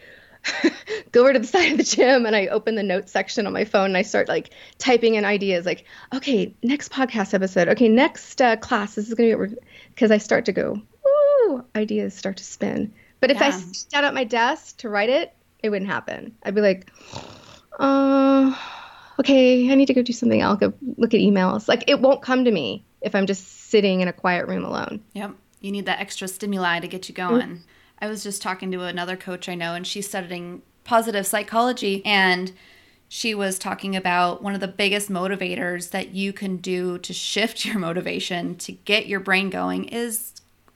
go 1.13 1.23
over 1.23 1.33
to 1.33 1.39
the 1.39 1.47
side 1.47 1.73
of 1.73 1.79
the 1.79 1.85
gym 1.85 2.27
and 2.27 2.35
I 2.37 2.47
open 2.49 2.75
the 2.75 2.83
notes 2.83 3.13
section 3.13 3.47
on 3.47 3.53
my 3.53 3.65
phone 3.65 3.87
and 3.87 3.97
I 3.97 4.03
start 4.03 4.29
like 4.29 4.51
typing 4.79 5.15
in 5.15 5.25
ideas 5.25 5.65
like, 5.67 5.85
okay, 6.15 6.55
next 6.63 6.93
podcast 6.93 7.35
episode. 7.35 7.69
Okay, 7.69 7.89
next 7.89 8.41
uh, 8.43 8.57
class. 8.57 8.95
This 8.95 9.09
is 9.09 9.15
going 9.15 9.31
to 9.31 9.47
be 9.49 9.55
because 9.95 10.11
I 10.11 10.19
start 10.19 10.45
to 10.47 10.53
go, 10.53 10.81
ooh, 11.07 11.65
ideas 11.75 12.15
start 12.15 12.37
to 12.39 12.45
spin. 12.45 12.93
But 13.21 13.31
if 13.31 13.41
I 13.41 13.49
Yeah. 13.49 13.61
sat 13.73 14.05
at 14.05 14.15
my 14.15 14.25
desk 14.25 14.79
to 14.79 14.89
write 14.89 15.09
it, 15.09 15.35
it 15.63 15.71
wouldn't 15.71 15.91
happen. 15.91 16.37
I'd 16.43 16.55
be 16.55 16.61
like, 16.61 16.91
uh, 17.79 18.55
okay, 19.21 19.71
I 19.71 19.75
need 19.75 19.87
to 19.87 19.95
go 19.95 20.03
do 20.03 20.13
something. 20.13 20.43
I'll 20.43 20.57
go 20.57 20.73
look 20.97 21.15
at 21.15 21.21
emails. 21.21 21.69
Like 21.69 21.85
it 21.89 22.01
won't 22.01 22.23
come 22.23 22.45
to 22.45 22.51
me 22.51 22.85
if 23.01 23.15
I'm 23.15 23.27
just 23.27 23.71
sitting 23.71 24.01
in 24.01 24.09
a 24.09 24.13
quiet 24.13 24.47
room 24.49 24.65
alone. 24.65 25.03
Yep. 25.15 25.33
You 25.61 25.73
need 25.73 25.87
that 25.87 26.01
extra 26.01 26.29
stimuli 26.29 26.81
to 26.81 26.87
get 26.89 27.09
you 27.09 27.15
going. 27.15 27.63
I 28.05 28.07
was 28.07 28.23
just 28.23 28.43
talking 28.43 28.71
to 28.73 28.83
another 28.83 29.17
coach 29.17 29.49
I 29.49 29.55
know, 29.55 29.75
and 29.75 29.87
she's 29.87 30.07
studying 30.07 30.61
positive 30.85 31.27
psychology. 31.27 32.05
And 32.05 32.53
she 33.09 33.35
was 33.35 33.59
talking 33.59 33.97
about 33.97 34.43
one 34.43 34.55
of 34.55 34.61
the 34.61 34.69
biggest 34.69 35.09
motivators 35.09 35.91
that 35.93 36.11
you 36.11 36.35
can 36.35 36.59
do 36.59 36.99
to 36.99 37.15
shift 37.15 37.65
your 37.65 37.79
motivation 37.79 38.57
to 38.57 38.73
get 38.73 39.07
your 39.07 39.21
brain 39.21 39.49
going 39.49 39.85
is 39.85 40.35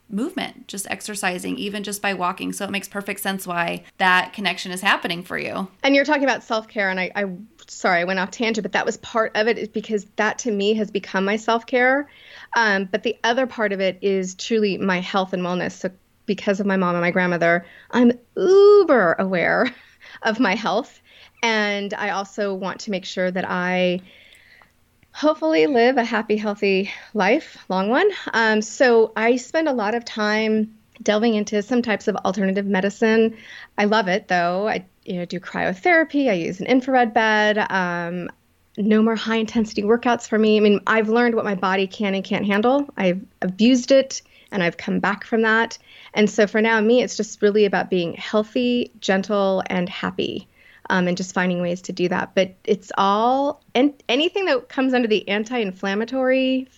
movement, 0.08 0.68
just 0.68 0.90
exercising, 0.90 1.58
even 1.58 1.82
just 1.82 2.00
by 2.00 2.14
walking. 2.14 2.54
So 2.54 2.64
it 2.64 2.70
makes 2.70 2.88
perfect 2.88 3.20
sense 3.20 3.46
why 3.46 3.84
that 3.98 4.32
connection 4.32 4.72
is 4.72 4.80
happening 4.80 5.22
for 5.22 5.36
you. 5.36 5.68
And 5.82 5.94
you're 5.94 6.06
talking 6.06 6.24
about 6.24 6.42
self 6.42 6.66
care, 6.66 6.88
and 6.88 6.98
I, 6.98 7.10
I, 7.14 7.26
sorry, 7.66 8.00
I 8.00 8.04
went 8.04 8.20
off 8.20 8.30
tangent, 8.30 8.62
but 8.62 8.72
that 8.72 8.86
was 8.86 8.96
part 8.96 9.32
of 9.36 9.48
it, 9.48 9.74
because 9.74 10.06
that 10.16 10.38
to 10.38 10.50
me 10.50 10.72
has 10.72 10.90
become 10.90 11.26
my 11.26 11.36
self 11.36 11.66
care. 11.66 12.08
Um, 12.56 12.86
but 12.86 13.02
the 13.02 13.18
other 13.22 13.46
part 13.46 13.74
of 13.74 13.80
it 13.80 13.98
is 14.00 14.34
truly 14.34 14.78
my 14.78 15.00
health 15.00 15.34
and 15.34 15.42
wellness. 15.42 15.72
So 15.72 15.90
because 16.28 16.60
of 16.60 16.66
my 16.66 16.76
mom 16.76 16.94
and 16.94 17.02
my 17.02 17.10
grandmother, 17.10 17.66
I'm 17.90 18.12
uber 18.36 19.16
aware 19.18 19.66
of 20.22 20.38
my 20.38 20.54
health, 20.54 21.00
and 21.42 21.92
I 21.94 22.10
also 22.10 22.54
want 22.54 22.80
to 22.82 22.92
make 22.92 23.04
sure 23.04 23.28
that 23.28 23.44
I 23.48 24.02
hopefully 25.12 25.66
live 25.66 25.96
a 25.96 26.04
happy, 26.04 26.36
healthy 26.36 26.92
life, 27.14 27.58
long 27.68 27.88
one. 27.88 28.08
Um, 28.32 28.62
so 28.62 29.12
I 29.16 29.34
spend 29.34 29.68
a 29.68 29.72
lot 29.72 29.96
of 29.96 30.04
time 30.04 30.78
delving 31.02 31.34
into 31.34 31.62
some 31.62 31.82
types 31.82 32.06
of 32.06 32.14
alternative 32.16 32.66
medicine. 32.66 33.36
I 33.76 33.86
love 33.86 34.06
it 34.06 34.28
though. 34.28 34.68
I 34.68 34.86
you 35.04 35.14
know 35.14 35.24
do 35.24 35.40
cryotherapy. 35.40 36.30
I 36.30 36.34
use 36.34 36.60
an 36.60 36.66
infrared 36.66 37.12
bed. 37.12 37.58
Um, 37.70 38.28
no 38.76 39.02
more 39.02 39.16
high 39.16 39.36
intensity 39.36 39.82
workouts 39.82 40.28
for 40.28 40.38
me. 40.38 40.56
I 40.56 40.60
mean, 40.60 40.80
I've 40.86 41.08
learned 41.08 41.34
what 41.34 41.44
my 41.44 41.56
body 41.56 41.88
can 41.88 42.14
and 42.14 42.22
can't 42.22 42.46
handle. 42.46 42.88
I've 42.96 43.20
abused 43.42 43.90
it 43.90 44.22
and 44.51 44.62
I've 44.62 44.76
come 44.76 45.01
back 45.01 45.24
from 45.24 45.42
that. 45.42 45.78
And 46.14 46.28
so 46.28 46.46
for 46.46 46.61
now, 46.61 46.80
me, 46.80 47.03
it's 47.03 47.16
just 47.16 47.42
really 47.42 47.64
about 47.64 47.90
being 47.90 48.14
healthy, 48.14 48.90
gentle, 49.01 49.62
and 49.66 49.88
happy 49.88 50.49
um, 50.90 51.07
and 51.07 51.16
just 51.16 51.34
finding 51.34 51.61
ways 51.61 51.82
to 51.82 51.92
do 51.92 52.09
that. 52.09 52.34
But 52.34 52.55
it's 52.64 52.90
all 52.96 53.62
and 53.74 53.94
anything 54.09 54.46
that 54.46 54.68
comes 54.68 54.94
under 54.94 55.09
the 55.09 55.28
anti-inflammatory 55.28 56.68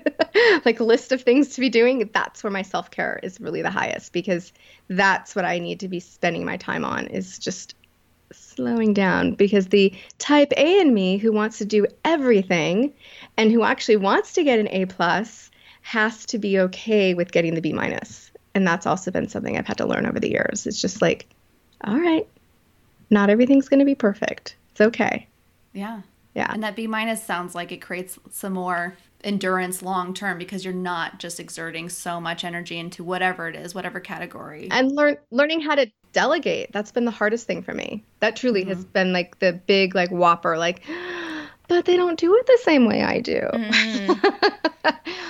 like 0.64 0.80
list 0.80 1.12
of 1.12 1.22
things 1.22 1.50
to 1.50 1.60
be 1.60 1.68
doing. 1.68 2.10
That's 2.12 2.42
where 2.42 2.50
my 2.50 2.62
self-care 2.62 3.20
is 3.22 3.40
really 3.40 3.62
the 3.62 3.70
highest 3.70 4.12
because 4.12 4.52
that's 4.88 5.34
what 5.34 5.44
I 5.44 5.58
need 5.58 5.80
to 5.80 5.88
be 5.88 6.00
spending 6.00 6.44
my 6.44 6.56
time 6.56 6.84
on 6.84 7.06
is 7.06 7.38
just 7.38 7.74
slowing 8.32 8.94
down 8.94 9.32
because 9.32 9.68
the 9.68 9.92
type 10.18 10.52
A 10.56 10.80
in 10.80 10.92
me 10.92 11.18
who 11.18 11.32
wants 11.32 11.58
to 11.58 11.64
do 11.64 11.86
everything 12.04 12.92
and 13.36 13.52
who 13.52 13.62
actually 13.62 13.96
wants 13.96 14.34
to 14.34 14.44
get 14.44 14.58
an 14.58 14.68
A 14.68 14.86
plus 14.86 15.50
has 15.82 16.24
to 16.26 16.38
be 16.38 16.58
okay 16.60 17.14
with 17.14 17.32
getting 17.32 17.54
the 17.54 17.60
B 17.60 17.72
minus. 17.72 18.30
And 18.54 18.66
that's 18.66 18.86
also 18.86 19.10
been 19.10 19.28
something 19.28 19.56
I've 19.56 19.66
had 19.66 19.78
to 19.78 19.86
learn 19.86 20.06
over 20.06 20.20
the 20.20 20.30
years. 20.30 20.66
It's 20.66 20.80
just 20.80 21.02
like, 21.02 21.26
all 21.84 21.98
right, 21.98 22.26
not 23.10 23.30
everything's 23.30 23.68
going 23.68 23.80
to 23.80 23.86
be 23.86 23.94
perfect. 23.94 24.56
It's 24.72 24.80
okay. 24.80 25.26
Yeah. 25.72 26.02
Yeah. 26.34 26.50
And 26.52 26.62
that 26.62 26.76
B 26.76 26.86
minus 26.86 27.22
sounds 27.22 27.54
like 27.54 27.72
it 27.72 27.82
creates 27.82 28.18
some 28.30 28.54
more 28.54 28.96
endurance 29.24 29.82
long 29.82 30.14
term 30.14 30.38
because 30.38 30.64
you're 30.64 30.74
not 30.74 31.18
just 31.18 31.38
exerting 31.38 31.88
so 31.88 32.20
much 32.20 32.44
energy 32.44 32.78
into 32.78 33.04
whatever 33.04 33.48
it 33.48 33.56
is, 33.56 33.74
whatever 33.74 34.00
category. 34.00 34.68
And 34.70 34.92
learn 34.92 35.18
learning 35.30 35.60
how 35.60 35.74
to 35.74 35.90
delegate. 36.12 36.72
That's 36.72 36.92
been 36.92 37.04
the 37.04 37.10
hardest 37.10 37.46
thing 37.46 37.62
for 37.62 37.74
me. 37.74 38.04
That 38.20 38.36
truly 38.36 38.62
mm-hmm. 38.62 38.70
has 38.70 38.84
been 38.84 39.12
like 39.12 39.38
the 39.40 39.52
big 39.52 39.94
like 39.94 40.10
whopper 40.10 40.56
like 40.56 40.82
but 41.68 41.84
they 41.84 41.96
don't 41.96 42.18
do 42.18 42.34
it 42.36 42.46
the 42.46 42.58
same 42.62 42.86
way 42.86 43.02
I 43.02 43.20
do. 43.20 43.40
Mm-hmm. 43.52 44.88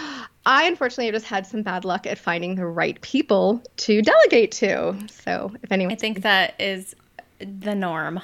I 0.45 0.65
unfortunately 0.65 1.07
have 1.07 1.15
just 1.15 1.27
had 1.27 1.47
some 1.47 1.63
bad 1.63 1.85
luck 1.85 2.07
at 2.07 2.19
finding 2.19 2.57
the 2.57 2.67
right 2.67 3.01
people 3.01 3.63
to 3.79 4.03
delegate 4.03 4.53
to. 4.53 4.97
So 5.09 5.53
if 5.63 5.71
anyone 5.71 5.93
I 5.93 5.97
think 5.97 6.23
that 6.23 6.55
is 6.61 6.97
the 7.39 7.75
norm, 7.75 8.21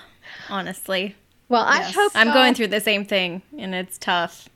honestly. 0.49 1.15
Well, 1.49 1.65
yes. 1.65 1.89
I 1.89 1.93
hope 1.93 2.13
I'm 2.15 2.33
going 2.33 2.55
through 2.55 2.69
the 2.69 2.81
same 2.81 3.05
thing 3.05 3.43
and 3.57 3.75
it's 3.75 3.99
tough. 3.99 4.49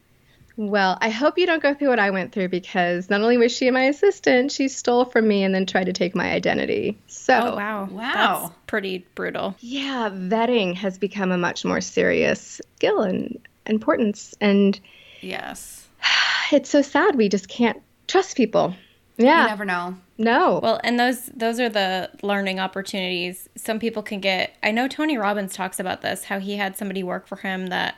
Well, 0.56 0.98
I 1.00 1.08
hope 1.08 1.38
you 1.38 1.46
don't 1.46 1.62
go 1.62 1.72
through 1.72 1.88
what 1.88 1.98
I 1.98 2.10
went 2.10 2.32
through 2.32 2.48
because 2.48 3.08
not 3.08 3.22
only 3.22 3.38
was 3.38 3.52
she 3.52 3.70
my 3.70 3.84
assistant, 3.84 4.52
she 4.52 4.68
stole 4.68 5.06
from 5.06 5.26
me 5.26 5.44
and 5.44 5.54
then 5.54 5.64
tried 5.64 5.84
to 5.84 5.94
take 5.94 6.14
my 6.14 6.30
identity. 6.30 6.98
So, 7.06 7.34
oh, 7.34 7.56
wow. 7.56 7.88
Wow. 7.90 8.12
That's 8.12 8.54
pretty 8.66 9.06
brutal. 9.14 9.56
Yeah, 9.60 10.10
vetting 10.10 10.74
has 10.74 10.98
become 10.98 11.32
a 11.32 11.38
much 11.38 11.64
more 11.64 11.80
serious 11.80 12.60
skill 12.76 13.00
and 13.00 13.38
importance. 13.64 14.34
And 14.42 14.78
yes, 15.22 15.88
it's 16.52 16.70
so 16.70 16.82
sad 16.82 17.16
we 17.16 17.28
just 17.28 17.48
can't 17.48 17.80
trust 18.06 18.36
people. 18.36 18.74
Yeah. 19.16 19.42
You 19.42 19.48
never 19.48 19.64
know. 19.64 19.96
No. 20.18 20.60
Well, 20.62 20.80
and 20.84 20.98
those 20.98 21.26
those 21.26 21.60
are 21.60 21.68
the 21.68 22.10
learning 22.22 22.60
opportunities. 22.60 23.48
Some 23.56 23.78
people 23.78 24.02
can 24.02 24.20
get 24.20 24.56
I 24.62 24.70
know 24.70 24.88
Tony 24.88 25.18
Robbins 25.18 25.54
talks 25.54 25.78
about 25.78 26.02
this, 26.02 26.24
how 26.24 26.38
he 26.38 26.56
had 26.56 26.76
somebody 26.76 27.02
work 27.02 27.26
for 27.26 27.36
him 27.36 27.68
that 27.68 27.96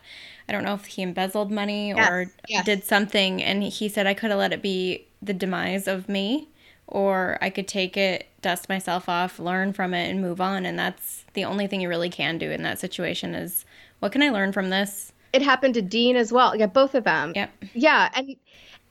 I 0.49 0.53
don't 0.53 0.65
know 0.65 0.75
if 0.75 0.87
he 0.87 1.03
embezzled 1.03 1.51
money 1.51 1.89
yes. 1.89 2.11
or 2.11 2.33
yes. 2.49 2.65
did 2.65 2.85
something 2.85 3.43
and 3.43 3.63
he 3.63 3.89
said 3.89 4.07
I 4.07 4.15
could 4.15 4.31
have 4.31 4.39
let 4.39 4.53
it 4.53 4.63
be 4.63 5.07
the 5.23 5.33
demise 5.33 5.89
of 5.89 6.09
me 6.09 6.49
or 6.87 7.39
I 7.41 7.49
could 7.49 7.67
take 7.67 7.97
it, 7.97 8.27
dust 8.43 8.69
myself 8.69 9.09
off, 9.09 9.39
learn 9.39 9.73
from 9.73 9.95
it 9.95 10.11
and 10.11 10.21
move 10.21 10.41
on 10.41 10.67
and 10.67 10.79
that's 10.79 11.25
the 11.33 11.45
only 11.45 11.67
thing 11.67 11.81
you 11.81 11.89
really 11.89 12.11
can 12.11 12.39
do 12.39 12.51
in 12.51 12.63
that 12.63 12.79
situation 12.79 13.35
is 13.35 13.65
what 14.01 14.13
can 14.13 14.23
I 14.23 14.29
learn 14.29 14.53
from 14.53 14.71
this? 14.71 15.13
It 15.35 15.43
happened 15.43 15.75
to 15.75 15.83
Dean 15.83 16.15
as 16.15 16.33
well. 16.33 16.55
Yeah, 16.55 16.67
both 16.67 16.95
of 16.95 17.03
them. 17.03 17.33
Yep. 17.35 17.51
Yeah, 17.75 18.09
and 18.15 18.37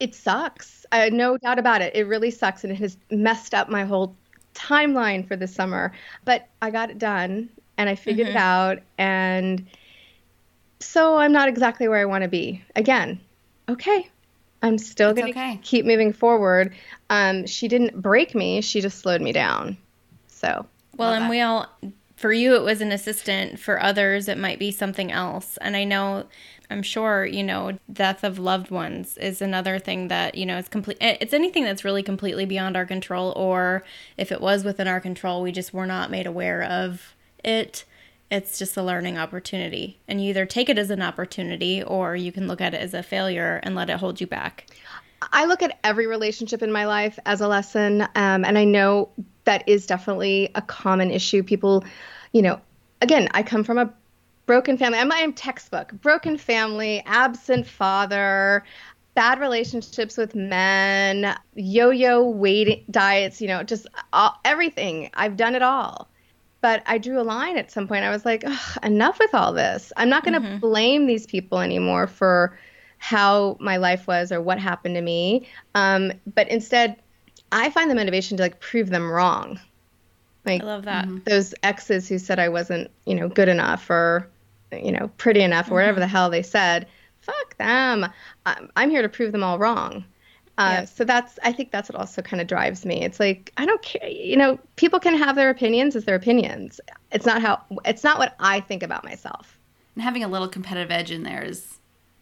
it 0.02 0.14
sucks. 0.14 0.86
I 0.92 1.10
no 1.10 1.38
doubt 1.38 1.58
about 1.58 1.82
it. 1.82 1.96
It 1.96 2.06
really 2.06 2.32
sucks, 2.32 2.66
and 2.66 2.74
it 2.74 2.80
has 2.80 2.98
messed 3.10 3.54
up 3.54 3.70
my 3.70 3.86
whole 3.86 4.14
timeline 4.54 5.26
for 5.26 5.38
the 5.38 5.48
summer. 5.48 5.94
But 6.26 6.50
I 6.62 6.70
got 6.70 6.90
it 6.90 6.98
done, 6.98 7.48
and 7.78 7.88
I 7.88 7.96
figured 7.96 8.28
mm-hmm. 8.28 8.36
it 8.36 8.40
out, 8.40 8.80
and 8.98 9.66
so 10.82 11.16
I'm 11.16 11.32
not 11.32 11.48
exactly 11.48 11.88
where 11.88 12.02
I 12.02 12.06
want 12.06 12.24
to 12.24 12.28
be. 12.28 12.62
Again, 12.76 13.22
okay. 13.70 14.10
I'm 14.62 14.78
still 14.78 15.14
going 15.14 15.32
to 15.32 15.40
okay. 15.40 15.60
keep 15.62 15.86
moving 15.86 16.12
forward. 16.12 16.74
Um, 17.10 17.46
she 17.46 17.70
didn't 17.70 18.02
break 18.02 18.36
me; 18.36 18.60
she 18.60 18.82
just 18.82 19.00
slowed 19.00 19.22
me 19.22 19.32
down. 19.32 19.78
So 20.28 20.66
well, 20.98 21.14
and 21.14 21.24
that. 21.24 21.30
we 21.30 21.40
all 21.40 21.70
for 22.16 22.32
you 22.32 22.56
it 22.56 22.64
was 22.64 22.82
an 22.82 22.92
assistant 22.92 23.60
for 23.60 23.82
others 23.82 24.28
it 24.28 24.38
might 24.38 24.60
be 24.60 24.72
something 24.72 25.12
else 25.12 25.58
and 25.58 25.76
i 25.76 25.84
know 25.84 26.26
I'm 26.74 26.82
sure, 26.82 27.26
you 27.26 27.44
know, 27.44 27.78
death 27.92 28.24
of 28.24 28.40
loved 28.40 28.72
ones 28.72 29.18
is 29.18 29.42
another 29.42 29.80
thing 29.80 30.08
that, 30.08 30.36
you 30.36 30.46
know, 30.46 30.58
is 30.58 30.68
complete. 30.68 30.98
It's 31.00 31.34
anything 31.34 31.64
that's 31.64 31.86
really 31.86 32.04
completely 32.04 32.46
beyond 32.46 32.76
our 32.76 32.86
control, 32.86 33.32
or 33.36 33.84
if 34.18 34.32
it 34.32 34.42
was 34.42 34.64
within 34.64 34.88
our 34.88 35.00
control, 35.00 35.44
we 35.44 35.52
just 35.52 35.74
were 35.74 35.86
not 35.86 36.10
made 36.10 36.26
aware 36.26 36.64
of 36.64 37.16
it. 37.44 37.86
It's 38.32 38.58
just 38.58 38.76
a 38.76 38.84
learning 38.84 39.20
opportunity. 39.20 40.00
And 40.08 40.20
you 40.20 40.30
either 40.30 40.48
take 40.48 40.68
it 40.68 40.80
as 40.80 40.90
an 40.90 41.04
opportunity 41.04 41.84
or 41.84 42.16
you 42.16 42.32
can 42.32 42.48
look 42.48 42.62
at 42.62 42.74
it 42.74 42.82
as 42.82 42.96
a 42.96 43.04
failure 43.04 43.60
and 43.62 43.76
let 43.76 43.92
it 43.92 43.98
hold 43.98 44.20
you 44.20 44.26
back. 44.26 44.66
I 45.32 45.46
look 45.46 45.62
at 45.62 45.78
every 45.84 46.08
relationship 46.08 46.64
in 46.64 46.72
my 46.72 46.86
life 46.86 47.20
as 47.26 47.40
a 47.40 47.48
lesson. 47.48 48.02
Um, 48.02 48.44
and 48.44 48.58
I 48.58 48.64
know 48.64 49.10
that 49.46 49.68
is 49.68 49.86
definitely 49.86 50.50
a 50.56 50.62
common 50.62 51.12
issue. 51.12 51.44
People, 51.44 51.84
you 52.32 52.42
know, 52.42 52.60
again, 53.02 53.30
I 53.34 53.44
come 53.44 53.64
from 53.64 53.78
a 53.78 53.94
broken 54.46 54.78
family. 54.78 55.00
I'm, 55.00 55.12
I'm 55.12 55.34
textbook. 55.34 55.92
Broken 56.02 56.38
family, 56.38 57.04
absent 57.06 57.68
father, 57.68 58.64
bad 59.16 59.40
relationships 59.40 60.18
with 60.18 60.36
men, 60.36 61.38
yo-yo 61.56 62.28
weight 62.28 62.90
diets. 62.92 63.42
You 63.42 63.48
know, 63.48 63.64
just 63.64 63.88
all, 64.12 64.40
everything. 64.44 65.10
I've 65.14 65.38
done 65.38 65.56
it 65.56 65.62
all. 65.62 66.10
But 66.62 66.82
I 66.86 66.98
drew 66.98 67.20
a 67.20 67.24
line 67.24 67.58
at 67.58 67.72
some 67.72 67.90
point. 67.90 68.06
I 68.06 68.10
was 68.10 68.24
like, 68.24 68.46
enough 68.84 69.20
with 69.20 69.36
all 69.36 69.52
this. 69.52 69.92
I'm 69.98 70.08
not 70.08 70.24
going 70.24 70.42
to 70.42 70.48
mm-hmm. 70.48 70.60
blame 70.60 71.08
these 71.08 71.26
people 71.26 71.60
anymore 71.60 72.08
for 72.08 72.58
how 73.00 73.58
my 73.60 73.76
life 73.76 74.08
was 74.08 74.32
or 74.32 74.42
what 74.42 74.60
happened 74.60 74.96
to 74.96 75.02
me. 75.02 75.46
Um, 75.76 76.14
but 76.34 76.48
instead, 76.48 76.96
I 77.54 77.70
find 77.70 77.90
the 77.90 77.96
motivation 77.96 78.38
to 78.38 78.44
like 78.44 78.60
prove 78.60 78.90
them 78.90 79.10
wrong. 79.10 79.60
Like 80.46 80.62
I 80.62 80.66
love 80.66 80.86
that. 80.86 81.08
Those 81.26 81.54
exes 81.64 82.10
who 82.10 82.20
said 82.20 82.40
I 82.40 82.50
wasn't, 82.50 82.92
you 83.06 83.16
know, 83.16 83.30
good 83.30 83.48
enough 83.48 83.90
or 83.90 84.28
you 84.82 84.92
know, 84.92 85.10
pretty 85.18 85.42
enough, 85.42 85.70
or 85.70 85.76
whatever 85.76 86.00
the 86.00 86.06
mm-hmm. 86.06 86.16
hell 86.16 86.30
they 86.30 86.44
said. 86.44 86.88
Fuck 87.22 87.58
them. 87.58 88.08
I'm, 88.46 88.70
I'm 88.76 88.90
here 88.90 89.02
to 89.02 89.10
prove 89.10 89.32
them 89.32 89.44
all 89.44 89.60
wrong. 89.60 90.04
Uh, 90.58 90.78
yep. 90.80 90.90
So 90.90 91.04
that's, 91.04 91.40
I 91.44 91.52
think 91.52 91.72
that's 91.72 91.90
what 91.90 92.00
also 92.00 92.22
kind 92.22 92.40
of 92.42 92.48
drives 92.48 92.86
me. 92.86 93.02
It's 93.02 93.20
like, 93.20 93.52
I 93.58 93.66
don't 93.66 93.82
care, 93.82 94.08
you 94.08 94.38
know, 94.38 94.60
people 94.76 95.00
can 95.00 95.16
have 95.16 95.36
their 95.36 95.50
opinions 95.50 95.96
as 95.96 96.06
their 96.06 96.16
opinions. 96.16 96.80
It's 97.12 97.26
not 97.26 97.42
how, 97.42 97.62
it's 97.86 98.04
not 98.04 98.20
what 98.20 98.36
I 98.40 98.60
think 98.60 98.84
about 98.84 99.04
myself. 99.04 99.58
And 99.96 100.04
having 100.04 100.24
a 100.24 100.28
little 100.28 100.48
competitive 100.48 100.92
edge 100.92 101.12
in 101.12 101.24
there 101.24 101.44
is 101.44 101.80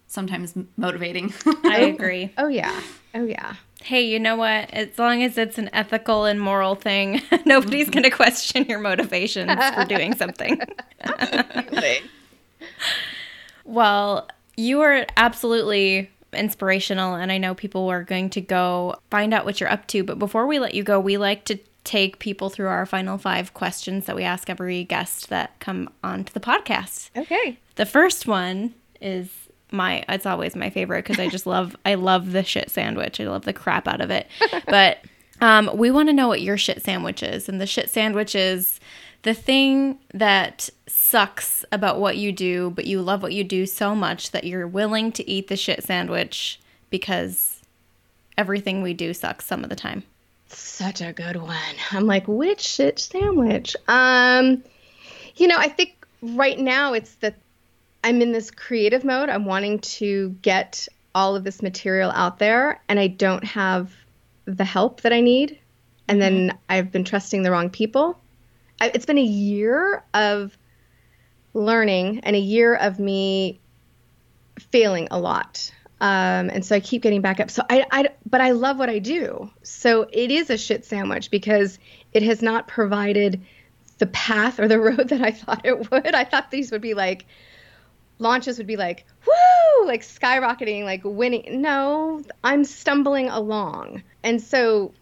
sometimes 0.07 0.53
motivating. 0.77 1.33
I 1.65 1.79
agree. 1.95 2.31
Oh, 2.37 2.47
yeah. 2.47 2.79
Oh, 3.13 3.25
yeah. 3.25 3.55
Hey, 3.83 4.01
you 4.01 4.19
know 4.19 4.35
what? 4.35 4.69
As 4.71 4.97
long 4.97 5.23
as 5.23 5.37
it's 5.37 5.57
an 5.57 5.69
ethical 5.73 6.25
and 6.25 6.39
moral 6.39 6.75
thing, 6.75 7.21
nobody's 7.45 7.85
mm-hmm. 7.85 7.91
going 7.91 8.03
to 8.03 8.09
question 8.09 8.65
your 8.65 8.79
motivations 8.79 9.51
for 9.73 9.85
doing 9.85 10.15
something. 10.15 10.61
well, 13.63 14.29
you 14.55 14.81
are 14.81 15.05
absolutely 15.17 16.09
inspirational, 16.33 17.15
and 17.15 17.31
I 17.31 17.37
know 17.37 17.55
people 17.55 17.89
are 17.89 18.03
going 18.03 18.29
to 18.31 18.41
go 18.41 18.95
find 19.09 19.33
out 19.33 19.45
what 19.45 19.59
you're 19.59 19.71
up 19.71 19.87
to. 19.87 20.03
But 20.03 20.19
before 20.19 20.45
we 20.47 20.59
let 20.59 20.73
you 20.73 20.83
go, 20.83 20.99
we 20.99 21.17
like 21.17 21.45
to 21.45 21.59
take 21.83 22.19
people 22.19 22.49
through 22.49 22.67
our 22.67 22.85
final 22.85 23.17
five 23.17 23.53
questions 23.53 24.05
that 24.05 24.15
we 24.15 24.23
ask 24.23 24.49
every 24.49 24.83
guest 24.83 25.29
that 25.29 25.59
come 25.59 25.89
onto 26.03 26.31
the 26.31 26.39
podcast. 26.39 27.09
Okay. 27.17 27.57
The 27.75 27.85
first 27.85 28.27
one 28.27 28.75
is 29.01 29.40
my 29.71 30.03
it's 30.09 30.25
always 30.25 30.55
my 30.55 30.69
favorite 30.69 31.05
because 31.05 31.19
I 31.19 31.27
just 31.29 31.45
love 31.45 31.75
I 31.85 31.95
love 31.95 32.31
the 32.31 32.43
shit 32.43 32.69
sandwich. 32.69 33.19
I 33.19 33.25
love 33.25 33.45
the 33.45 33.53
crap 33.53 33.87
out 33.87 34.01
of 34.01 34.11
it. 34.11 34.27
but 34.67 34.99
Um, 35.41 35.71
we 35.73 35.89
want 35.89 36.07
to 36.07 36.13
know 36.13 36.27
what 36.27 36.41
your 36.41 36.57
shit 36.57 36.83
sandwich 36.83 37.23
is. 37.23 37.49
And 37.49 37.59
the 37.59 37.65
shit 37.65 37.89
sandwich 37.89 38.35
is 38.35 38.79
the 39.23 39.33
thing 39.33 39.97
that 40.13 40.69
sucks 40.85 41.65
about 41.71 41.99
what 41.99 42.15
you 42.17 42.31
do, 42.31 42.69
but 42.75 42.85
you 42.85 43.01
love 43.01 43.23
what 43.23 43.33
you 43.33 43.43
do 43.43 43.65
so 43.65 43.95
much 43.95 44.31
that 44.31 44.43
you're 44.43 44.67
willing 44.67 45.11
to 45.13 45.27
eat 45.27 45.47
the 45.47 45.57
shit 45.57 45.83
sandwich 45.83 46.59
because 46.91 47.61
everything 48.37 48.83
we 48.83 48.93
do 48.93 49.13
sucks 49.15 49.45
some 49.45 49.63
of 49.63 49.69
the 49.71 49.75
time. 49.75 50.03
Such 50.47 51.01
a 51.01 51.11
good 51.11 51.37
one. 51.37 51.57
I'm 51.91 52.05
like, 52.05 52.27
which 52.27 52.61
shit 52.61 52.99
sandwich? 52.99 53.75
Um, 53.87 54.63
you 55.37 55.47
know, 55.47 55.57
I 55.57 55.69
think 55.69 56.05
right 56.21 56.59
now 56.59 56.93
it's 56.93 57.15
that 57.15 57.35
I'm 58.03 58.21
in 58.21 58.31
this 58.31 58.51
creative 58.51 59.03
mode. 59.03 59.29
I'm 59.29 59.45
wanting 59.45 59.79
to 59.79 60.29
get 60.41 60.87
all 61.13 61.35
of 61.35 61.43
this 61.43 61.61
material 61.61 62.11
out 62.11 62.39
there, 62.39 62.81
and 62.87 62.99
I 62.99 63.07
don't 63.07 63.43
have 63.43 63.91
the 64.45 64.63
help 64.65 65.01
that 65.01 65.13
I 65.13 65.21
need. 65.21 65.59
And 66.07 66.21
then 66.21 66.49
mm-hmm. 66.49 66.57
I've 66.69 66.91
been 66.91 67.03
trusting 67.03 67.43
the 67.43 67.51
wrong 67.51 67.69
people. 67.69 68.19
I, 68.79 68.91
it's 68.93 69.05
been 69.05 69.17
a 69.17 69.23
year 69.23 70.03
of 70.13 70.57
learning 71.53 72.21
and 72.23 72.35
a 72.35 72.39
year 72.39 72.75
of 72.75 72.99
me 72.99 73.59
failing 74.71 75.07
a 75.11 75.19
lot. 75.19 75.71
Um, 75.99 76.49
and 76.49 76.65
so 76.65 76.75
I 76.75 76.79
keep 76.79 77.03
getting 77.03 77.21
back 77.21 77.39
up. 77.39 77.51
So 77.51 77.63
I, 77.69 77.85
I, 77.91 78.09
but 78.27 78.41
I 78.41 78.51
love 78.51 78.79
what 78.79 78.89
I 78.89 78.99
do. 78.99 79.51
So 79.61 80.07
it 80.11 80.31
is 80.31 80.49
a 80.49 80.57
shit 80.57 80.83
sandwich 80.85 81.29
because 81.29 81.77
it 82.11 82.23
has 82.23 82.41
not 82.41 82.67
provided 82.67 83.41
the 83.99 84.07
path 84.07 84.59
or 84.59 84.67
the 84.67 84.79
road 84.81 85.09
that 85.09 85.21
I 85.21 85.31
thought 85.31 85.61
it 85.63 85.91
would. 85.91 86.15
I 86.15 86.23
thought 86.23 86.49
these 86.49 86.71
would 86.71 86.81
be 86.81 86.95
like 86.95 87.25
launches 88.21 88.57
would 88.57 88.67
be 88.67 88.77
like 88.77 89.05
woo, 89.25 89.87
like 89.87 90.01
skyrocketing, 90.01 90.83
like 90.83 91.01
winning. 91.03 91.61
No, 91.61 92.21
I'm 92.43 92.63
stumbling 92.63 93.29
along, 93.29 94.03
and 94.23 94.41
so 94.41 94.93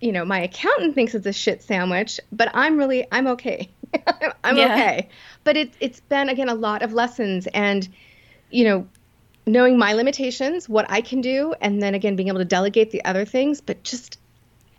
you 0.00 0.10
know, 0.10 0.24
my 0.24 0.40
accountant 0.40 0.94
thinks 0.96 1.14
it's 1.14 1.26
a 1.26 1.32
shit 1.32 1.62
sandwich, 1.62 2.18
but 2.32 2.50
I'm 2.54 2.76
really 2.76 3.06
I'm 3.10 3.28
okay. 3.28 3.70
I'm 4.44 4.56
yeah. 4.56 4.72
okay. 4.74 5.08
But 5.44 5.56
it's 5.56 5.76
it's 5.80 6.00
been 6.00 6.28
again 6.28 6.48
a 6.48 6.54
lot 6.54 6.82
of 6.82 6.92
lessons 6.92 7.46
and 7.48 7.88
you 8.50 8.64
know, 8.64 8.86
knowing 9.46 9.78
my 9.78 9.94
limitations, 9.94 10.68
what 10.68 10.86
I 10.90 11.00
can 11.00 11.20
do, 11.20 11.54
and 11.60 11.80
then 11.80 11.94
again 11.94 12.16
being 12.16 12.28
able 12.28 12.40
to 12.40 12.44
delegate 12.44 12.90
the 12.90 13.04
other 13.04 13.24
things, 13.24 13.60
but 13.60 13.82
just 13.82 14.18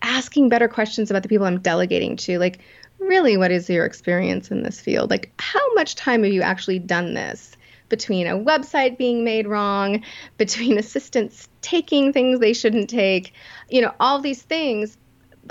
asking 0.01 0.49
better 0.49 0.67
questions 0.67 1.09
about 1.09 1.23
the 1.23 1.29
people 1.29 1.47
I'm 1.47 1.59
delegating 1.59 2.17
to. 2.17 2.37
Like, 2.37 2.59
really, 2.99 3.37
what 3.37 3.51
is 3.51 3.69
your 3.69 3.85
experience 3.85 4.51
in 4.51 4.61
this 4.61 4.79
field? 4.79 5.09
Like, 5.09 5.31
how 5.39 5.73
much 5.73 5.95
time 5.95 6.23
have 6.23 6.33
you 6.33 6.41
actually 6.41 6.79
done 6.79 7.13
this? 7.13 7.55
Between 7.89 8.27
a 8.27 8.37
website 8.37 8.97
being 8.97 9.23
made 9.23 9.47
wrong, 9.47 10.03
between 10.37 10.77
assistants 10.77 11.47
taking 11.61 12.13
things 12.13 12.39
they 12.39 12.53
shouldn't 12.53 12.89
take, 12.89 13.33
you 13.69 13.81
know, 13.81 13.93
all 13.99 14.19
these 14.19 14.41
things 14.41 14.97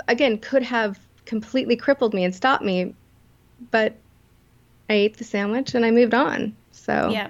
again 0.07 0.37
could 0.37 0.63
have 0.63 0.99
completely 1.25 1.75
crippled 1.75 2.13
me 2.13 2.23
and 2.23 2.35
stopped 2.35 2.63
me 2.63 2.93
but 3.71 3.95
i 4.89 4.93
ate 4.93 5.17
the 5.17 5.23
sandwich 5.23 5.75
and 5.75 5.85
i 5.85 5.91
moved 5.91 6.13
on. 6.13 6.55
So 6.71 7.09
yeah. 7.11 7.29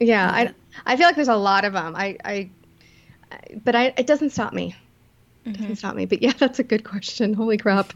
yeah 0.00 0.30
i 0.30 0.54
i 0.86 0.96
feel 0.96 1.06
like 1.06 1.16
there's 1.16 1.28
a 1.28 1.36
lot 1.36 1.64
of 1.64 1.72
them 1.72 1.94
i 1.96 2.16
i 2.24 2.50
but 3.62 3.74
i 3.74 3.92
it 3.96 4.06
doesn't 4.06 4.30
stop 4.30 4.52
me. 4.52 4.74
It 5.44 5.52
doesn't 5.52 5.66
mm-hmm. 5.66 5.74
stop 5.74 5.94
me. 5.94 6.06
But 6.06 6.22
yeah 6.22 6.32
that's 6.38 6.58
a 6.58 6.64
good 6.64 6.84
question. 6.84 7.34
Holy 7.34 7.58
crap. 7.58 7.92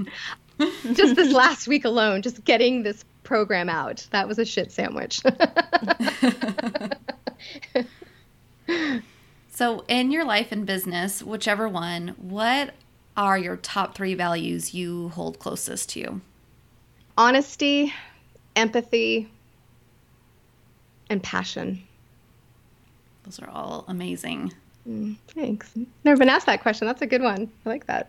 Just 0.92 1.14
this 1.14 1.32
last 1.32 1.68
week 1.68 1.84
alone 1.84 2.22
just 2.22 2.44
getting 2.44 2.82
this 2.82 3.04
program 3.28 3.68
out 3.68 4.06
that 4.10 4.26
was 4.26 4.38
a 4.38 4.44
shit 4.44 4.72
sandwich 4.72 5.20
so 9.50 9.84
in 9.86 10.10
your 10.10 10.24
life 10.24 10.50
and 10.50 10.64
business 10.64 11.22
whichever 11.22 11.68
one 11.68 12.14
what 12.16 12.72
are 13.18 13.36
your 13.36 13.56
top 13.56 13.96
three 13.96 14.14
values 14.14 14.72
you 14.72 15.08
hold 15.08 15.40
closest 15.40 15.90
to 15.90 16.00
you? 16.00 16.20
Honesty, 17.18 17.92
empathy, 18.54 19.28
and 21.10 21.20
passion. 21.20 21.82
Those 23.24 23.40
are 23.40 23.50
all 23.50 23.84
amazing. 23.88 24.54
Mm, 24.88 25.16
thanks. 25.26 25.74
Never 26.04 26.16
been 26.16 26.28
asked 26.28 26.46
that 26.46 26.62
question. 26.62 26.86
That's 26.86 27.02
a 27.02 27.08
good 27.08 27.20
one. 27.20 27.50
I 27.66 27.68
like 27.68 27.86
that. 27.86 28.08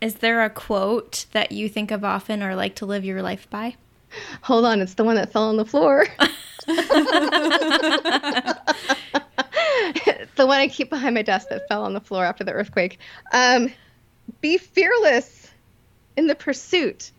Is 0.00 0.14
there 0.14 0.42
a 0.42 0.48
quote 0.48 1.26
that 1.32 1.52
you 1.52 1.68
think 1.68 1.90
of 1.90 2.02
often 2.02 2.42
or 2.42 2.56
like 2.56 2.76
to 2.76 2.86
live 2.86 3.04
your 3.04 3.20
life 3.20 3.50
by? 3.50 3.76
Hold 4.42 4.64
on, 4.64 4.80
it's 4.80 4.94
the 4.94 5.04
one 5.04 5.16
that 5.16 5.32
fell 5.32 5.48
on 5.48 5.56
the 5.56 5.64
floor. 5.64 6.06
the 10.36 10.46
one 10.46 10.60
I 10.60 10.68
keep 10.68 10.90
behind 10.90 11.14
my 11.14 11.22
desk 11.22 11.48
that 11.50 11.68
fell 11.68 11.84
on 11.84 11.94
the 11.94 12.00
floor 12.00 12.24
after 12.24 12.44
the 12.44 12.52
earthquake. 12.52 12.98
Um, 13.32 13.72
be 14.40 14.58
fearless 14.58 15.50
in 16.16 16.26
the 16.26 16.34
pursuit. 16.34 17.12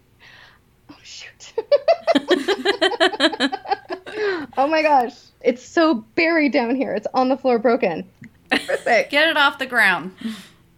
Oh, 0.89 0.95
shoot. 1.03 1.53
oh 4.57 4.67
my 4.67 4.81
gosh. 4.81 5.15
It's 5.41 5.63
so 5.63 5.95
buried 5.95 6.51
down 6.51 6.75
here. 6.75 6.93
It's 6.93 7.07
on 7.13 7.29
the 7.29 7.37
floor 7.37 7.59
broken. 7.59 8.09
Perfect. 8.49 9.11
Get 9.11 9.29
it 9.29 9.37
off 9.37 9.57
the 9.57 9.65
ground. 9.65 10.13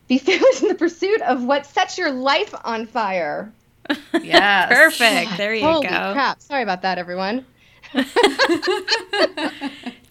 Be 0.08 0.20
fearless 0.20 0.62
in 0.62 0.68
the 0.68 0.76
pursuit 0.76 1.22
of 1.22 1.44
what 1.44 1.66
sets 1.66 1.98
your 1.98 2.12
life 2.12 2.54
on 2.64 2.86
fire. 2.86 3.52
Yeah. 4.22 4.68
Perfect. 4.68 5.32
There 5.38 5.54
you 5.54 5.66
Holy 5.66 5.88
go. 5.88 6.14
crap. 6.14 6.42
Sorry 6.42 6.64
about 6.64 6.82
that, 6.84 6.98
everyone. 6.98 7.46
it's 7.94 8.06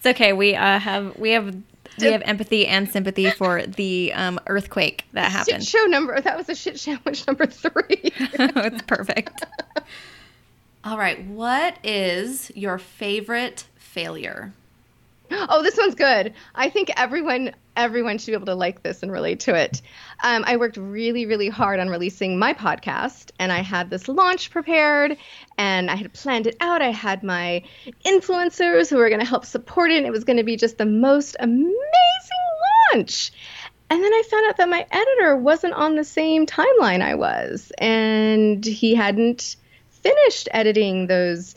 okay. 0.05 0.33
We 0.33 0.55
uh, 0.55 0.79
have 0.79 1.17
we 1.17 1.31
have 1.31 1.55
we 1.99 2.07
have 2.07 2.21
empathy 2.25 2.67
and 2.67 2.89
sympathy 2.89 3.29
for 3.31 3.63
the 3.65 4.13
um, 4.13 4.39
earthquake 4.47 5.05
that 5.13 5.31
happened. 5.31 5.63
Shit 5.63 5.79
show 5.81 5.85
number 5.87 6.19
that 6.19 6.37
was 6.37 6.49
a 6.49 6.55
shit 6.55 6.79
sandwich 6.79 7.25
number 7.27 7.45
three. 7.45 7.73
it's 7.89 8.81
perfect. 8.83 9.43
All 10.85 10.97
right, 10.97 11.23
what 11.25 11.77
is 11.83 12.51
your 12.55 12.77
favorite 12.77 13.65
failure? 13.77 14.53
Oh, 15.31 15.63
this 15.63 15.77
one's 15.77 15.95
good. 15.95 16.33
I 16.55 16.69
think 16.69 16.91
everyone 16.97 17.53
everyone 17.75 18.17
should 18.17 18.27
be 18.27 18.33
able 18.33 18.45
to 18.45 18.55
like 18.55 18.83
this 18.83 19.03
and 19.03 19.11
relate 19.11 19.41
to 19.41 19.55
it. 19.55 19.81
Um, 20.23 20.43
I 20.45 20.57
worked 20.57 20.77
really, 20.77 21.25
really 21.25 21.49
hard 21.49 21.79
on 21.79 21.89
releasing 21.89 22.37
my 22.37 22.53
podcast, 22.53 23.31
and 23.39 23.51
I 23.51 23.61
had 23.61 23.89
this 23.89 24.07
launch 24.07 24.51
prepared, 24.51 25.17
and 25.57 25.89
I 25.89 25.95
had 25.95 26.13
planned 26.13 26.47
it 26.47 26.57
out. 26.59 26.81
I 26.81 26.91
had 26.91 27.23
my 27.23 27.63
influencers 28.05 28.89
who 28.89 28.97
were 28.97 29.09
going 29.09 29.21
to 29.21 29.25
help 29.25 29.45
support 29.45 29.91
it, 29.91 29.97
and 29.97 30.05
it 30.05 30.11
was 30.11 30.23
going 30.23 30.37
to 30.37 30.43
be 30.43 30.57
just 30.57 30.77
the 30.77 30.85
most 30.85 31.35
amazing 31.39 31.73
launch. 32.93 33.31
And 33.89 34.03
then 34.03 34.13
I 34.13 34.23
found 34.29 34.47
out 34.47 34.57
that 34.57 34.69
my 34.69 34.85
editor 34.89 35.35
wasn't 35.35 35.73
on 35.73 35.95
the 35.95 36.03
same 36.03 36.45
timeline 36.45 37.01
I 37.01 37.15
was, 37.15 37.71
and 37.77 38.63
he 38.63 38.95
hadn't 38.95 39.55
finished 39.89 40.49
editing 40.51 41.07
those 41.07 41.55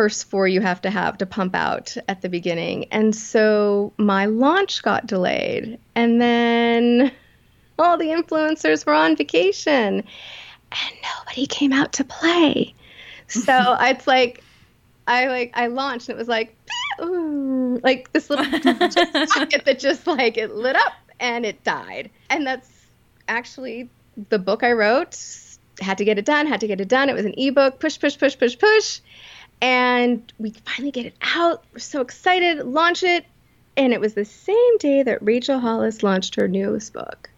first 0.00 0.30
four 0.30 0.48
you 0.48 0.62
have 0.62 0.80
to 0.80 0.88
have 0.88 1.18
to 1.18 1.26
pump 1.26 1.54
out 1.54 1.94
at 2.08 2.22
the 2.22 2.30
beginning. 2.30 2.86
And 2.90 3.14
so 3.14 3.92
my 3.98 4.24
launch 4.24 4.82
got 4.82 5.06
delayed. 5.06 5.78
And 5.94 6.18
then 6.18 7.12
all 7.78 7.98
the 7.98 8.06
influencers 8.06 8.86
were 8.86 8.94
on 8.94 9.14
vacation 9.14 10.02
and 10.72 10.92
nobody 11.18 11.44
came 11.44 11.74
out 11.74 11.92
to 11.92 12.04
play. 12.04 12.74
So 13.28 13.76
it's 13.82 14.06
like, 14.06 14.42
I 15.06 15.26
like, 15.26 15.50
I 15.52 15.66
launched 15.66 16.08
and 16.08 16.16
it 16.16 16.18
was 16.18 16.28
like, 16.28 16.56
ooh, 17.02 17.78
like 17.82 18.10
this 18.14 18.30
little 18.30 18.46
rocket 19.36 19.66
that 19.66 19.78
just 19.78 20.06
like 20.06 20.38
it 20.38 20.54
lit 20.54 20.76
up 20.76 20.94
and 21.20 21.44
it 21.44 21.62
died. 21.62 22.10
And 22.30 22.46
that's 22.46 22.70
actually 23.28 23.90
the 24.30 24.38
book 24.38 24.64
I 24.64 24.72
wrote. 24.72 25.18
Had 25.78 25.98
to 25.98 26.06
get 26.06 26.18
it 26.18 26.24
done, 26.24 26.46
had 26.46 26.60
to 26.60 26.66
get 26.66 26.80
it 26.80 26.88
done. 26.88 27.10
It 27.10 27.14
was 27.14 27.26
an 27.26 27.34
ebook, 27.36 27.80
push, 27.80 28.00
push, 28.00 28.18
push, 28.18 28.38
push, 28.38 28.58
push 28.58 29.00
and 29.60 30.32
we 30.38 30.52
finally 30.64 30.90
get 30.90 31.06
it 31.06 31.14
out. 31.22 31.64
We're 31.72 31.80
so 31.80 32.00
excited, 32.00 32.66
launch 32.66 33.02
it. 33.02 33.26
And 33.76 33.92
it 33.92 34.00
was 34.00 34.14
the 34.14 34.24
same 34.24 34.78
day 34.78 35.02
that 35.02 35.22
Rachel 35.22 35.58
Hollis 35.58 36.02
launched 36.02 36.34
her 36.34 36.48
newest 36.48 36.92
book. 36.92 37.30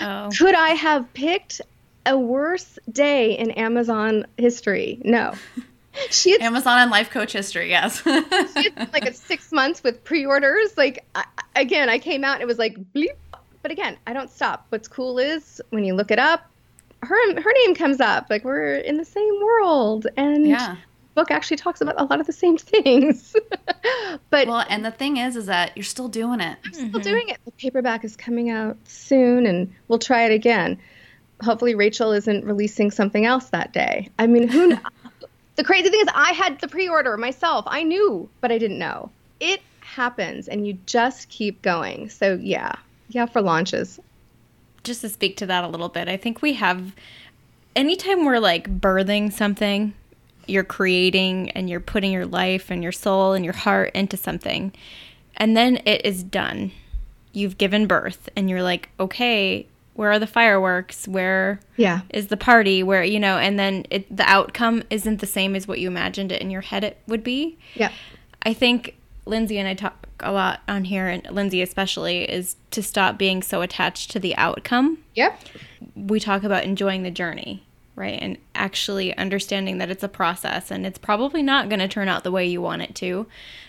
Oh. 0.00 0.30
Could 0.36 0.54
I 0.54 0.70
have 0.70 1.12
picked 1.14 1.60
a 2.06 2.18
worse 2.18 2.78
day 2.90 3.36
in 3.36 3.50
Amazon 3.52 4.26
history? 4.36 5.00
No. 5.04 5.34
She 6.10 6.30
had, 6.30 6.40
Amazon 6.40 6.78
and 6.78 6.90
life 6.90 7.10
coach 7.10 7.34
history, 7.34 7.68
yes. 7.68 8.00
she 8.54 8.70
had 8.74 8.90
like 8.94 9.04
a 9.04 9.12
six 9.12 9.52
months 9.52 9.84
with 9.84 10.02
pre-orders. 10.04 10.78
Like 10.78 11.04
I, 11.14 11.26
again, 11.54 11.90
I 11.90 11.98
came 11.98 12.24
out 12.24 12.32
and 12.32 12.42
it 12.42 12.46
was 12.46 12.58
like 12.58 12.78
bleep. 12.94 13.14
But 13.60 13.72
again, 13.72 13.98
I 14.06 14.14
don't 14.14 14.30
stop. 14.30 14.64
What's 14.70 14.88
cool 14.88 15.18
is 15.18 15.60
when 15.68 15.84
you 15.84 15.92
look 15.92 16.10
it 16.10 16.18
up, 16.18 16.50
her 17.02 17.42
her 17.42 17.52
name 17.66 17.74
comes 17.74 18.00
up. 18.00 18.28
Like 18.30 18.42
we're 18.42 18.76
in 18.76 18.96
the 18.96 19.04
same 19.04 19.38
world, 19.42 20.06
and 20.16 20.48
yeah 20.48 20.76
book 21.14 21.30
actually 21.30 21.56
talks 21.56 21.80
about 21.80 22.00
a 22.00 22.04
lot 22.04 22.20
of 22.20 22.26
the 22.26 22.32
same 22.32 22.56
things. 22.58 23.34
but 24.30 24.48
well, 24.48 24.64
and 24.68 24.84
the 24.84 24.90
thing 24.90 25.16
is, 25.16 25.36
is 25.36 25.46
that 25.46 25.76
you're 25.76 25.84
still 25.84 26.08
doing 26.08 26.40
it. 26.40 26.58
I'm 26.64 26.72
still 26.72 26.88
mm-hmm. 26.88 26.98
doing 27.00 27.28
it. 27.28 27.38
The 27.44 27.52
paperback 27.52 28.04
is 28.04 28.16
coming 28.16 28.50
out 28.50 28.76
soon, 28.84 29.46
and 29.46 29.72
we'll 29.88 29.98
try 29.98 30.24
it 30.24 30.32
again. 30.32 30.78
Hopefully, 31.42 31.74
Rachel 31.74 32.12
isn't 32.12 32.44
releasing 32.44 32.90
something 32.90 33.26
else 33.26 33.50
that 33.50 33.72
day. 33.72 34.10
I 34.18 34.26
mean, 34.26 34.48
who? 34.48 34.68
Kn- 34.68 34.80
the 35.56 35.64
crazy 35.64 35.88
thing 35.90 36.00
is, 36.00 36.08
I 36.14 36.32
had 36.32 36.60
the 36.60 36.68
pre-order 36.68 37.16
myself. 37.16 37.64
I 37.68 37.82
knew, 37.82 38.28
but 38.40 38.52
I 38.52 38.58
didn't 38.58 38.78
know. 38.78 39.10
It 39.40 39.60
happens, 39.80 40.48
and 40.48 40.66
you 40.66 40.78
just 40.86 41.28
keep 41.28 41.62
going. 41.62 42.08
So 42.08 42.38
yeah, 42.40 42.72
yeah, 43.08 43.26
for 43.26 43.42
launches. 43.42 44.00
just 44.84 45.00
to 45.02 45.08
speak 45.08 45.36
to 45.38 45.46
that 45.46 45.64
a 45.64 45.68
little 45.68 45.88
bit, 45.88 46.08
I 46.08 46.16
think 46.16 46.42
we 46.42 46.54
have 46.54 46.92
anytime 47.74 48.24
we're 48.24 48.38
like 48.38 48.80
birthing 48.80 49.32
something, 49.32 49.94
you're 50.46 50.64
creating 50.64 51.50
and 51.52 51.68
you're 51.70 51.80
putting 51.80 52.12
your 52.12 52.26
life 52.26 52.70
and 52.70 52.82
your 52.82 52.92
soul 52.92 53.32
and 53.32 53.44
your 53.44 53.54
heart 53.54 53.90
into 53.94 54.16
something, 54.16 54.72
and 55.36 55.56
then 55.56 55.80
it 55.86 56.04
is 56.04 56.22
done. 56.22 56.72
You've 57.32 57.56
given 57.58 57.86
birth, 57.86 58.28
and 58.36 58.50
you're 58.50 58.62
like, 58.62 58.90
okay, 59.00 59.66
where 59.94 60.10
are 60.10 60.18
the 60.18 60.26
fireworks? 60.26 61.06
Where 61.08 61.60
Yeah. 61.76 62.00
is 62.10 62.28
the 62.28 62.36
party? 62.36 62.82
Where 62.82 63.04
you 63.04 63.20
know, 63.20 63.38
and 63.38 63.58
then 63.58 63.84
it, 63.90 64.14
the 64.14 64.28
outcome 64.28 64.82
isn't 64.90 65.20
the 65.20 65.26
same 65.26 65.54
as 65.54 65.66
what 65.68 65.78
you 65.78 65.88
imagined 65.88 66.32
it 66.32 66.40
in 66.42 66.50
your 66.50 66.60
head 66.62 66.84
it 66.84 66.98
would 67.06 67.22
be. 67.24 67.58
Yeah. 67.74 67.90
I 68.42 68.52
think 68.54 68.96
Lindsay 69.26 69.58
and 69.58 69.68
I 69.68 69.74
talk 69.74 70.06
a 70.20 70.32
lot 70.32 70.60
on 70.68 70.84
here, 70.84 71.08
and 71.08 71.26
Lindsay 71.30 71.62
especially, 71.62 72.24
is 72.30 72.56
to 72.72 72.82
stop 72.82 73.18
being 73.18 73.42
so 73.42 73.60
attached 73.62 74.10
to 74.12 74.18
the 74.18 74.36
outcome. 74.36 74.98
Yep. 75.14 75.38
We 75.94 76.20
talk 76.20 76.42
about 76.42 76.64
enjoying 76.64 77.02
the 77.02 77.10
journey, 77.10 77.62
right? 77.94 78.18
And 78.20 78.38
actually 78.54 79.16
understanding 79.16 79.78
that 79.78 79.90
it's 79.90 80.02
a 80.02 80.08
process 80.08 80.70
and 80.70 80.86
it's 80.86 80.98
probably 80.98 81.42
not 81.42 81.68
going 81.68 81.80
to 81.80 81.88
turn 81.88 82.08
out 82.08 82.24
the 82.24 82.30
way 82.30 82.46
you 82.46 82.62
want 82.62 82.82
it 82.82 82.94
to, 82.96 83.26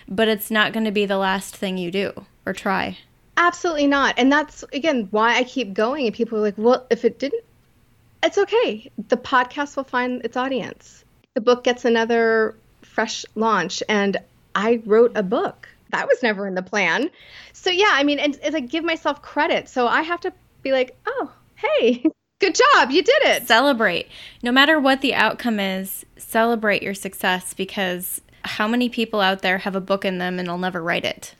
but 0.07 0.27
it's 0.27 0.51
not 0.51 0.73
going 0.73 0.85
to 0.85 0.91
be 0.91 1.05
the 1.05 1.17
last 1.17 1.55
thing 1.55 1.77
you 1.77 1.91
do 1.91 2.25
or 2.45 2.53
try. 2.53 2.97
Absolutely 3.37 3.87
not. 3.87 4.15
And 4.17 4.31
that's 4.31 4.63
again 4.73 5.07
why 5.11 5.35
I 5.35 5.43
keep 5.43 5.73
going. 5.73 6.05
And 6.05 6.15
people 6.15 6.37
are 6.37 6.41
like, 6.41 6.57
well, 6.57 6.85
if 6.89 7.03
it 7.03 7.19
didn't, 7.19 7.43
it's 8.21 8.37
okay. 8.37 8.91
The 9.09 9.17
podcast 9.17 9.75
will 9.75 9.83
find 9.83 10.23
its 10.23 10.37
audience. 10.37 11.03
The 11.33 11.41
book 11.41 11.63
gets 11.63 11.83
another 11.83 12.55
fresh 12.81 13.25
launch. 13.35 13.81
And 13.89 14.17
I 14.55 14.81
wrote 14.85 15.11
a 15.15 15.23
book. 15.23 15.67
That 15.89 16.07
was 16.07 16.23
never 16.23 16.47
in 16.47 16.55
the 16.55 16.63
plan. 16.63 17.09
So 17.53 17.69
yeah, 17.69 17.91
I 17.91 18.03
mean, 18.03 18.19
and, 18.19 18.39
and 18.43 18.55
I 18.55 18.59
give 18.61 18.83
myself 18.83 19.21
credit. 19.21 19.67
So 19.67 19.87
I 19.87 20.01
have 20.01 20.21
to 20.21 20.33
be 20.61 20.71
like, 20.71 20.95
oh, 21.05 21.31
hey, 21.55 22.05
good 22.43 22.55
job. 22.73 22.91
You 22.91 23.01
did 23.01 23.23
it. 23.23 23.47
Celebrate. 23.47 24.07
No 24.41 24.51
matter 24.51 24.79
what 24.79 25.01
the 25.01 25.13
outcome 25.13 25.59
is, 25.59 26.05
celebrate 26.17 26.83
your 26.83 26.93
success 26.93 27.53
because 27.53 28.21
how 28.43 28.67
many 28.67 28.89
people 28.89 29.21
out 29.21 29.41
there 29.41 29.57
have 29.59 29.75
a 29.75 29.81
book 29.81 30.05
in 30.05 30.17
them 30.17 30.39
and 30.39 30.47
they'll 30.47 30.57
never 30.57 30.81
write 30.81 31.05
it? 31.05 31.35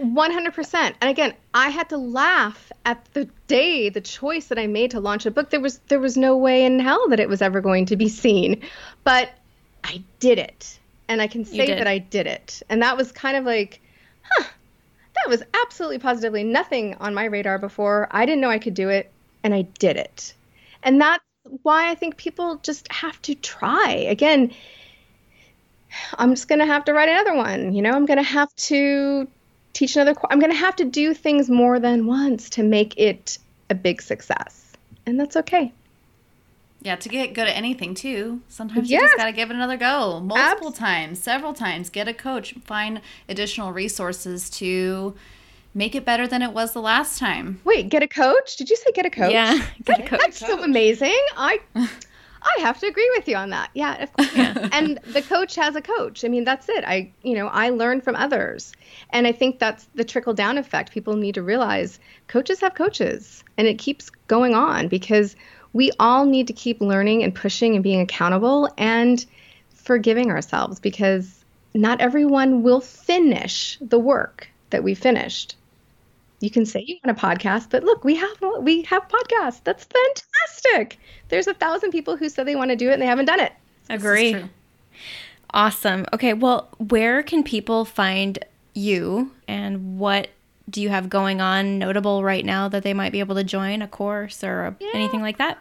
100%. 0.00 0.94
And 1.00 1.10
again, 1.10 1.34
I 1.52 1.68
had 1.68 1.90
to 1.90 1.98
laugh 1.98 2.72
at 2.86 3.04
the 3.12 3.28
day, 3.46 3.90
the 3.90 4.00
choice 4.00 4.46
that 4.46 4.58
I 4.58 4.66
made 4.66 4.92
to 4.92 5.00
launch 5.00 5.26
a 5.26 5.30
book. 5.30 5.50
There 5.50 5.60
was 5.60 5.78
there 5.88 6.00
was 6.00 6.16
no 6.16 6.36
way 6.36 6.64
in 6.64 6.78
hell 6.78 7.08
that 7.10 7.20
it 7.20 7.28
was 7.28 7.42
ever 7.42 7.60
going 7.60 7.86
to 7.86 7.96
be 7.96 8.08
seen. 8.08 8.62
But 9.04 9.30
I 9.84 10.02
did 10.18 10.38
it. 10.38 10.78
And 11.08 11.20
I 11.20 11.26
can 11.26 11.44
say 11.44 11.66
that 11.66 11.86
I 11.86 11.98
did 11.98 12.26
it. 12.26 12.62
And 12.68 12.82
that 12.82 12.96
was 12.96 13.12
kind 13.12 13.36
of 13.36 13.44
like, 13.44 13.80
huh. 14.22 14.44
That 15.14 15.28
was 15.28 15.42
absolutely 15.62 15.98
positively 15.98 16.44
nothing 16.44 16.94
on 16.94 17.14
my 17.14 17.24
radar 17.24 17.58
before. 17.58 18.08
I 18.10 18.24
didn't 18.24 18.40
know 18.40 18.48
I 18.48 18.60
could 18.60 18.74
do 18.74 18.88
it, 18.88 19.10
and 19.42 19.52
I 19.52 19.62
did 19.62 19.96
it. 19.96 20.34
And 20.82 21.00
that's 21.00 21.24
why 21.62 21.90
I 21.90 21.94
think 21.94 22.16
people 22.16 22.56
just 22.56 22.90
have 22.92 23.20
to 23.22 23.34
try. 23.34 23.90
Again, 23.90 24.52
I'm 26.18 26.30
just 26.30 26.48
going 26.48 26.60
to 26.60 26.66
have 26.66 26.84
to 26.86 26.92
write 26.92 27.08
another 27.08 27.34
one. 27.34 27.74
You 27.74 27.82
know, 27.82 27.90
I'm 27.90 28.06
going 28.06 28.18
to 28.18 28.22
have 28.22 28.54
to 28.56 29.28
teach 29.72 29.96
another 29.96 30.14
I'm 30.30 30.40
going 30.40 30.52
to 30.52 30.58
have 30.58 30.76
to 30.76 30.84
do 30.84 31.14
things 31.14 31.48
more 31.48 31.78
than 31.78 32.06
once 32.06 32.50
to 32.50 32.62
make 32.62 32.98
it 32.98 33.38
a 33.68 33.74
big 33.74 34.02
success. 34.02 34.72
And 35.06 35.18
that's 35.18 35.36
okay. 35.36 35.72
Yeah, 36.82 36.96
to 36.96 37.08
get 37.10 37.34
good 37.34 37.46
at 37.46 37.56
anything 37.56 37.94
too, 37.94 38.40
sometimes 38.48 38.90
you 38.90 38.98
just 38.98 39.16
got 39.16 39.26
to 39.26 39.32
give 39.32 39.50
it 39.50 39.54
another 39.54 39.76
go. 39.76 40.18
Multiple 40.20 40.68
Abs- 40.68 40.78
times, 40.78 41.18
several 41.18 41.52
times. 41.52 41.90
Get 41.90 42.08
a 42.08 42.14
coach, 42.14 42.54
find 42.64 43.02
additional 43.28 43.72
resources 43.72 44.48
to 44.50 45.14
make 45.74 45.94
it 45.94 46.04
better 46.04 46.26
than 46.26 46.42
it 46.42 46.52
was 46.52 46.72
the 46.72 46.80
last 46.80 47.18
time. 47.18 47.60
Wait, 47.64 47.88
get 47.88 48.02
a 48.02 48.08
coach? 48.08 48.56
Did 48.56 48.70
you 48.70 48.76
say 48.76 48.92
get 48.92 49.06
a 49.06 49.10
coach? 49.10 49.32
Yeah, 49.32 49.64
get 49.84 50.00
a 50.00 50.02
coach. 50.02 50.20
That's 50.20 50.38
so 50.38 50.62
amazing. 50.62 51.18
I 51.36 51.60
I 52.42 52.60
have 52.62 52.78
to 52.80 52.86
agree 52.86 53.10
with 53.16 53.28
you 53.28 53.36
on 53.36 53.50
that. 53.50 53.70
Yeah, 53.74 54.02
of 54.02 54.12
course. 54.14 54.68
and 54.72 54.98
the 55.12 55.22
coach 55.22 55.54
has 55.56 55.76
a 55.76 55.82
coach. 55.82 56.24
I 56.24 56.28
mean, 56.28 56.44
that's 56.44 56.68
it. 56.68 56.84
I, 56.86 57.12
you 57.22 57.34
know, 57.34 57.48
I 57.48 57.70
learn 57.70 58.00
from 58.00 58.16
others. 58.16 58.72
And 59.10 59.26
I 59.26 59.32
think 59.32 59.58
that's 59.58 59.88
the 59.94 60.04
trickle 60.04 60.32
down 60.32 60.56
effect. 60.56 60.92
People 60.92 61.16
need 61.16 61.34
to 61.34 61.42
realize 61.42 62.00
coaches 62.28 62.60
have 62.60 62.74
coaches 62.74 63.44
and 63.58 63.66
it 63.66 63.78
keeps 63.78 64.10
going 64.26 64.54
on 64.54 64.88
because 64.88 65.36
we 65.72 65.90
all 66.00 66.24
need 66.24 66.46
to 66.46 66.52
keep 66.52 66.80
learning 66.80 67.22
and 67.22 67.34
pushing 67.34 67.74
and 67.74 67.82
being 67.82 68.00
accountable 68.00 68.68
and 68.78 69.26
forgiving 69.74 70.30
ourselves 70.30 70.80
because 70.80 71.44
not 71.74 72.00
everyone 72.00 72.62
will 72.62 72.80
finish 72.80 73.78
the 73.80 73.98
work 73.98 74.48
that 74.70 74.82
we 74.82 74.94
finished. 74.94 75.56
You 76.40 76.50
can 76.50 76.64
say 76.66 76.84
you 76.86 76.96
want 77.04 77.18
a 77.18 77.20
podcast, 77.20 77.68
but 77.70 77.84
look, 77.84 78.02
we 78.04 78.16
have 78.16 78.36
we 78.60 78.82
have 78.82 79.06
podcasts. 79.08 79.60
That's 79.64 79.84
fantastic. 79.84 80.98
There's 81.28 81.46
a 81.46 81.54
thousand 81.54 81.90
people 81.90 82.16
who 82.16 82.28
said 82.28 82.46
they 82.46 82.56
want 82.56 82.70
to 82.70 82.76
do 82.76 82.88
it 82.90 82.94
and 82.94 83.02
they 83.02 83.06
haven't 83.06 83.26
done 83.26 83.40
it. 83.40 83.52
Agree. 83.90 84.36
Awesome. 85.52 86.06
Okay, 86.12 86.32
well, 86.32 86.68
where 86.78 87.22
can 87.22 87.42
people 87.42 87.84
find 87.84 88.38
you 88.74 89.32
and 89.48 89.98
what 89.98 90.28
do 90.68 90.80
you 90.80 90.88
have 90.88 91.08
going 91.10 91.40
on 91.40 91.78
notable 91.78 92.22
right 92.22 92.44
now 92.44 92.68
that 92.68 92.84
they 92.84 92.94
might 92.94 93.10
be 93.10 93.18
able 93.20 93.34
to 93.34 93.42
join 93.44 93.82
a 93.82 93.88
course 93.88 94.44
or 94.44 94.66
a, 94.66 94.76
anything 94.94 95.20
like 95.20 95.38
that? 95.38 95.58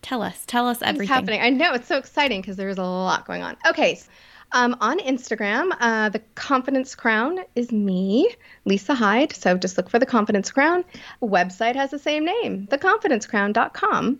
Tell 0.00 0.22
us. 0.22 0.44
Tell 0.46 0.66
us 0.66 0.78
It's 0.78 0.86
everything. 0.88 1.14
happening. 1.14 1.40
I 1.42 1.50
know 1.50 1.74
it's 1.74 1.86
so 1.88 1.98
exciting 1.98 2.40
because 2.40 2.56
there's 2.56 2.78
a 2.78 2.82
lot 2.82 3.26
going 3.26 3.42
on. 3.42 3.56
Okay, 3.68 3.92
s- 3.92 4.08
um, 4.52 4.76
on 4.80 4.98
Instagram, 5.00 5.72
uh, 5.80 6.08
the 6.08 6.20
Confidence 6.34 6.94
Crown 6.94 7.40
is 7.54 7.70
me, 7.70 8.28
Lisa 8.64 8.94
Hyde. 8.94 9.34
So 9.34 9.56
just 9.56 9.76
look 9.76 9.90
for 9.90 9.98
the 9.98 10.06
Confidence 10.06 10.50
Crown. 10.50 10.84
Website 11.22 11.76
has 11.76 11.90
the 11.90 11.98
same 11.98 12.24
name, 12.24 12.66
theconfidencecrown.com. 12.70 14.18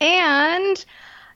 And 0.00 0.84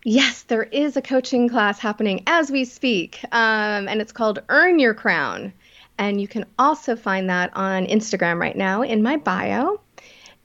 yes, 0.05 0.43
there 0.43 0.65
is 0.65 0.97
a 0.97 1.03
coaching 1.03 1.49
class 1.49 1.79
happening 1.79 2.23
as 2.27 2.51
we 2.51 2.65
speak, 2.65 3.21
um, 3.33 3.89
and 3.89 4.01
it's 4.01 4.13
called 4.13 4.43
Earn 4.49 4.79
Your 4.79 4.95
Crown. 4.95 5.53
And 5.99 6.21
you 6.21 6.27
can 6.27 6.47
also 6.59 6.97
find 6.97 7.31
that 7.31 7.57
on 7.57 7.87
Instagram 7.87 8.41
right 8.41 8.57
now 8.57 8.83
in 8.83 9.03
my 9.03 9.19
bio. 9.19 9.81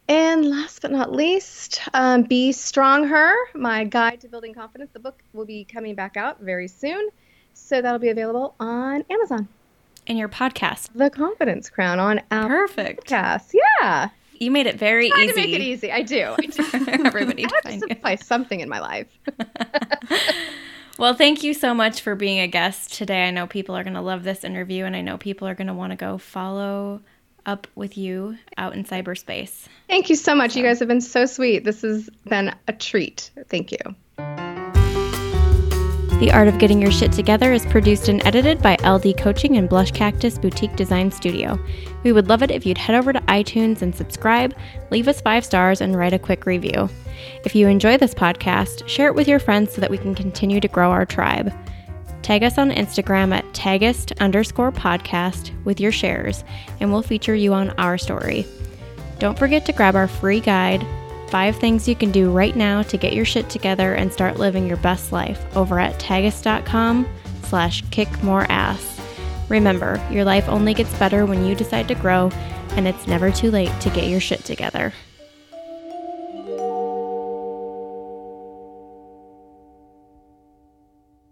And 0.09 0.49
last 0.49 0.81
but 0.81 0.91
not 0.91 1.11
least, 1.11 1.81
um, 1.93 2.23
Be 2.23 2.53
Strong 2.53 3.07
Her, 3.07 3.33
my 3.53 3.83
guide 3.83 4.21
to 4.21 4.29
building 4.29 4.53
confidence. 4.53 4.91
The 4.93 4.99
book 4.99 5.21
will 5.33 5.45
be 5.45 5.65
coming 5.65 5.95
back 5.95 6.15
out 6.15 6.39
very 6.39 6.67
soon. 6.67 7.09
So 7.57 7.81
that'll 7.81 7.99
be 7.99 8.09
available 8.09 8.55
on 8.59 9.03
Amazon. 9.09 9.47
And 10.07 10.17
your 10.17 10.29
podcast. 10.29 10.89
The 10.95 11.09
Confidence 11.09 11.69
Crown 11.69 11.99
on 11.99 12.21
Apple 12.31 12.49
Perfect. 12.49 13.07
Podcasts. 13.09 13.53
Yeah. 13.53 14.09
You 14.39 14.51
made 14.51 14.67
it 14.67 14.75
very 14.75 15.09
Try 15.09 15.23
easy. 15.23 15.33
to 15.33 15.35
make 15.35 15.53
it 15.53 15.61
easy. 15.61 15.91
I 15.91 16.01
do. 16.03 16.35
I 16.37 16.45
do. 16.45 16.63
Everybody 17.05 17.45
I 17.45 17.49
have 17.71 17.81
to 17.89 17.95
find 17.95 18.19
you. 18.19 18.25
something 18.25 18.59
in 18.59 18.69
my 18.69 18.79
life. 18.79 19.07
Well, 20.97 21.13
thank 21.13 21.43
you 21.43 21.53
so 21.53 21.75
much 21.75 22.01
for 22.01 22.15
being 22.15 22.39
a 22.39 22.47
guest 22.47 22.91
today. 22.95 23.27
I 23.27 23.31
know 23.31 23.45
people 23.45 23.77
are 23.77 23.83
going 23.83 23.93
to 23.93 24.01
love 24.01 24.23
this 24.23 24.43
interview, 24.43 24.83
and 24.83 24.95
I 24.95 25.01
know 25.01 25.19
people 25.19 25.47
are 25.47 25.53
going 25.53 25.67
to 25.67 25.73
want 25.75 25.91
to 25.91 25.95
go 25.95 26.17
follow 26.17 27.01
up 27.45 27.67
with 27.75 27.99
you 27.99 28.35
out 28.57 28.73
in 28.73 28.83
cyberspace. 28.83 29.67
Thank 29.87 30.09
you 30.09 30.15
so 30.15 30.33
much. 30.33 30.55
You 30.55 30.63
guys 30.63 30.79
have 30.79 30.87
been 30.87 31.01
so 31.01 31.27
sweet. 31.27 31.63
This 31.63 31.83
has 31.83 32.09
been 32.27 32.51
a 32.67 32.73
treat. 32.73 33.29
Thank 33.47 33.71
you. 33.71 33.77
The 36.19 36.31
Art 36.31 36.47
of 36.47 36.57
Getting 36.57 36.81
Your 36.81 36.91
Shit 36.91 37.11
Together 37.11 37.53
is 37.53 37.63
produced 37.67 38.09
and 38.09 38.25
edited 38.25 38.59
by 38.59 38.75
LD 38.83 39.19
Coaching 39.19 39.57
and 39.57 39.69
Blush 39.69 39.91
Cactus 39.91 40.39
Boutique 40.39 40.75
Design 40.75 41.11
Studio. 41.11 41.59
We 42.03 42.11
would 42.11 42.27
love 42.27 42.41
it 42.41 42.49
if 42.49 42.65
you'd 42.65 42.79
head 42.79 42.95
over 42.95 43.13
to 43.13 43.19
iTunes 43.27 43.83
and 43.83 43.95
subscribe, 43.95 44.55
leave 44.89 45.07
us 45.07 45.21
five 45.21 45.45
stars, 45.45 45.79
and 45.79 45.95
write 45.95 46.13
a 46.13 46.19
quick 46.19 46.47
review. 46.47 46.89
If 47.45 47.53
you 47.53 47.67
enjoy 47.67 47.97
this 47.97 48.15
podcast, 48.15 48.87
share 48.87 49.05
it 49.09 49.13
with 49.13 49.27
your 49.27 49.37
friends 49.37 49.71
so 49.71 49.79
that 49.79 49.91
we 49.91 49.97
can 49.99 50.15
continue 50.15 50.59
to 50.59 50.67
grow 50.67 50.89
our 50.89 51.05
tribe. 51.05 51.53
Tag 52.23 52.41
us 52.41 52.57
on 52.57 52.71
Instagram 52.71 53.31
at 53.31 53.45
tagist 53.53 54.11
underscore 54.19 54.71
podcast 54.71 55.51
with 55.65 55.79
your 55.79 55.91
shares, 55.91 56.43
and 56.79 56.91
we'll 56.91 57.03
feature 57.03 57.35
you 57.35 57.53
on 57.53 57.69
our 57.77 57.99
story. 57.99 58.47
Don't 59.19 59.37
forget 59.37 59.67
to 59.67 59.71
grab 59.71 59.95
our 59.95 60.07
free 60.07 60.39
guide, 60.39 60.83
Five 61.29 61.57
Things 61.57 61.87
You 61.87 61.95
Can 61.95 62.11
Do 62.11 62.31
Right 62.31 62.55
Now 62.55 62.81
to 62.83 62.97
Get 62.97 63.13
Your 63.13 63.25
Shit 63.25 63.49
Together 63.49 63.95
and 63.95 64.11
Start 64.13 64.37
Living 64.37 64.65
Your 64.65 64.77
Best 64.77 65.11
Life 65.11 65.45
over 65.55 65.79
at 65.79 65.99
tagus.com 65.99 67.07
slash 67.43 67.83
kick 67.91 68.23
more 68.23 68.45
ass. 68.49 68.99
Remember, 69.49 70.01
your 70.11 70.23
life 70.23 70.47
only 70.47 70.73
gets 70.73 70.97
better 70.99 71.25
when 71.25 71.45
you 71.45 71.55
decide 71.55 71.87
to 71.89 71.95
grow, 71.95 72.29
and 72.71 72.87
it's 72.87 73.07
never 73.07 73.31
too 73.31 73.51
late 73.51 73.71
to 73.81 73.89
get 73.89 74.09
your 74.09 74.19
shit 74.19 74.45
together. 74.45 74.93